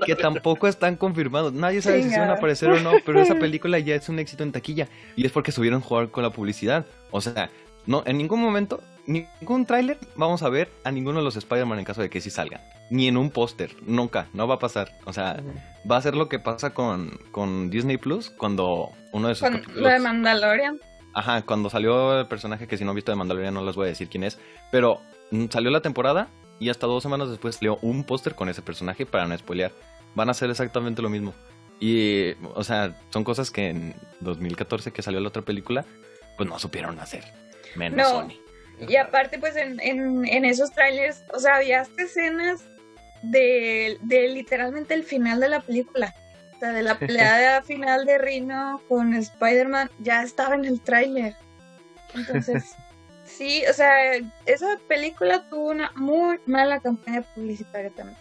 [0.06, 1.52] que tampoco están confirmados.
[1.52, 4.18] Nadie sabe si se van a aparecer o no, pero esa película ya es un
[4.18, 4.88] éxito en taquilla.
[5.16, 6.86] Y es porque subieron jugar con la publicidad.
[7.10, 7.50] O sea,
[7.88, 11.86] no, en ningún momento, ningún tráiler vamos a ver a ninguno de los Spider-Man en
[11.86, 12.60] caso de que sí salgan.
[12.90, 14.92] Ni en un póster, nunca, no va a pasar.
[15.06, 15.42] O sea,
[15.90, 19.62] va a ser lo que pasa con, con Disney Plus cuando uno de sus Con
[19.74, 20.78] lo de Mandalorian.
[21.14, 23.86] Ajá, cuando salió el personaje que si no han visto de Mandalorian no les voy
[23.86, 24.38] a decir quién es,
[24.70, 25.00] pero
[25.30, 26.28] mm, salió la temporada
[26.60, 29.72] y hasta dos semanas después salió un póster con ese personaje para no spoilear.
[30.14, 31.32] Van a hacer exactamente lo mismo.
[31.80, 35.86] Y, o sea, son cosas que en 2014 que salió la otra película,
[36.36, 37.47] pues no supieron hacer.
[37.76, 38.20] Menos No.
[38.22, 38.34] Sony.
[38.86, 42.62] Y aparte, pues en, en, en esos trailers, o sea, había hasta escenas
[43.22, 46.14] de, de literalmente el final de la película.
[46.56, 51.34] O sea, de la pelea final de Rino con Spider-Man, ya estaba en el tráiler.
[52.14, 52.76] Entonces,
[53.24, 54.14] sí, o sea,
[54.46, 58.18] esa película tuvo una muy mala campaña publicitaria también.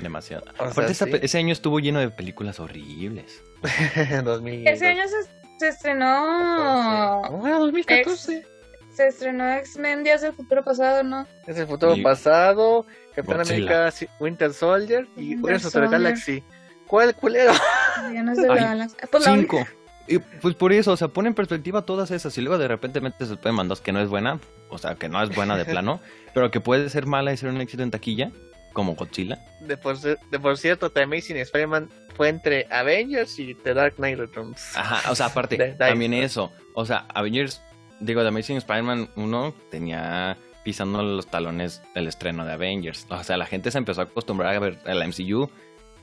[0.00, 0.44] Demasiado.
[0.52, 1.04] O sea, Aparte, sí.
[1.22, 3.42] ese año estuvo lleno de películas horribles.
[4.24, 4.68] 2000.
[4.68, 7.22] Ese año se, se estrenó...
[7.30, 8.46] Bueno, 2014.
[8.92, 11.26] se estrenó X-Men Días del Futuro Pasado, ¿no?
[11.46, 13.40] Es el futuro Y- pasado, Capitán.
[13.40, 15.90] América Winter Soldier y Winter Guardians of the Soldier.
[16.00, 16.44] Galaxy.
[16.86, 17.52] ¿Cuál culero?
[18.00, 19.66] Ah, Pues Cinco.
[20.06, 23.00] Y pues por eso, o sea, pone en perspectiva todas esas y luego de repente
[23.00, 24.38] metes el Spider-Man 2 que no es buena,
[24.70, 26.00] o sea, que no es buena de plano,
[26.34, 28.30] pero que puede ser mala y ser un éxito en taquilla,
[28.78, 29.44] como Godzilla.
[29.58, 34.20] De por, de por cierto, The Amazing Spider-Man fue entre Avengers y The Dark Knight
[34.20, 34.76] Returns.
[34.76, 37.60] Ajá, o sea, aparte, también eso, o sea, Avengers,
[37.98, 43.36] digo, The Amazing Spider-Man 1 tenía pisando los talones del estreno de Avengers, o sea,
[43.36, 45.50] la gente se empezó a acostumbrar a ver el MCU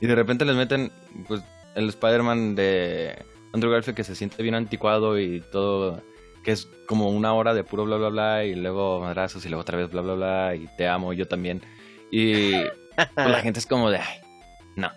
[0.02, 0.92] y de repente les meten,
[1.26, 1.42] pues,
[1.76, 3.24] el Spider-Man de
[3.54, 6.02] Andrew Garfield que se siente bien anticuado y todo,
[6.44, 9.62] que es como una hora de puro bla bla bla y luego madrazos y luego
[9.62, 11.62] otra vez bla bla bla y te amo, yo también.
[12.10, 12.52] Y
[13.14, 14.20] pues la gente es como de, ay,
[14.76, 14.90] no,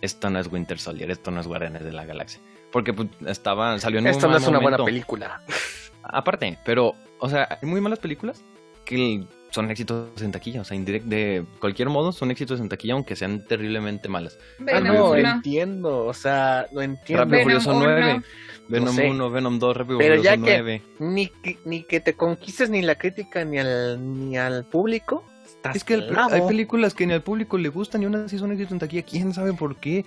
[0.00, 2.40] esto no es Winter Soldier, esto no es Guardianes de la Galaxia.
[2.70, 5.40] Porque pues, estaba, salió en un Esto no es una buena película.
[6.02, 8.44] Aparte, pero, o sea, hay muy malas películas
[8.84, 10.60] que son éxitos en taquilla.
[10.60, 14.38] O sea, indirect, de cualquier modo son éxitos en taquilla, aunque sean terriblemente malas.
[14.72, 16.04] Ah, no, lo entiendo.
[16.04, 17.24] O sea, lo entiendo.
[17.24, 17.84] Rápido y Venom Furioso uno.
[17.86, 18.22] 9,
[18.68, 19.10] Venom sé.
[19.10, 20.82] 1, Venom 2, Rápido y Pero Furioso ya que- 9.
[20.98, 25.24] Ni, que- ni que te conquistes ni la crítica ni al, ni al público.
[25.64, 28.38] Estás Es que el- hay películas que ni al público le gustan y unas sí
[28.38, 29.02] son éxitos en taquilla.
[29.02, 30.04] ¿Quién sabe por qué?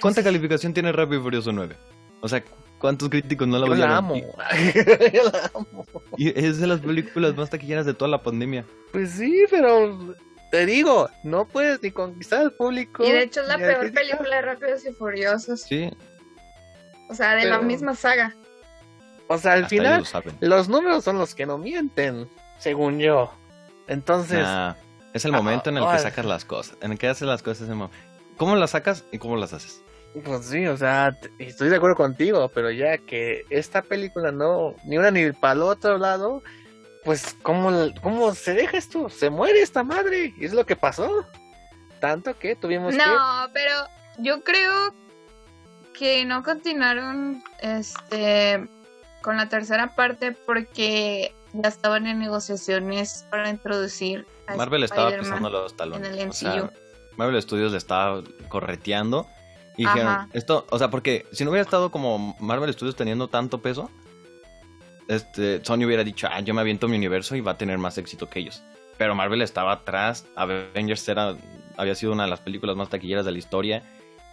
[0.00, 1.76] ¿Cuánta calificación tiene Rápido y Furioso 9?
[2.22, 2.42] O sea,
[2.78, 3.90] ¿cuántos críticos no la Yo odiaron?
[3.92, 4.14] la amo.
[5.12, 5.84] Yo la amo.
[6.16, 8.64] y es de las películas más taquilleras de toda la pandemia.
[8.92, 10.14] Pues sí, pero
[10.50, 13.04] te digo, no puedes ni conquistar al público.
[13.04, 14.00] Y de hecho es la peor crítica.
[14.00, 15.60] película de Rápidos y Furiosos.
[15.62, 15.90] Sí,
[17.10, 18.34] O sea, de la misma saga.
[19.28, 20.04] O sea, al hasta final,
[20.40, 22.28] lo los números son los que no mienten,
[22.58, 23.32] según yo.
[23.88, 24.74] Entonces, Nah,
[25.16, 26.76] es el Ah, momento en el que sacas las cosas.
[26.80, 27.68] En el que haces las cosas.
[28.36, 29.82] ¿Cómo las sacas y cómo las haces?
[30.24, 34.96] pues sí, o sea, estoy de acuerdo contigo, pero ya que esta película no, ni
[34.96, 36.42] una ni para el otro lado,
[37.04, 37.70] pues, ¿cómo,
[38.02, 39.10] cómo se deja esto?
[39.10, 41.26] Se muere esta madre, y es lo que pasó.
[42.00, 42.98] Tanto que tuvimos que.
[42.98, 43.72] No, pero
[44.18, 44.94] yo creo
[45.92, 48.68] que no continuaron este
[49.22, 55.38] con la tercera parte porque ya estaban en negociaciones para introducir a Marvel estaba Spider-Man.
[55.38, 56.08] pisando los talones.
[56.08, 56.70] en el o sea, MCU.
[57.16, 59.26] Marvel Studios le estaba correteando.
[59.76, 63.60] Y dijeron, esto, o sea, porque si no hubiera estado como Marvel Studios teniendo tanto
[63.60, 63.90] peso,
[65.08, 67.98] este, Sony hubiera dicho, ah, yo me aviento mi universo y va a tener más
[67.98, 68.62] éxito que ellos.
[68.96, 71.36] Pero Marvel estaba atrás, Avengers era,
[71.76, 73.82] había sido una de las películas más taquilleras de la historia,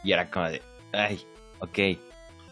[0.03, 0.61] y era como de,
[0.93, 1.25] ay,
[1.59, 1.99] ok,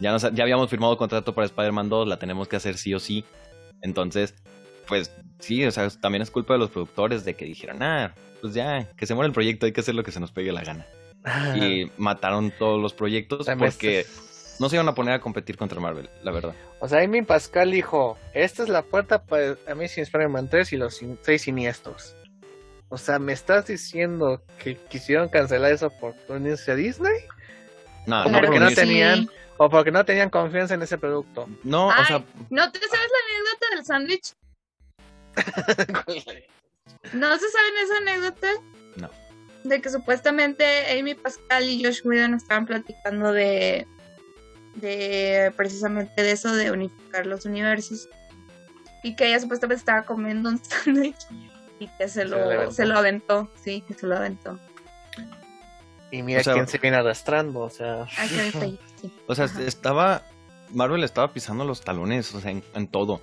[0.01, 2.99] ya, nos, ya habíamos firmado contrato para Spider-Man 2, la tenemos que hacer sí o
[2.99, 3.23] sí.
[3.81, 4.35] Entonces,
[4.91, 5.09] pues
[5.39, 8.89] sí, o sea, también es culpa de los productores de que dijeron, ah, pues ya,
[8.97, 10.85] que se muere el proyecto, hay que hacer lo que se nos pegue la gana.
[11.23, 15.21] Ah, Y mataron todos los proyectos también porque estás- no se iban a poner a
[15.21, 16.53] competir contra Marvel, la verdad.
[16.81, 20.97] O sea, Amy Pascal dijo, esta es la puerta para Amazing Spider-Man 3 y los
[20.97, 22.15] sin- seis siniestros.
[22.89, 27.13] O sea, ¿me estás diciendo que quisieron cancelar eso por unirse a Disney?
[28.05, 31.47] No, no, porque por no tenían- ¿O porque no tenían confianza en ese producto?
[31.63, 34.33] No, o sea, ¿No te sabes la anécdota del sándwich?
[37.13, 38.47] ¿No se saben esa anécdota?
[38.95, 39.09] No.
[39.63, 40.65] De que supuestamente
[40.99, 43.85] Amy Pascal y Josh Whedon estaban platicando de,
[44.75, 48.07] de precisamente de eso, de unificar los universos.
[49.03, 51.15] Y que ella supuestamente estaba comiendo un sándwich
[51.79, 53.51] y que se lo, se lo aventó.
[53.63, 54.59] Sí, que se lo aventó.
[56.11, 58.05] y mira O sea- quién se viene arrastrando, o sea...
[58.17, 59.11] Ay, sí.
[59.27, 59.61] o sea, Ajá.
[59.63, 60.23] estaba
[60.69, 63.21] Marvel estaba pisando los talones, o sea, en, en todo.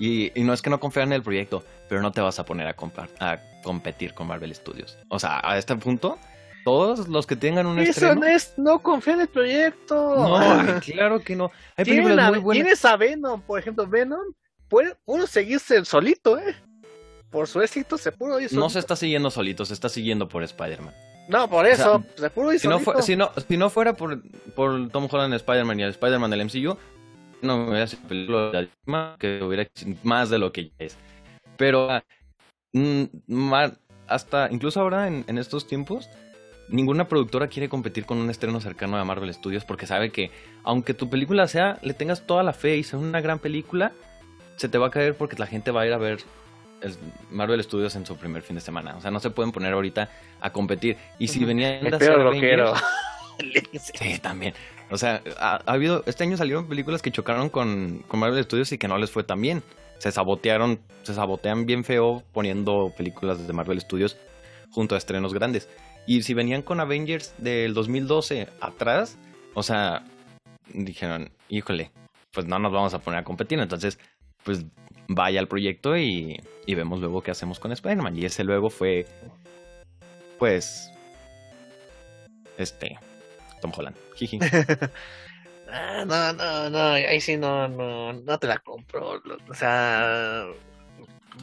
[0.00, 2.44] Y, y no es que no confían en el proyecto, pero no te vas a
[2.46, 2.74] poner a,
[3.62, 4.98] competir con Marvel Studios.
[5.10, 6.18] O sea, a este punto,
[6.64, 8.14] todos los que tengan un Eso estreno...
[8.14, 10.16] no es, no confía en el proyecto.
[10.16, 11.52] No, claro que no.
[11.76, 12.64] Hay películas a- muy buenas.
[12.64, 14.32] Tienes a Venom, por ejemplo, Venom
[14.68, 16.56] puede uno seguirse solito, ¿eh?
[17.28, 18.64] Por su éxito se pudo ir solito.
[18.64, 20.94] No se está siguiendo solito, se está siguiendo por Spider-Man.
[21.28, 23.02] No, por sea, eso, se pudo ir Si no, solito.
[23.02, 24.20] si, no, si no fuera por,
[24.54, 26.76] por Tom Holland Spider-Man y el Spider-Man del MCU,
[27.42, 29.66] no hubiera sido película más que hubiera
[30.02, 30.96] más de lo que ya es.
[31.56, 32.04] Pero ah,
[32.72, 33.04] mm,
[34.06, 36.08] hasta incluso ahora en, en estos tiempos,
[36.68, 40.30] ninguna productora quiere competir con un estreno cercano a Marvel Studios porque sabe que
[40.64, 43.92] aunque tu película sea, le tengas toda la fe y sea una gran película,
[44.56, 46.18] se te va a caer porque la gente va a ir a ver
[46.82, 46.94] el
[47.30, 48.96] Marvel Studios en su primer fin de semana.
[48.96, 50.10] O sea, no se pueden poner ahorita
[50.40, 50.96] a competir.
[51.18, 52.16] Y si venían de hacer.
[53.80, 54.52] Sí, también.
[54.90, 58.72] O sea, ha, ha habido, este año salieron películas que chocaron con, con Marvel Studios
[58.72, 59.62] y que no les fue tan bien.
[59.98, 64.16] Se sabotearon, se sabotean bien feo poniendo películas de Marvel Studios
[64.70, 65.68] junto a estrenos grandes.
[66.06, 69.18] Y si venían con Avengers del 2012 atrás,
[69.54, 70.04] o sea,
[70.72, 71.92] dijeron, híjole,
[72.32, 73.60] pues no nos vamos a poner a competir.
[73.60, 73.98] Entonces,
[74.44, 74.64] pues
[75.08, 78.16] vaya al proyecto y, y vemos luego qué hacemos con Spider-Man.
[78.16, 79.06] Y ese luego fue,
[80.38, 80.90] pues,
[82.56, 82.98] este,
[83.60, 83.96] Tom Holland.
[84.16, 84.38] Jiji.
[85.72, 89.22] Ah, no, no, no, ahí sí no, no, no te la compro.
[89.48, 90.46] O sea,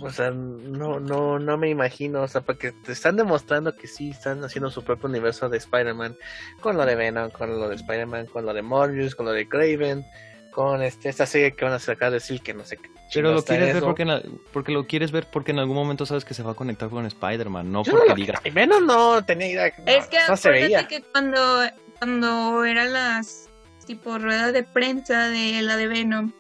[0.02, 4.10] o sea, no, no, no me imagino, o sea, porque te están demostrando que sí
[4.10, 6.18] están haciendo su propio universo de Spider-Man,
[6.60, 9.48] con lo de Venom, con lo de Spider-Man, con lo de Morbius, con lo de
[9.48, 10.06] Craven,
[10.52, 12.89] con este, esta serie que van a sacar de decir que no sé qué.
[13.14, 14.22] Pero lo quieres ver porque, la-
[14.52, 17.06] porque lo quieres ver porque en algún momento sabes que se va a conectar con
[17.06, 19.73] Spider-Man, no Yo no porque digas, Ay, Venom no tenía idea.
[19.77, 20.85] No, Es que no se veía.
[20.89, 21.61] que cuando,
[21.99, 23.49] cuando eran las
[23.86, 26.32] tipo ruedas de prensa de la de Venom,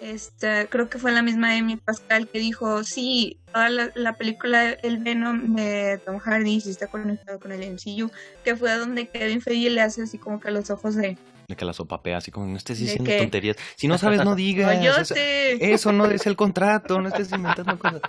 [0.00, 4.68] este, creo que fue la misma Amy Pascal que dijo, sí, toda la, la película
[4.70, 8.10] El Venom de Tom Hardy sí está conectado con el MCU,
[8.44, 11.16] que fue donde Kevin Feige le hace así como que los ojos de,
[11.48, 13.56] de que la sopapea así como no estés ¿De diciendo tonterías.
[13.76, 14.68] Si no sabes, no digas.
[14.70, 15.72] "Ay, yo Eso- sé".
[15.72, 18.02] Eso no es el contrato, no estés inventando cosas.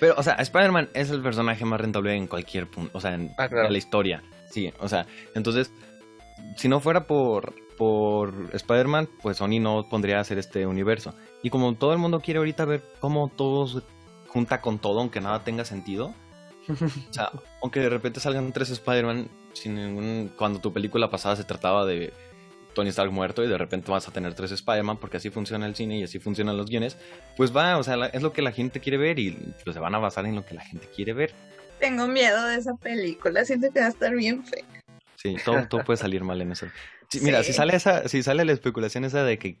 [0.00, 3.30] Pero, o sea, Spider-Man es el personaje más rentable en cualquier punto, o sea, en,
[3.36, 3.66] Ah, claro.
[3.66, 4.22] en la historia.
[4.50, 5.70] Sí, o sea, entonces,
[6.56, 11.14] si no fuera por, por Spider-Man, pues Sony no pondría a hacer este universo.
[11.42, 13.80] Y como todo el mundo quiere ahorita ver cómo todo se
[14.28, 16.14] junta con todo, aunque nada tenga sentido,
[16.68, 17.30] o sea,
[17.62, 20.32] aunque de repente salgan tres Spider-Man sin ningún...
[20.36, 22.12] Cuando tu película pasada se trataba de
[22.74, 25.74] Tony Stark muerto y de repente vas a tener tres Spider-Man porque así funciona el
[25.74, 26.96] cine y así funcionan los guiones,
[27.36, 29.32] pues va, o sea, la- es lo que la gente quiere ver y
[29.64, 31.32] pues, se van a basar en lo que la gente quiere ver.
[31.80, 34.64] Tengo miedo de esa película, siento que va a estar bien fea.
[35.18, 36.66] Sí, todo, todo puede salir mal en eso.
[37.08, 39.58] Sí, Mira, si sale esa, si sale la especulación esa de que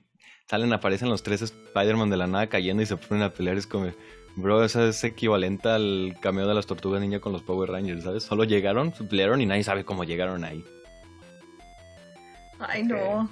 [0.48, 3.66] salen, aparecen los tres Spider-Man de la nada cayendo y se ponen a pelear, es
[3.66, 3.92] como,
[4.36, 8.22] bro, eso es equivalente al cameo de las tortugas ninja con los Power Rangers, ¿sabes?
[8.22, 10.64] Solo llegaron, pelearon y nadie sabe cómo llegaron ahí.
[12.60, 13.28] Ay, no.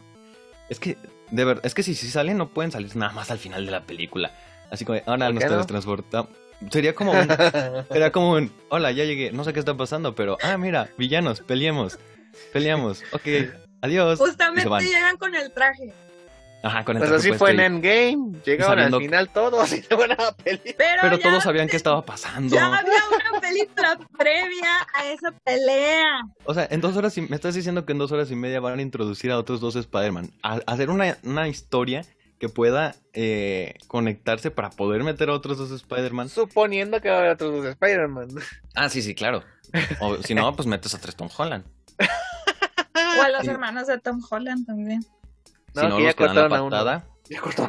[0.69, 0.97] Es que,
[1.31, 3.71] de verdad, es que si, si salen no pueden salir nada más al final de
[3.71, 4.33] la película.
[4.73, 5.51] Así como, ahora ¿Por nos no?
[5.51, 6.31] teletransportamos.
[6.73, 7.29] Sería como un,
[7.89, 11.41] sería como un, hola, ya llegué, no sé qué está pasando, pero, ah, mira, villanos,
[11.41, 11.99] peleemos,
[12.53, 13.23] peleamos, ok,
[13.83, 14.19] adiós.
[14.19, 15.93] Justamente llegan con el traje.
[16.63, 18.41] Ajá, con el Pues traje así puesto fue en Endgame.
[18.45, 20.75] Llegaron sabiendo al final todos y se van a la peli.
[20.77, 22.55] Pero, todos sabían qué estaba pasando.
[22.55, 26.23] ya había una película previa a esa pelea.
[26.45, 28.59] O sea, en dos horas y me estás diciendo que en dos horas y media
[28.59, 30.31] van a introducir a otros dos Spider-Man.
[30.43, 32.05] A, a hacer una, una historia
[32.39, 36.29] que pueda eh, conectarse para poder meter a otros dos Spider-Man.
[36.29, 38.29] Suponiendo que va a haber otros dos Spider-Man.
[38.75, 39.43] Ah, sí, sí, claro.
[40.01, 41.65] O si no, pues metes a tres Tom Holland.
[41.99, 43.49] O a los Sí.
[43.51, 45.05] hermanos de Tom Holland también.
[45.75, 47.05] No, si no, los que dan la patada.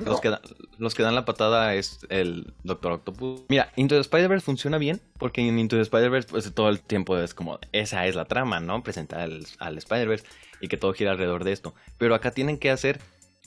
[0.05, 0.41] Los que, da-
[0.77, 3.41] los que dan la patada es el Doctor Octopus.
[3.49, 7.17] Mira, Into the Spider-Verse funciona bien porque en Into the Spider-Verse pues, todo el tiempo
[7.17, 8.83] es como, esa es la trama, ¿no?
[8.83, 10.25] Presentar al, al Spider-Verse
[10.61, 11.73] y que todo gira alrededor de esto.
[11.97, 12.99] Pero acá tienen que hacer,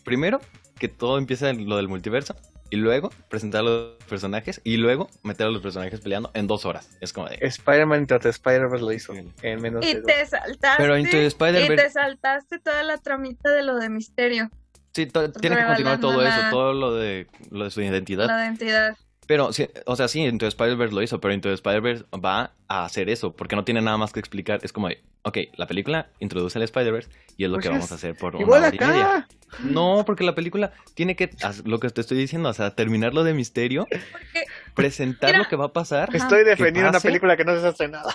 [0.04, 0.40] primero,
[0.80, 2.34] que todo empiece en lo del multiverso
[2.70, 6.64] y luego presentar a los personajes y luego meter a los personajes peleando en dos
[6.64, 6.96] horas.
[7.00, 7.38] Es como de...
[7.40, 10.06] Spider-Man Into the Spider-Verse lo hizo en menos de Y dos.
[10.06, 10.82] te saltaste.
[10.82, 14.50] Pero Into the y te saltaste toda la tramita de lo de misterio,
[14.92, 18.26] Sí, tiene que continuar todo eso, todo lo de, lo de su identidad.
[18.26, 18.96] la identidad.
[19.30, 22.50] Pero, sí, o sea, sí, Into the Spider-Verse lo hizo, pero Into the Spider-Verse va
[22.66, 24.58] a hacer eso, porque no tiene nada más que explicar.
[24.64, 24.88] Es como,
[25.22, 28.16] ok, la película introduce al Spider-Verse y es lo Pues que es vamos a hacer
[28.16, 29.28] por una hora y media.
[29.62, 31.30] No, porque la película tiene que,
[31.64, 35.44] lo que te estoy diciendo, o sea, terminar lo de misterio, Porque presentar Mira.
[35.44, 36.10] lo que va a pasar.
[36.12, 38.10] Estoy defendiendo una película que no se ha estrenado.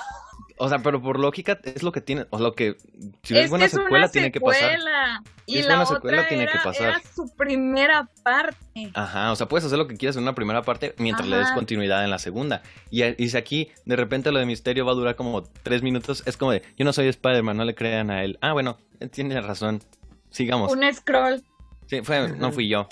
[0.58, 2.78] O sea, pero por lógica es lo que tiene, o lo que,
[3.24, 4.70] si es buena que es secuela, una tiene que pasar.
[4.72, 5.24] secuela.
[5.46, 6.88] Y Si es la buena secuela, otra tiene era, que pasar.
[6.90, 8.92] era su primera parte.
[8.94, 11.52] Ajá, o sea, puedes hacer lo que quieras en una primera parte mientras le des
[11.52, 12.62] continuidad en la segunda.
[12.90, 16.24] Y, y si aquí de repente lo de misterio va a durar como tres minutos,
[16.26, 18.38] es como de, yo no soy Spider-Man, no le crean a él.
[18.42, 18.78] Ah, bueno,
[19.12, 19.82] tiene razón.
[20.30, 20.72] Sigamos.
[20.72, 21.44] Un scroll.
[21.88, 22.88] Sí, fue, no fui yo.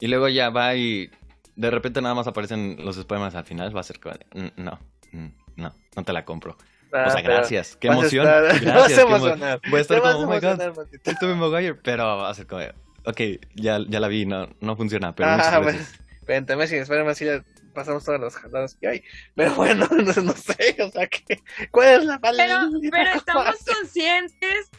[0.00, 1.10] Y luego ya va y
[1.54, 4.62] de repente nada más aparecen los Spider-Man al final, va a ser como de, "Mm,
[4.62, 4.78] no,
[5.12, 5.26] mm,
[5.56, 6.56] no, no te la compro.
[6.94, 8.26] Ah, o sea, pero gracias, qué vas a emoción.
[8.26, 9.60] estar- Gracias, Vas a emocionar.
[9.70, 10.60] Voy a estar como, a oh my god,
[11.04, 12.62] es Tobey Maguire, pero va a ser como,
[13.04, 13.20] ok,
[13.56, 16.00] ya, ya la vi, no, no funciona, pero Ah, muchas.
[16.26, 17.42] Pero también sin Spider-Man sí le
[17.74, 19.02] pasamos todas las jaladas que hay.
[19.34, 23.56] Pero bueno, no, no sé, o sea, que, ¿cuál es la Pero, maldita pero estamos
[23.66, 24.70] conscientes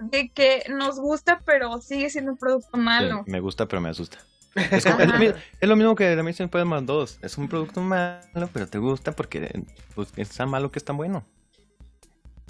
[0.00, 3.22] de que nos gusta, pero sigue siendo un producto malo.
[3.24, 4.18] Sí, me gusta, pero me asusta.
[4.72, 7.20] Es, como- es lo, mismo, es lo mismo que The Amazing Spider-Man 2.
[7.22, 9.62] Es un producto malo, pero te gusta porque
[9.94, 11.24] pues, es tan malo que es tan bueno.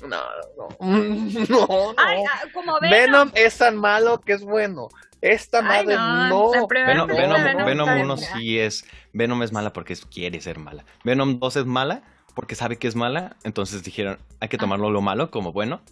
[0.03, 0.21] No,
[0.57, 1.95] no, no, no.
[1.97, 2.91] Ay, ah, como Venom.
[2.91, 4.89] Venom es tan malo que es bueno.
[5.21, 8.29] Esta Ay, madre no, Venom, Venom, Venom Venom está 1 bien.
[8.35, 8.85] sí es.
[9.13, 10.85] Venom es mala porque quiere ser mala.
[11.05, 12.03] Venom 2 es mala
[12.35, 13.37] porque sabe que es mala.
[13.45, 15.83] Entonces dijeron, hay que tomarlo lo malo como bueno.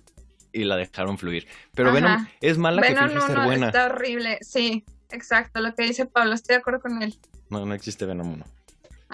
[0.53, 1.47] Y la dejaron fluir.
[1.75, 2.01] Pero Ajá.
[2.01, 3.67] Venom es mala que Venom finge no, ser no, buena.
[3.67, 4.39] está horrible.
[4.41, 7.15] Sí, exacto, lo que dice Pablo, estoy de acuerdo con él.
[7.51, 8.45] No, no existe Venom 1.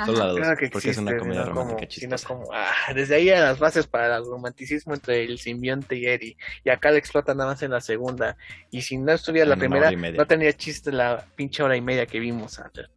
[0.04, 2.26] Solo la 2, Claro que porque es una existe, comedia sino romántica como, sino chistosa.
[2.28, 6.36] como, ah, desde ahí a las bases para el romanticismo entre el simbionte y Eddie.
[6.64, 8.36] Y acá le explota nada más en la segunda.
[8.70, 11.80] Y si no estuviera la En una primera, no tenía chiste la pinche hora y
[11.80, 12.88] media que vimos antes.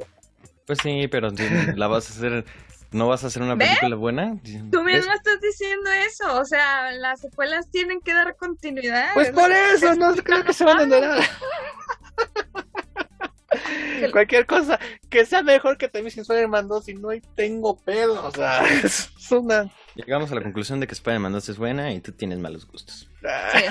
[0.66, 1.30] Pues sí, pero
[1.76, 2.46] la vas a hacer,
[2.92, 3.68] ¿no vas a hacer una ¿Ves?
[3.70, 4.36] película buena?
[4.72, 9.14] Tú mismo estás diciendo eso, o sea, las secuelas tienen que dar continuidad.
[9.14, 11.20] Pues por eso, no creo que se van a enterar.
[14.12, 14.80] Cualquier cosa
[15.10, 18.26] que sea mejor que también sin Spider-Man 2 y no hay- tengo pedo.
[18.26, 19.70] O sea, es una.
[19.96, 23.10] Llegamos a la conclusión de que Spider-Man 2 es buena y tú tienes malos gustos.
[23.54, 23.64] Sí,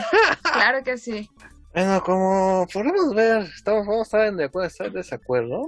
[0.43, 1.31] claro que sí.
[1.75, 5.67] Bueno, como podemos ver, estamos, vamos a estar de acuerdo, estar en desacuerdo.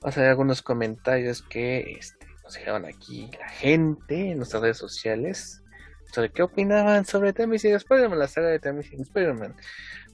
[0.00, 4.78] Vamos a ver algunos comentarios que este, nos dejaron aquí la gente en nuestras redes
[4.78, 5.62] sociales
[6.12, 9.54] sobre qué opinaban sobre The Amazing Spider-Man, la saga de The Amazing Spider-Man.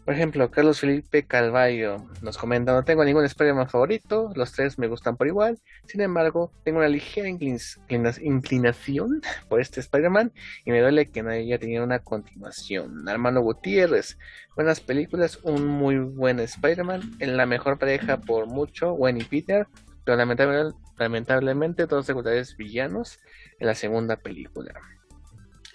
[0.05, 4.89] Por ejemplo, Carlos Felipe Calvallo nos comenta, no tengo ningún Spider-Man favorito, los tres me
[4.89, 10.33] gustan por igual, sin embargo, tengo una ligera inclin- inclina- inclinación por este Spider-Man
[10.65, 13.09] y me duele que no haya tenido una continuación.
[13.09, 14.19] Armando Gutiérrez,
[14.57, 19.69] buenas películas, un muy buen Spider-Man, en la mejor pareja por mucho, Gwen y Peter,
[20.05, 23.21] pero lamentable- lamentablemente dos secundarios villanos
[23.61, 24.73] en la segunda película.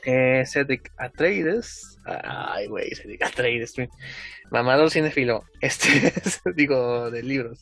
[0.04, 2.92] Eh, Cedric Atreides, ay güey,
[3.22, 3.74] Atreides,
[4.52, 6.14] mamador cinefilo, este,
[6.56, 7.60] digo, de libros.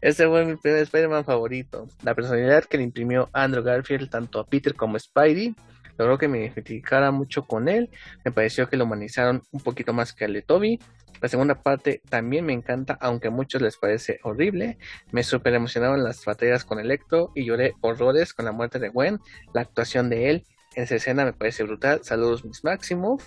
[0.00, 1.88] Este fue mi primer Spider-Man favorito.
[2.02, 5.54] La personalidad que le imprimió Andrew Garfield tanto a Peter como a Spidey
[5.98, 7.90] logró que me identificara mucho con él.
[8.24, 10.78] Me pareció que lo humanizaron un poquito más que al de Toby.
[11.22, 14.76] La segunda parte también me encanta, aunque a muchos les parece horrible.
[15.12, 19.18] Me super emocionaron las batallas con Electro y lloré horrores con la muerte de Gwen.
[19.54, 20.44] La actuación de él
[20.74, 22.00] en esa escena me parece brutal.
[22.04, 23.26] Saludos, Miss Maximoff.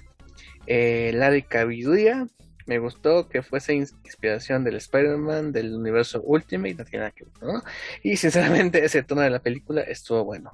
[0.67, 2.27] Eh, Larry Cabiduya.
[2.65, 7.23] Me gustó que fuese ins- inspiración del Spider-Man del universo Ultimate, no tiene nada que
[7.25, 7.63] ver.
[8.03, 10.53] Y sinceramente ese tono de la película estuvo bueno.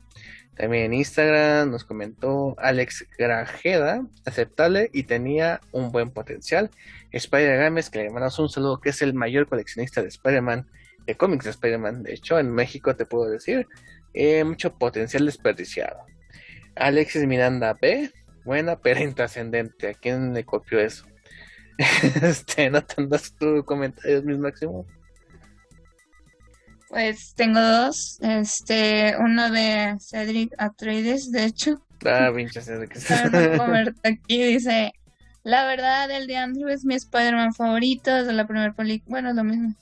[0.56, 6.72] También en Instagram nos comentó Alex Grajeda, aceptable y tenía un buen potencial.
[7.12, 10.66] Spider Games, que le mandamos un saludo, que es el mayor coleccionista de Spider-Man,
[11.06, 12.04] de cómics de Spider-Man.
[12.04, 13.68] De hecho, en México te puedo decir,
[14.14, 15.98] eh, mucho potencial desperdiciado.
[16.76, 18.10] Alexis Miranda B,
[18.46, 19.90] buena pero intrascendente.
[19.90, 21.06] ¿A quién le copió eso?
[22.22, 24.86] este, ¿no tendrás tu comentarios, mis máximo?
[26.88, 34.00] Pues tengo dos, este, uno de Cedric Atreides, de hecho, Ah, es de Carlos Roberto
[34.04, 34.94] aquí dice,
[35.44, 39.36] la verdad, el de Andrew es mi Spider-Man favorito desde la primera película, bueno, es
[39.36, 39.74] lo mismo.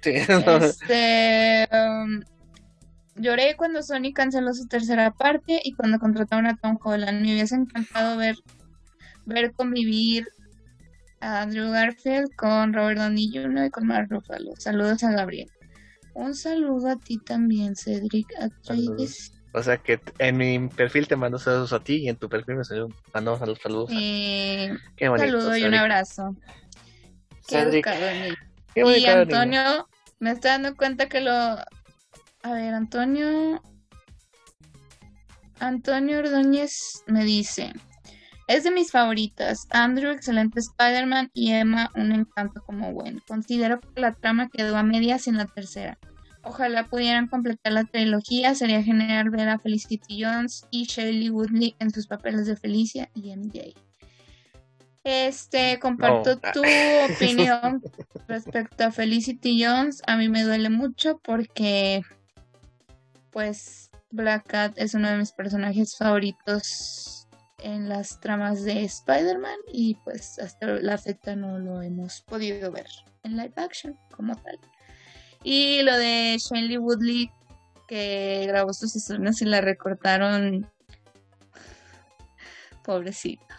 [0.00, 0.14] Sí,
[0.62, 2.22] Este, um,
[3.16, 7.20] lloré cuando Sony canceló su tercera parte y cuando contrataron a Tom Holland.
[7.22, 8.36] Me hubiese encantado ver,
[9.26, 10.26] ver convivir
[11.20, 13.66] a Andrew Garfield con Robert Downey Jr.
[13.66, 14.52] y con Mark Ruffalo.
[14.58, 15.50] Saludos a Gabriel.
[16.14, 19.32] Un saludo a ti también, Cedric Atreides.
[19.52, 22.56] O sea que en mi perfil te mando saludos a ti y en tu perfil
[22.56, 23.60] me salió- mandamos saludos.
[23.62, 23.90] saludos.
[23.92, 25.38] Eh, Qué un bonito.
[25.40, 26.36] saludo y un abrazo.
[27.48, 28.40] Qué Cedric, educado
[28.74, 29.10] qué Y niño.
[29.12, 29.88] Antonio,
[30.18, 31.56] me estoy dando cuenta que lo...
[32.44, 33.60] A ver, Antonio...
[35.58, 37.72] Antonio Ordóñez me dice...
[38.46, 39.66] Es de mis favoritas.
[39.70, 43.22] Andrew, excelente Spider-Man y Emma, un encanto como Gwen.
[43.26, 45.98] Considero que la trama quedó a medias en la tercera.
[46.42, 48.54] Ojalá pudieran completar la trilogía.
[48.54, 53.34] Sería genial ver a Felicity Jones y Shelley Woodley en sus papeles de Felicia y
[53.34, 53.72] MJ.
[55.04, 56.40] Este, comparto No.
[56.52, 56.62] tu
[57.14, 57.82] opinión
[58.28, 60.02] respecto a Felicity Jones.
[60.06, 62.02] A mí me duele mucho porque,
[63.34, 67.28] pues, Black Cat es uno de mis personajes favoritos
[67.58, 72.86] en las tramas de Spider-Man y pues hasta la fecha no lo hemos podido ver
[73.24, 74.58] en live action como tal.
[75.42, 77.30] Y lo de Shailene Woodley
[77.88, 80.70] que grabó sus escenas y la recortaron.
[82.84, 83.58] Pobrecita.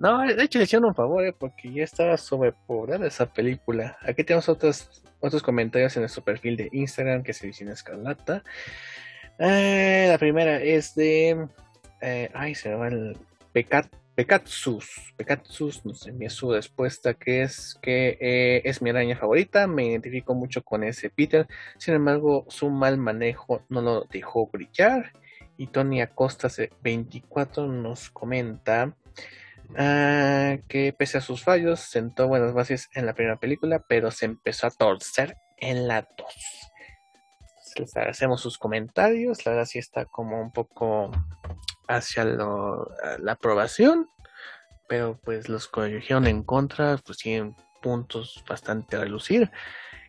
[0.00, 3.98] No, de hecho le hicieron un favor, eh, porque ya estaba sobrepoblada esa película.
[4.00, 8.42] Aquí tenemos otros, otros comentarios en nuestro perfil de Instagram que se dice Escarlata.
[9.38, 11.46] Eh, la primera es de.
[12.00, 13.16] eh, ay, se va el.
[13.52, 15.14] Pecat, Pecatsus.
[15.16, 19.66] Pecatsus nos envía su respuesta que es que eh, es mi araña favorita.
[19.66, 21.46] Me identifico mucho con ese Peter.
[21.78, 25.12] Sin embargo, su mal manejo no lo dejó brillar.
[25.56, 26.48] Y Tony Acosta
[26.82, 28.94] 24 nos comenta.
[29.76, 34.26] Ah, que pese a sus fallos, sentó buenas bases en la primera película, pero se
[34.26, 36.26] empezó a torcer en la 2.
[37.76, 39.46] Les agradecemos sus comentarios.
[39.46, 41.10] La verdad sí está como un poco
[41.88, 44.08] hacia la aprobación,
[44.88, 49.50] pero pues los dijeron en contra, pues tienen puntos bastante a relucir.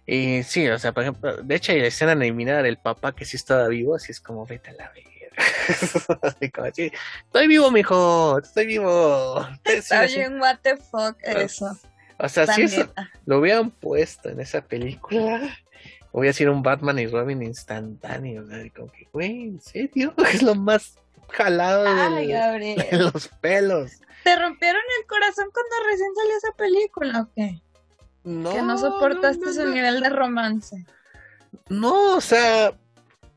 [0.05, 3.25] Y sí, o sea, por ejemplo, de hecho hay la escena eliminada del papá que
[3.25, 5.20] sí estaba vivo, así es como vete a la verga.
[5.37, 6.91] Así como así,
[7.25, 9.47] estoy vivo, mijo, estoy vivo.
[9.63, 11.77] Está bien, what the fuck, eso.
[12.17, 12.91] O sea, si eso
[13.25, 15.57] lo hubieran puesto en esa película,
[16.11, 18.43] hubiera sido un Batman y Robin instantáneo.
[18.43, 18.57] ¿no?
[18.75, 20.13] Como que, güey, ¿en serio?
[20.33, 20.97] Es lo más
[21.29, 22.27] jalado Ay,
[22.91, 23.91] de, los pelos.
[24.23, 27.61] ¿Te rompieron el corazón cuando recién salió esa película o qué?
[28.23, 30.85] No, que no soportaste no, su nivel de romance.
[31.69, 32.77] No, o sea,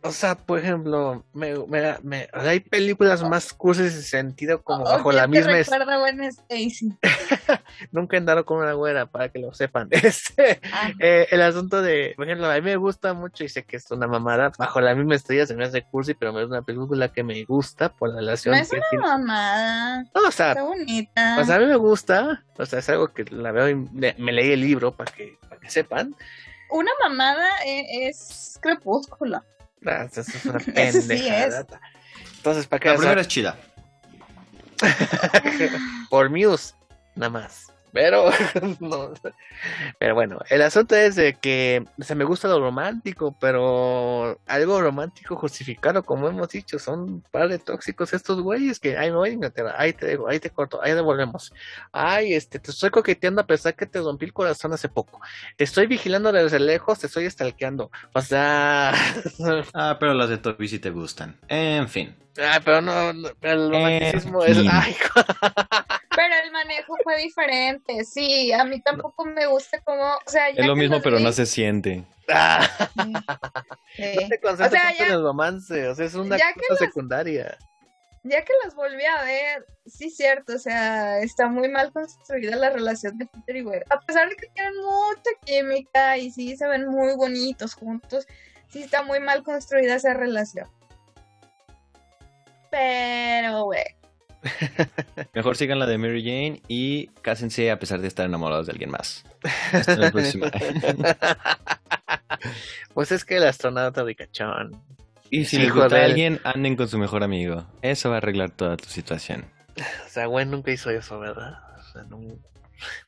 [0.06, 5.08] o sea, por ejemplo, me, me, me- hay películas más cursis en sentido como bajo
[5.08, 6.92] Obvio la misma es- recuerda a Gwen Stacy.
[7.90, 9.88] nunca he andado con una güera para que lo sepan.
[9.90, 13.64] Este, Ah, eh, el asunto de, por ejemplo, a mí me gusta mucho y sé
[13.64, 16.62] que es una mamada, bajo la misma estrella se me hace cursi, pero es una
[16.62, 19.04] película que me gusta por la relación no es que una tiene.
[19.06, 20.02] mamada.
[20.14, 21.36] No, o sea, Está bonita.
[21.40, 24.32] o sea, a mí me gusta, o sea, es algo que la veo y me
[24.32, 26.14] leí el libro para que, para que sepan.
[26.70, 29.42] Una mamada e- es crepúsculo.
[29.86, 31.66] Ah, Eso es una Ese sí pendejada.
[32.36, 32.88] Entonces, ¿para qué?
[32.90, 33.56] La primera es chida.
[36.10, 36.74] por Muse,
[37.14, 37.72] nada más.
[37.94, 38.28] Pero,
[38.80, 39.12] no.
[40.00, 44.80] pero bueno, el asunto es de que o sea, me gusta lo romántico, pero algo
[44.82, 49.16] romántico justificado, como hemos dicho, son un par de tóxicos estos güeyes que, ay, me
[49.16, 51.52] voy a Inglaterra, ahí te dejo, ahí te corto, ahí devolvemos.
[51.92, 55.20] Ay, este, te estoy coqueteando a pesar que te rompí el corazón hace poco.
[55.56, 57.90] Te estoy vigilando desde lejos, te estoy stalkeando.
[58.12, 58.92] O sea,
[59.74, 61.38] Ah, pero las de Toby sí te gustan.
[61.46, 62.16] En fin.
[62.42, 64.68] ah, pero no, no, pero el romanticismo En es, fin.
[64.72, 64.96] ay,
[66.16, 68.04] Pero el manejo fue diferente.
[68.04, 70.02] Sí, a mí tampoco me gusta como.
[70.02, 72.04] O sea, ya Es lo mismo, pero no se siente.
[72.28, 72.66] ah.
[73.96, 74.02] Sí.
[74.22, 76.48] No te concentras O sea, tanto ya- en el romance, o sea, es una ya
[76.52, 77.56] que cosa los- secundaria.
[78.24, 80.54] Ya que las volví a ver, sí, cierto.
[80.54, 83.84] O sea, está muy mal construida la relación de Peter y Gwen.
[83.90, 88.26] A pesar de que tienen mucha química y sí se ven muy bonitos juntos,
[88.68, 90.66] sí está muy mal construida esa relación.
[92.70, 93.84] Pero, güey.
[95.34, 98.90] Mejor sigan la de Mary Jane y cásense a pesar de estar enamorados de alguien
[98.90, 99.24] más.
[99.72, 100.50] Hasta la próxima.
[102.94, 104.80] pues es que el astronauta ricachón.
[105.30, 107.66] Y si les gusta a alguien, anden con su mejor amigo.
[107.82, 109.46] Eso va a arreglar toda tu situación.
[110.06, 111.58] O sea, Gwen nunca hizo eso, ¿verdad?
[111.78, 112.20] O sea, no-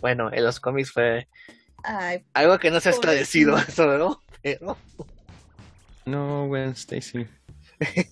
[0.00, 1.28] Bueno, en los cómics fue
[1.84, 4.22] Ay, algo que no se ha establecido eso, ¿no?
[4.42, 4.76] Pero
[6.04, 7.26] No, Gwen Stacy.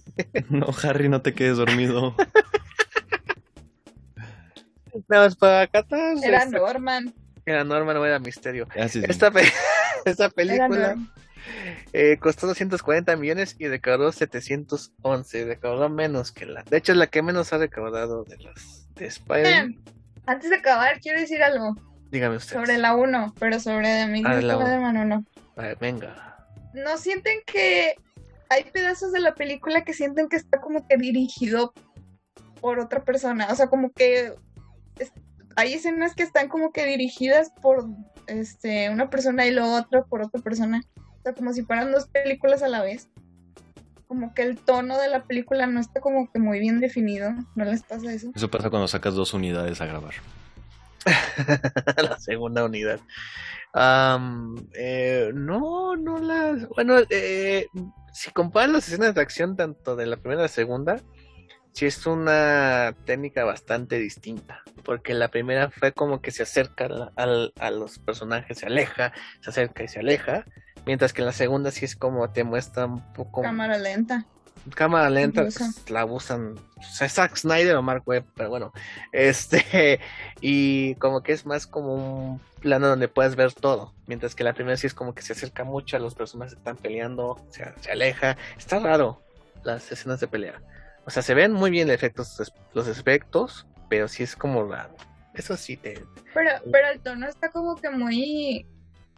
[0.50, 2.14] No, Harry, no te quedes dormido.
[5.08, 7.14] nada más para era este, Norman.
[7.46, 8.66] Era Norman, no era Misterio.
[8.88, 9.02] Sí, sí.
[9.08, 9.42] Esta, pe-
[10.04, 10.96] esta película
[11.92, 15.44] eh, costó 240 millones y recaudó 711.
[15.44, 16.62] Recaudó menos que la.
[16.62, 19.70] De hecho, es la que menos ha recaudado de las de Spider-Man.
[19.86, 19.92] Eh,
[20.26, 21.76] Antes de acabar, quiero decir algo
[22.10, 22.54] Dígame usted.
[22.56, 25.24] sobre la 1, pero sobre de mi Ah, hermano no.
[25.56, 26.46] A ver, venga.
[26.72, 27.94] ¿No sienten que
[28.48, 31.72] hay pedazos de la película que sienten que está como que dirigido
[32.60, 33.48] por otra persona?
[33.50, 34.32] O sea, como que
[34.98, 35.12] es-
[35.56, 37.86] hay escenas que están como que dirigidas por
[38.26, 40.82] este una persona y luego otra por otra persona.
[40.96, 43.08] O sea, como si fueran dos películas a la vez.
[44.06, 47.32] Como que el tono de la película no está como que muy bien definido.
[47.54, 48.30] ¿No les pasa eso?
[48.34, 50.14] Eso pasa cuando sacas dos unidades a grabar.
[51.96, 53.00] la segunda unidad.
[54.74, 56.68] Eh, no, no las.
[56.68, 57.66] Bueno, eh,
[58.12, 61.00] si comparas las escenas de acción tanto de la primera y la segunda,
[61.74, 64.60] sí es una técnica bastante distinta.
[64.84, 69.12] Porque la primera fue como que se acerca al- al- a los personajes, se aleja,
[69.42, 70.46] se acerca y se aleja.
[70.86, 74.26] Mientras que en la segunda sí es como te muestra un poco Cámara lenta.
[74.76, 78.72] cámara lenta, pues, la usan o sea, Zack Snyder o Mark Webb, pero bueno,
[79.12, 80.00] este,
[80.40, 84.54] y como que es más como un plano donde puedes ver todo, mientras que la
[84.54, 87.64] primera sí es como que se acerca mucho a los personajes que están peleando, se,
[87.80, 89.24] se aleja, está raro
[89.62, 90.62] las escenas de pelea,
[91.06, 94.94] o sea, se ven muy bien los efectos, los efectos, pero sí es como raro,
[95.34, 96.02] eso sí te,
[96.32, 98.66] Pero, pero el tono está como que muy.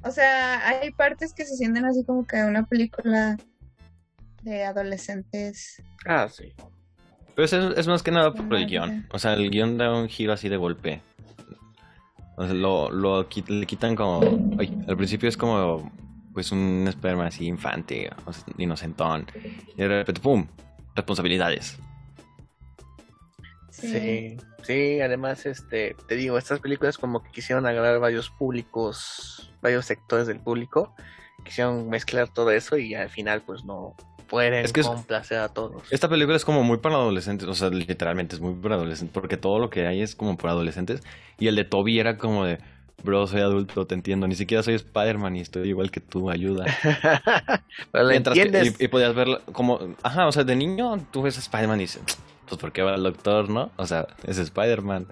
[0.02, 3.36] O sea, hay partes que se sienten así como que una película
[4.42, 5.82] de adolescentes.
[6.06, 6.52] ah, sí,
[7.34, 9.06] Pero es, es más que nada por el guion.
[9.10, 11.02] O sea, el guion da un giro así de golpe.
[12.36, 14.20] O sea, lo, lo le quitan como...
[14.58, 15.90] ay, al principio es como
[16.34, 19.26] pues un esperma así infante, o sea, inocentón.
[19.74, 20.46] Y de repente, ¡pum!
[20.96, 21.78] Responsabilidades.
[23.70, 23.88] Sí.
[23.88, 29.84] Sí, sí, además, este, te digo, estas películas como que quisieron agarrar varios públicos, varios
[29.84, 30.94] sectores del público,
[31.44, 33.94] quisieron mezclar todo eso y al final pues no
[34.28, 35.92] pueden Es que es- complacer a todos.
[35.92, 39.36] Esta película es como muy para adolescentes, o sea, literalmente es muy para adolescentes, porque
[39.36, 41.02] todo lo que hay es como para adolescentes.
[41.38, 42.58] Y el de Toby era como de,
[43.02, 44.26] bro, soy adulto, te entiendo.
[44.26, 46.64] Ni siquiera soy Spider-Man y estoy igual que tú, ayuda.
[47.92, 48.76] Pero Mientras que- entiendes.
[48.80, 51.84] y, y podías verlo como, ajá, o sea, de niño tú ves a Spider-Man y
[51.84, 52.02] dices,
[52.48, 53.70] pues ¿por qué va el doctor, no?
[53.76, 55.06] O sea, es Spider-Man.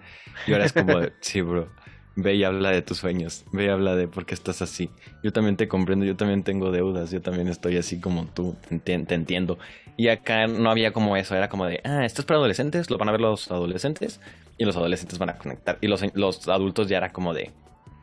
[0.47, 1.69] Y ahora es como, sí, bro,
[2.17, 4.91] ve y habla de tus sueños, ve y habla de por qué estás así.
[5.23, 8.95] Yo también te comprendo, yo también tengo deudas, yo también estoy así como tú, te
[8.95, 9.59] entiendo.
[9.97, 12.99] Y acá no había como eso, era como de, ah, esto es para adolescentes, lo
[12.99, 14.21] van a ver los adolescentes
[14.59, 15.79] y los adolescentes van a conectar.
[15.81, 17.53] Y los, los adultos ya era como de,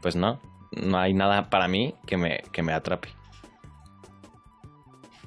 [0.01, 0.41] pues no,
[0.71, 3.09] no hay nada para mí que me, que me atrape.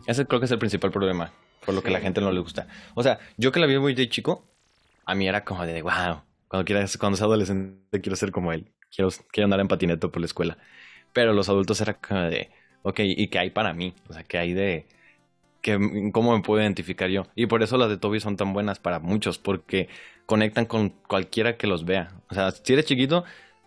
[0.06, 1.32] Ese creo que es el principal problema,
[1.64, 1.92] por lo que Sí.
[1.92, 2.68] la gente no le gusta.
[2.94, 4.44] O sea, yo que la vi muy de chico,
[5.06, 8.72] a mí era como de, wow, cuando, quiera, cuando sea adolescente quiero ser como él,
[8.94, 10.58] quiero, quiero andar en patineta por la escuela.
[11.12, 12.50] Pero los adultos era como de,
[12.82, 13.94] ok, ¿y qué hay para mí?
[14.08, 14.86] O sea, ¿qué hay de...
[15.62, 15.78] Que,
[16.12, 17.26] ¿Cómo me puedo identificar yo?
[17.34, 19.88] Y por eso las de Toby son tan buenas para muchos, porque
[20.26, 22.12] conectan con cualquiera que los vea.
[22.30, 23.24] O sea, si eres chiquito,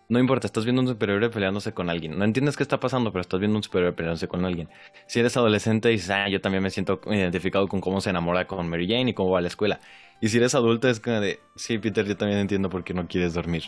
[0.09, 2.17] no importa, estás viendo un superhéroe peleándose con alguien.
[2.17, 4.69] No entiendes qué está pasando, pero estás viendo un superhéroe peleándose con alguien.
[5.05, 8.69] Si eres adolescente, dices, ah, yo también me siento identificado con cómo se enamora con
[8.69, 9.81] Mary Jane y cómo va a la escuela.
[10.21, 13.07] Y si eres adulto, es como de, sí, Peter, yo también entiendo por qué no
[13.07, 13.65] quieres dormir.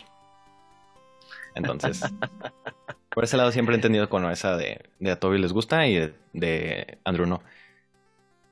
[1.54, 2.00] Entonces,
[3.14, 5.96] por ese lado siempre he entendido con esa de, de a Toby les gusta y
[5.96, 7.42] de, de Andrew no.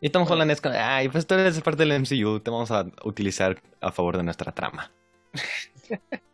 [0.00, 2.86] Y Tom Holland es como, ay, pues tú eres parte del MCU, te vamos a
[3.02, 4.92] utilizar a favor de nuestra trama.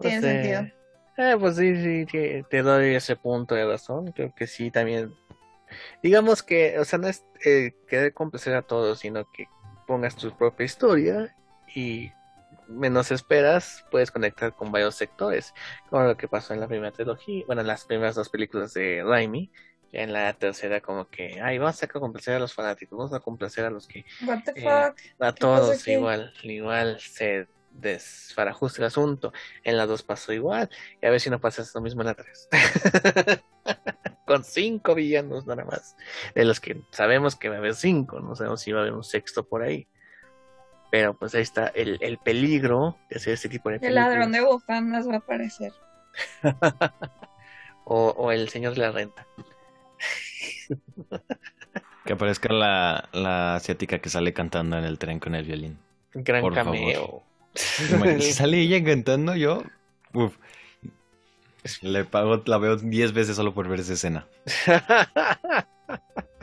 [0.00, 0.60] Tiene Pues, sentido.
[0.62, 0.74] eh,
[1.18, 4.12] eh, pues sí, sí, te, te doy ese punto de razón.
[4.12, 5.14] Creo que sí, también.
[6.02, 9.46] Digamos que, o sea, no es eh, querer complacer a todos, sino que
[9.86, 11.34] pongas tu propia historia
[11.74, 12.10] y
[12.68, 15.54] menos esperas, puedes conectar con varios sectores,
[15.88, 19.02] como lo que pasó en la primera trilogía, bueno, en las primeras dos películas de
[19.04, 19.50] Raimi.
[19.92, 23.20] Ya en la tercera, como que, ay, vamos a complacer a los fanáticos, vamos a
[23.20, 24.98] complacer a los que What the eh, fuck?
[25.20, 27.46] a ¿Qué pasa todos igual, igual se
[27.80, 29.32] desfarajusta el asunto.
[29.64, 30.70] En la 2 pasó igual.
[31.02, 32.48] Y a ver si no pasa lo mismo en la 3.
[34.26, 35.96] Con cinco villanos nada más.
[36.34, 38.20] De los que sabemos que va a haber cinco.
[38.20, 39.86] No sabemos si va a haber un sexto por ahí.
[40.90, 44.08] Pero pues ahí está el, el peligro de hacer este tipo de El películas.
[44.08, 45.72] ladrón de bufandas va a aparecer.
[47.84, 49.26] o, o el señor de la renta.
[52.04, 55.78] Que aparezca la, la asiática que sale cantando en el tren con el violín.
[56.14, 57.24] Gran Por cameo.
[57.56, 59.62] Si sale ella cantando, yo.
[60.12, 60.36] Uf.
[61.82, 64.26] Le pago, la veo 10 veces solo por ver esa escena.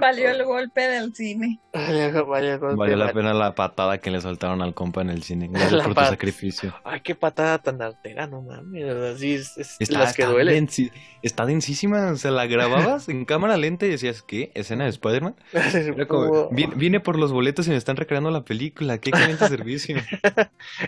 [0.00, 1.60] Valió el golpe del cine.
[1.72, 3.14] Valió- valió golpe, Valió la vale.
[3.14, 5.48] pena la patada que le soltaron al compa en el cine.
[5.50, 6.74] Gracias por tu sacrificio.
[6.84, 8.84] Ay, qué patada tan artera, no mames.
[9.14, 10.66] Así es, es Está, las que está duelen.
[10.66, 10.90] densi-
[11.22, 12.10] está densísima.
[12.12, 14.50] O sea, la grababas en cámara lenta y decías, ¿qué?
[14.54, 15.36] ¿Escena de Spider-Man?
[15.52, 18.98] Era como, Como- "Vi- vine por los boletos y me están recreando la película.
[18.98, 19.96] ¿Qué excelente servicio?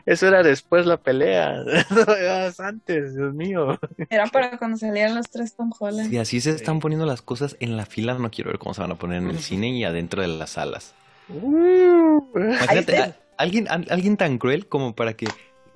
[0.06, 1.54] Eso era después la pelea.
[1.90, 3.78] No era antes, Dios mío.
[4.10, 6.10] Era para cuando salían los tres Tom Holland.
[6.10, 8.80] Si así se están poniendo las cosas en la fila, no quiero ver cómo se
[8.80, 10.94] van a poner en el cine y adentro de las salas.
[11.28, 15.26] Uh, Imagínate, a- alguien, a- alguien tan cruel como para que,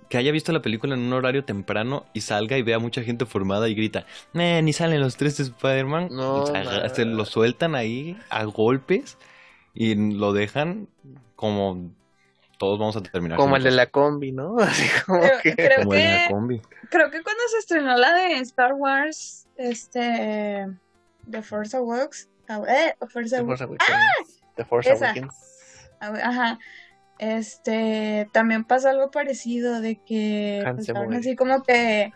[0.08, 3.26] que haya visto la película en un horario temprano y salga y vea mucha gente
[3.26, 6.08] formada y grita, "Eh, ni salen los tres de Spider-Man.
[6.10, 6.44] No,
[6.94, 9.18] se, lo sueltan ahí a golpes
[9.74, 10.88] y lo dejan
[11.36, 11.90] como
[12.58, 13.36] todos vamos a terminar.
[13.38, 14.56] como el de la combi, ¿no?
[14.60, 15.54] Así como Creo, que.
[15.56, 16.60] creo como en la que, combi.
[16.90, 20.68] creo que cuando se estrenó la de Star Wars, este,
[21.30, 24.42] The Force Awakens, ah, eh, Force The Force Awakens.
[24.56, 25.06] The Force Esa.
[25.06, 25.34] Awakens.
[26.00, 26.58] Ah, Ajá.
[27.18, 32.12] Este, también pasa algo parecido de que saltaron así como que,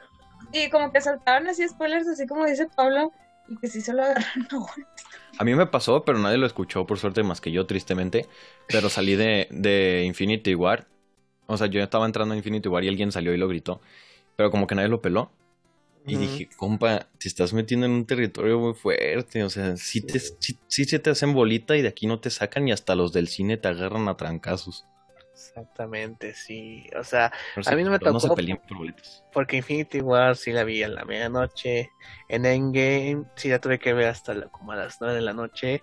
[0.52, 3.12] y como que saltaron así spoilers, así como dice Pablo,
[3.48, 5.04] y que sí se lo agarraron a golpes.
[5.38, 8.26] A mí me pasó, pero nadie lo escuchó, por suerte, más que yo, tristemente.
[8.68, 10.86] Pero salí de, de Infinity War.
[11.46, 13.80] O sea, yo estaba entrando a Infinity War y alguien salió y lo gritó.
[14.34, 15.30] Pero como que nadie lo peló.
[16.08, 19.42] Y dije, compa, te estás metiendo en un territorio muy fuerte.
[19.42, 22.30] O sea, sí, te, sí, sí se te hacen bolita y de aquí no te
[22.30, 24.86] sacan y hasta los del cine te agarran a trancazos.
[25.32, 26.88] Exactamente, sí.
[26.98, 28.36] O sea, Pero A mí no me pero No se tocó.
[28.36, 29.24] peleen por boletos.
[29.32, 31.90] porque Infinity War sí la vi a la medianoche.
[32.28, 35.32] En Endgame sí la tuve que ver hasta la- como a las 9 de la
[35.32, 35.82] noche.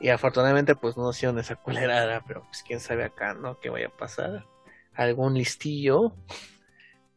[0.00, 2.22] Y afortunadamente, pues no hicieron esa culerada.
[2.26, 3.58] Pero pues quién sabe acá, ¿no?
[3.60, 4.46] ¿Qué vaya a pasar?
[4.94, 6.16] Algún listillo.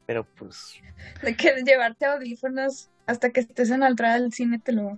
[0.07, 0.81] Pero pues.
[1.21, 4.97] De que llevarte audífonos hasta que estés en la entrada del cine te lo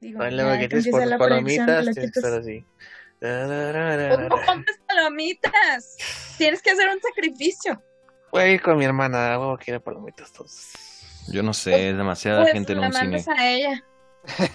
[0.00, 0.18] digo.
[0.18, 2.64] Bueno, ya que por la palomitas, lo tienes que estar así.
[3.20, 5.96] Pues no compres palomitas.
[6.36, 7.80] Tienes que hacer un sacrificio.
[8.32, 10.72] Voy a ir con mi hermana, hago quiere palomitas todos.
[11.28, 13.24] Yo no sé, es demasiada Pues gente en un cine.
[13.38, 13.84] a ella.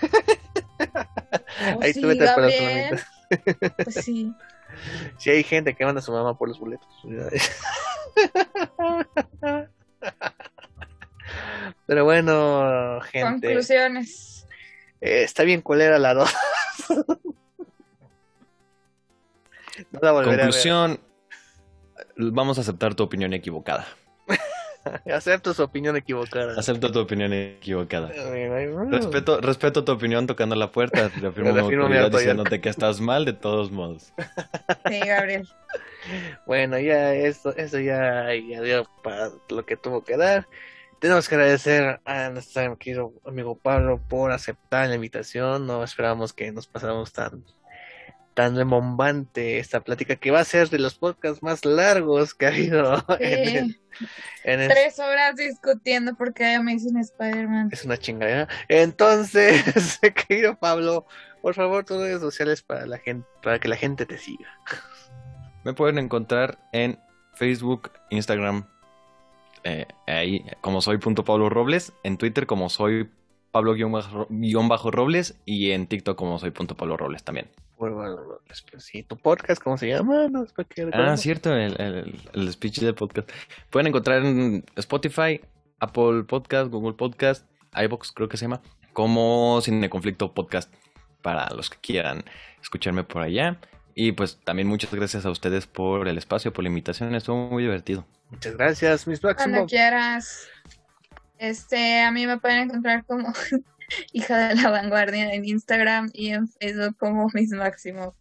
[1.75, 2.99] Oh, Ahí sí, tú vete las Gabriel.
[3.29, 3.75] palomitas.
[3.83, 4.31] Pues sí.
[5.17, 6.87] Si hay gente que manda a su mamá por los boletos.
[11.85, 13.47] Pero bueno, gente.
[13.47, 14.47] Conclusiones.
[15.01, 16.35] eh, está bien culera la 2.
[19.91, 20.99] no la volveré Conclusión,
[22.17, 23.87] vamos a aceptar tu opinión equivocada.
[25.13, 26.59] Acepto su opinión equivocada.
[26.59, 28.09] Acepto tu opinión equivocada.
[28.89, 31.09] Respeto, respeto tu opinión tocando la puerta.
[31.21, 32.19] Reafirmo mi Reafirmo mi autoridad autoridad.
[32.19, 34.13] diciéndote que estás mal de todos modos.
[34.87, 35.47] Sí, Gabriel.
[36.45, 40.47] Bueno, ya eso, eso ya, ya dio para lo que tuvo que dar.
[40.99, 45.67] Tenemos que agradecer a nuestro querido amigo Pablo por aceptar la invitación.
[45.67, 47.43] No esperábamos que nos pasáramos tan,
[48.37, 52.49] tan rembombante esta plática que va a ser de los podcasts más largos que ha
[52.49, 53.81] habido en, el-
[54.43, 57.69] en el- Tres horas discutiendo por qué Amazing Spider-Man.
[57.71, 58.47] Es una chingadera.
[58.67, 59.63] Entonces,
[60.27, 61.07] querido Pablo,
[61.41, 64.47] por favor, tus redes sociales para la gente, para que la gente te siga.
[65.63, 66.99] Me pueden encontrar en
[67.33, 68.67] Facebook, Instagram,
[69.63, 73.09] eh, ahí como soy punto Pablo Robles, en Twitter como soy
[73.57, 77.47] Pablo guion bajo- guion bajo Robles y en TikTok como soy punto Pablo Robles también.
[77.79, 78.15] Bueno,
[78.45, 80.27] pues, sí, tu podcast, ¿cómo se llama?
[80.27, 80.45] No,
[80.93, 83.27] Ah, cierto, el, el- el speech del podcast.
[83.71, 85.41] Pueden encontrar en Spotify,
[85.79, 88.61] Apple Podcast, Google Podcast, iBox creo que se llama,
[88.93, 90.71] como Cine Conflicto Podcast
[91.23, 92.23] para los que quieran
[92.61, 93.57] escucharme por allá.
[93.95, 97.63] Y pues también muchas gracias a ustedes por el espacio, por la invitación, estuvo muy
[97.63, 98.05] divertido.
[98.29, 99.71] Muchas gracias, mis Cuando próximos.
[99.71, 100.47] quieras.
[101.37, 103.31] Este, a mí me pueden encontrar como
[104.13, 108.13] hija de la vanguardia en Instagram y en Facebook como Miss Máximo.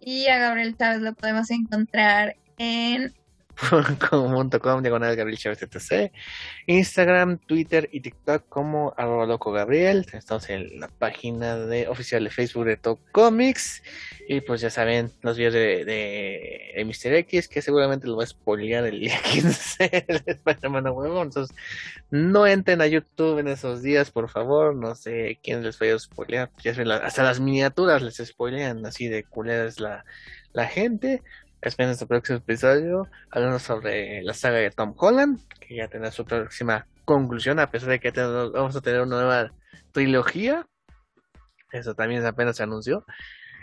[0.00, 3.12] Y a Gabriel Chávez lo podemos encontrar en
[4.10, 6.12] com diagonal Gabriel Chávez TTC,
[6.66, 10.06] Instagram, Twitter y TikTok como arroba loco Gabriel.
[10.12, 13.82] Estamos en la página de oficial de Facebook de Top Comics.
[14.28, 17.14] Y pues ya saben, los videos de, de, de Mr.
[17.14, 21.22] X, que seguramente lo va a spoilear el día 15 el Spider-Man huevo.
[21.22, 21.56] Entonces,
[22.10, 24.74] no entren a YouTube en esos días, por favor.
[24.74, 26.50] No sé quién les vaya a spoilear.
[26.62, 30.04] Ya saben, hasta las miniaturas les spoilean, así de culera es la,
[30.52, 31.22] la gente.
[31.60, 36.24] Esperen nuestro próximo episodio hablando sobre la saga de Tom Holland, que ya tendrá su
[36.24, 39.52] próxima conclusión, a pesar de que tenemos- vamos a tener una nueva
[39.92, 40.66] trilogía.
[41.72, 43.04] Eso también apenas se anunció.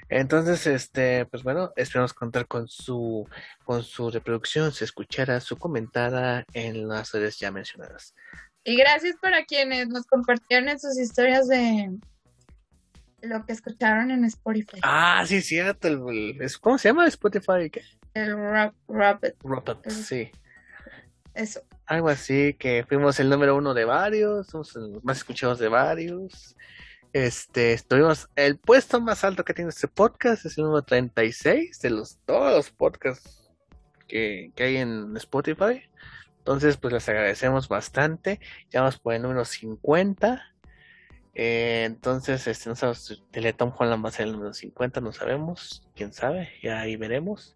[0.09, 3.27] Entonces, este, pues bueno, esperamos contar con su,
[3.63, 8.13] con su reproducción, se escuchara, su comentada en las redes ya mencionadas.
[8.63, 11.89] Y gracias para quienes nos compartieron en sus historias de
[13.27, 14.79] lo que escucharon en Spotify.
[14.83, 15.87] Ah, sí, cierto.
[15.87, 17.69] el- el- es- ¿Cómo se llama Spotify?
[17.71, 17.81] ¿Qué?
[18.13, 18.35] El
[18.87, 19.89] Rocket, Ujú.
[19.91, 20.31] sí.
[21.33, 21.61] eso.
[21.85, 26.55] Algo así, que fuimos el número uno de varios, somos los más escuchados de varios.
[27.13, 31.89] Este, estuvimos, el puesto más alto que tiene este podcast es el número 36 de
[31.91, 33.51] los, todos los podcasts
[34.07, 35.81] que, que hay en Spotify.
[36.39, 38.39] Entonces, pues les agradecemos bastante.
[38.69, 40.41] Ya vamos por el número 50.
[41.35, 44.53] Eh, entonces, este, no sabemos si el de Tom Holland va a ser el número
[44.53, 45.83] 50, no sabemos.
[45.95, 47.53] Quién sabe, ya ahí veremos.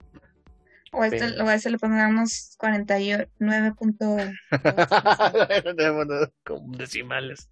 [0.91, 4.33] O, este, Pero- o a ese le pongamos 49.2
[6.43, 7.49] Con decimales.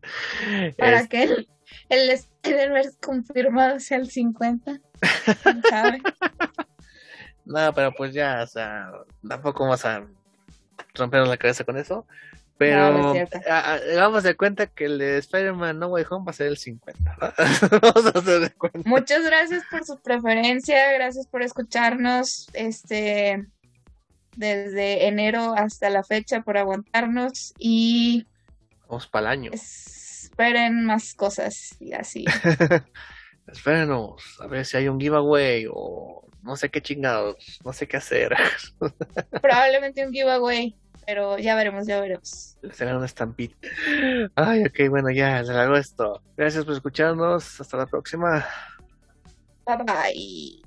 [0.78, 1.48] para Es- que el,
[1.90, 4.80] el Spider-Verse confirmado sea el 50.
[5.44, 6.02] ¿Quién sabe?
[7.50, 8.92] No, pero pues ya, o sea,
[9.26, 10.06] tampoco vamos a
[10.94, 12.06] rompernos la cabeza con eso.
[12.58, 13.14] Pero No,
[13.50, 16.58] a- a- de cuenta que el de Spider-Man No Way Home va a ser el
[16.58, 17.18] 50.
[17.20, 17.34] ¿no?
[17.82, 18.82] vamos a hacer de cuenta.
[18.86, 23.46] Muchas gracias por su preferencia, gracias por escucharnos este
[24.36, 28.26] desde enero hasta la fecha por aguantarnos y
[28.88, 29.52] Vamos para el año.
[29.54, 32.26] esperen más cosas y así.
[33.48, 37.98] Espérenos, a ver si hay un giveaway o no sé qué chingados, no sé qué
[37.98, 38.36] hacer.
[39.42, 40.76] Probablemente un giveaway,
[41.08, 42.58] pero ya veremos, ya veremos.
[42.74, 43.56] Será una estampita.
[44.36, 46.22] Ay, ok, bueno, ya, se largó esto.
[46.36, 47.62] Gracias por escucharnos.
[47.62, 48.46] Hasta la próxima.
[49.66, 50.67] Bye bye.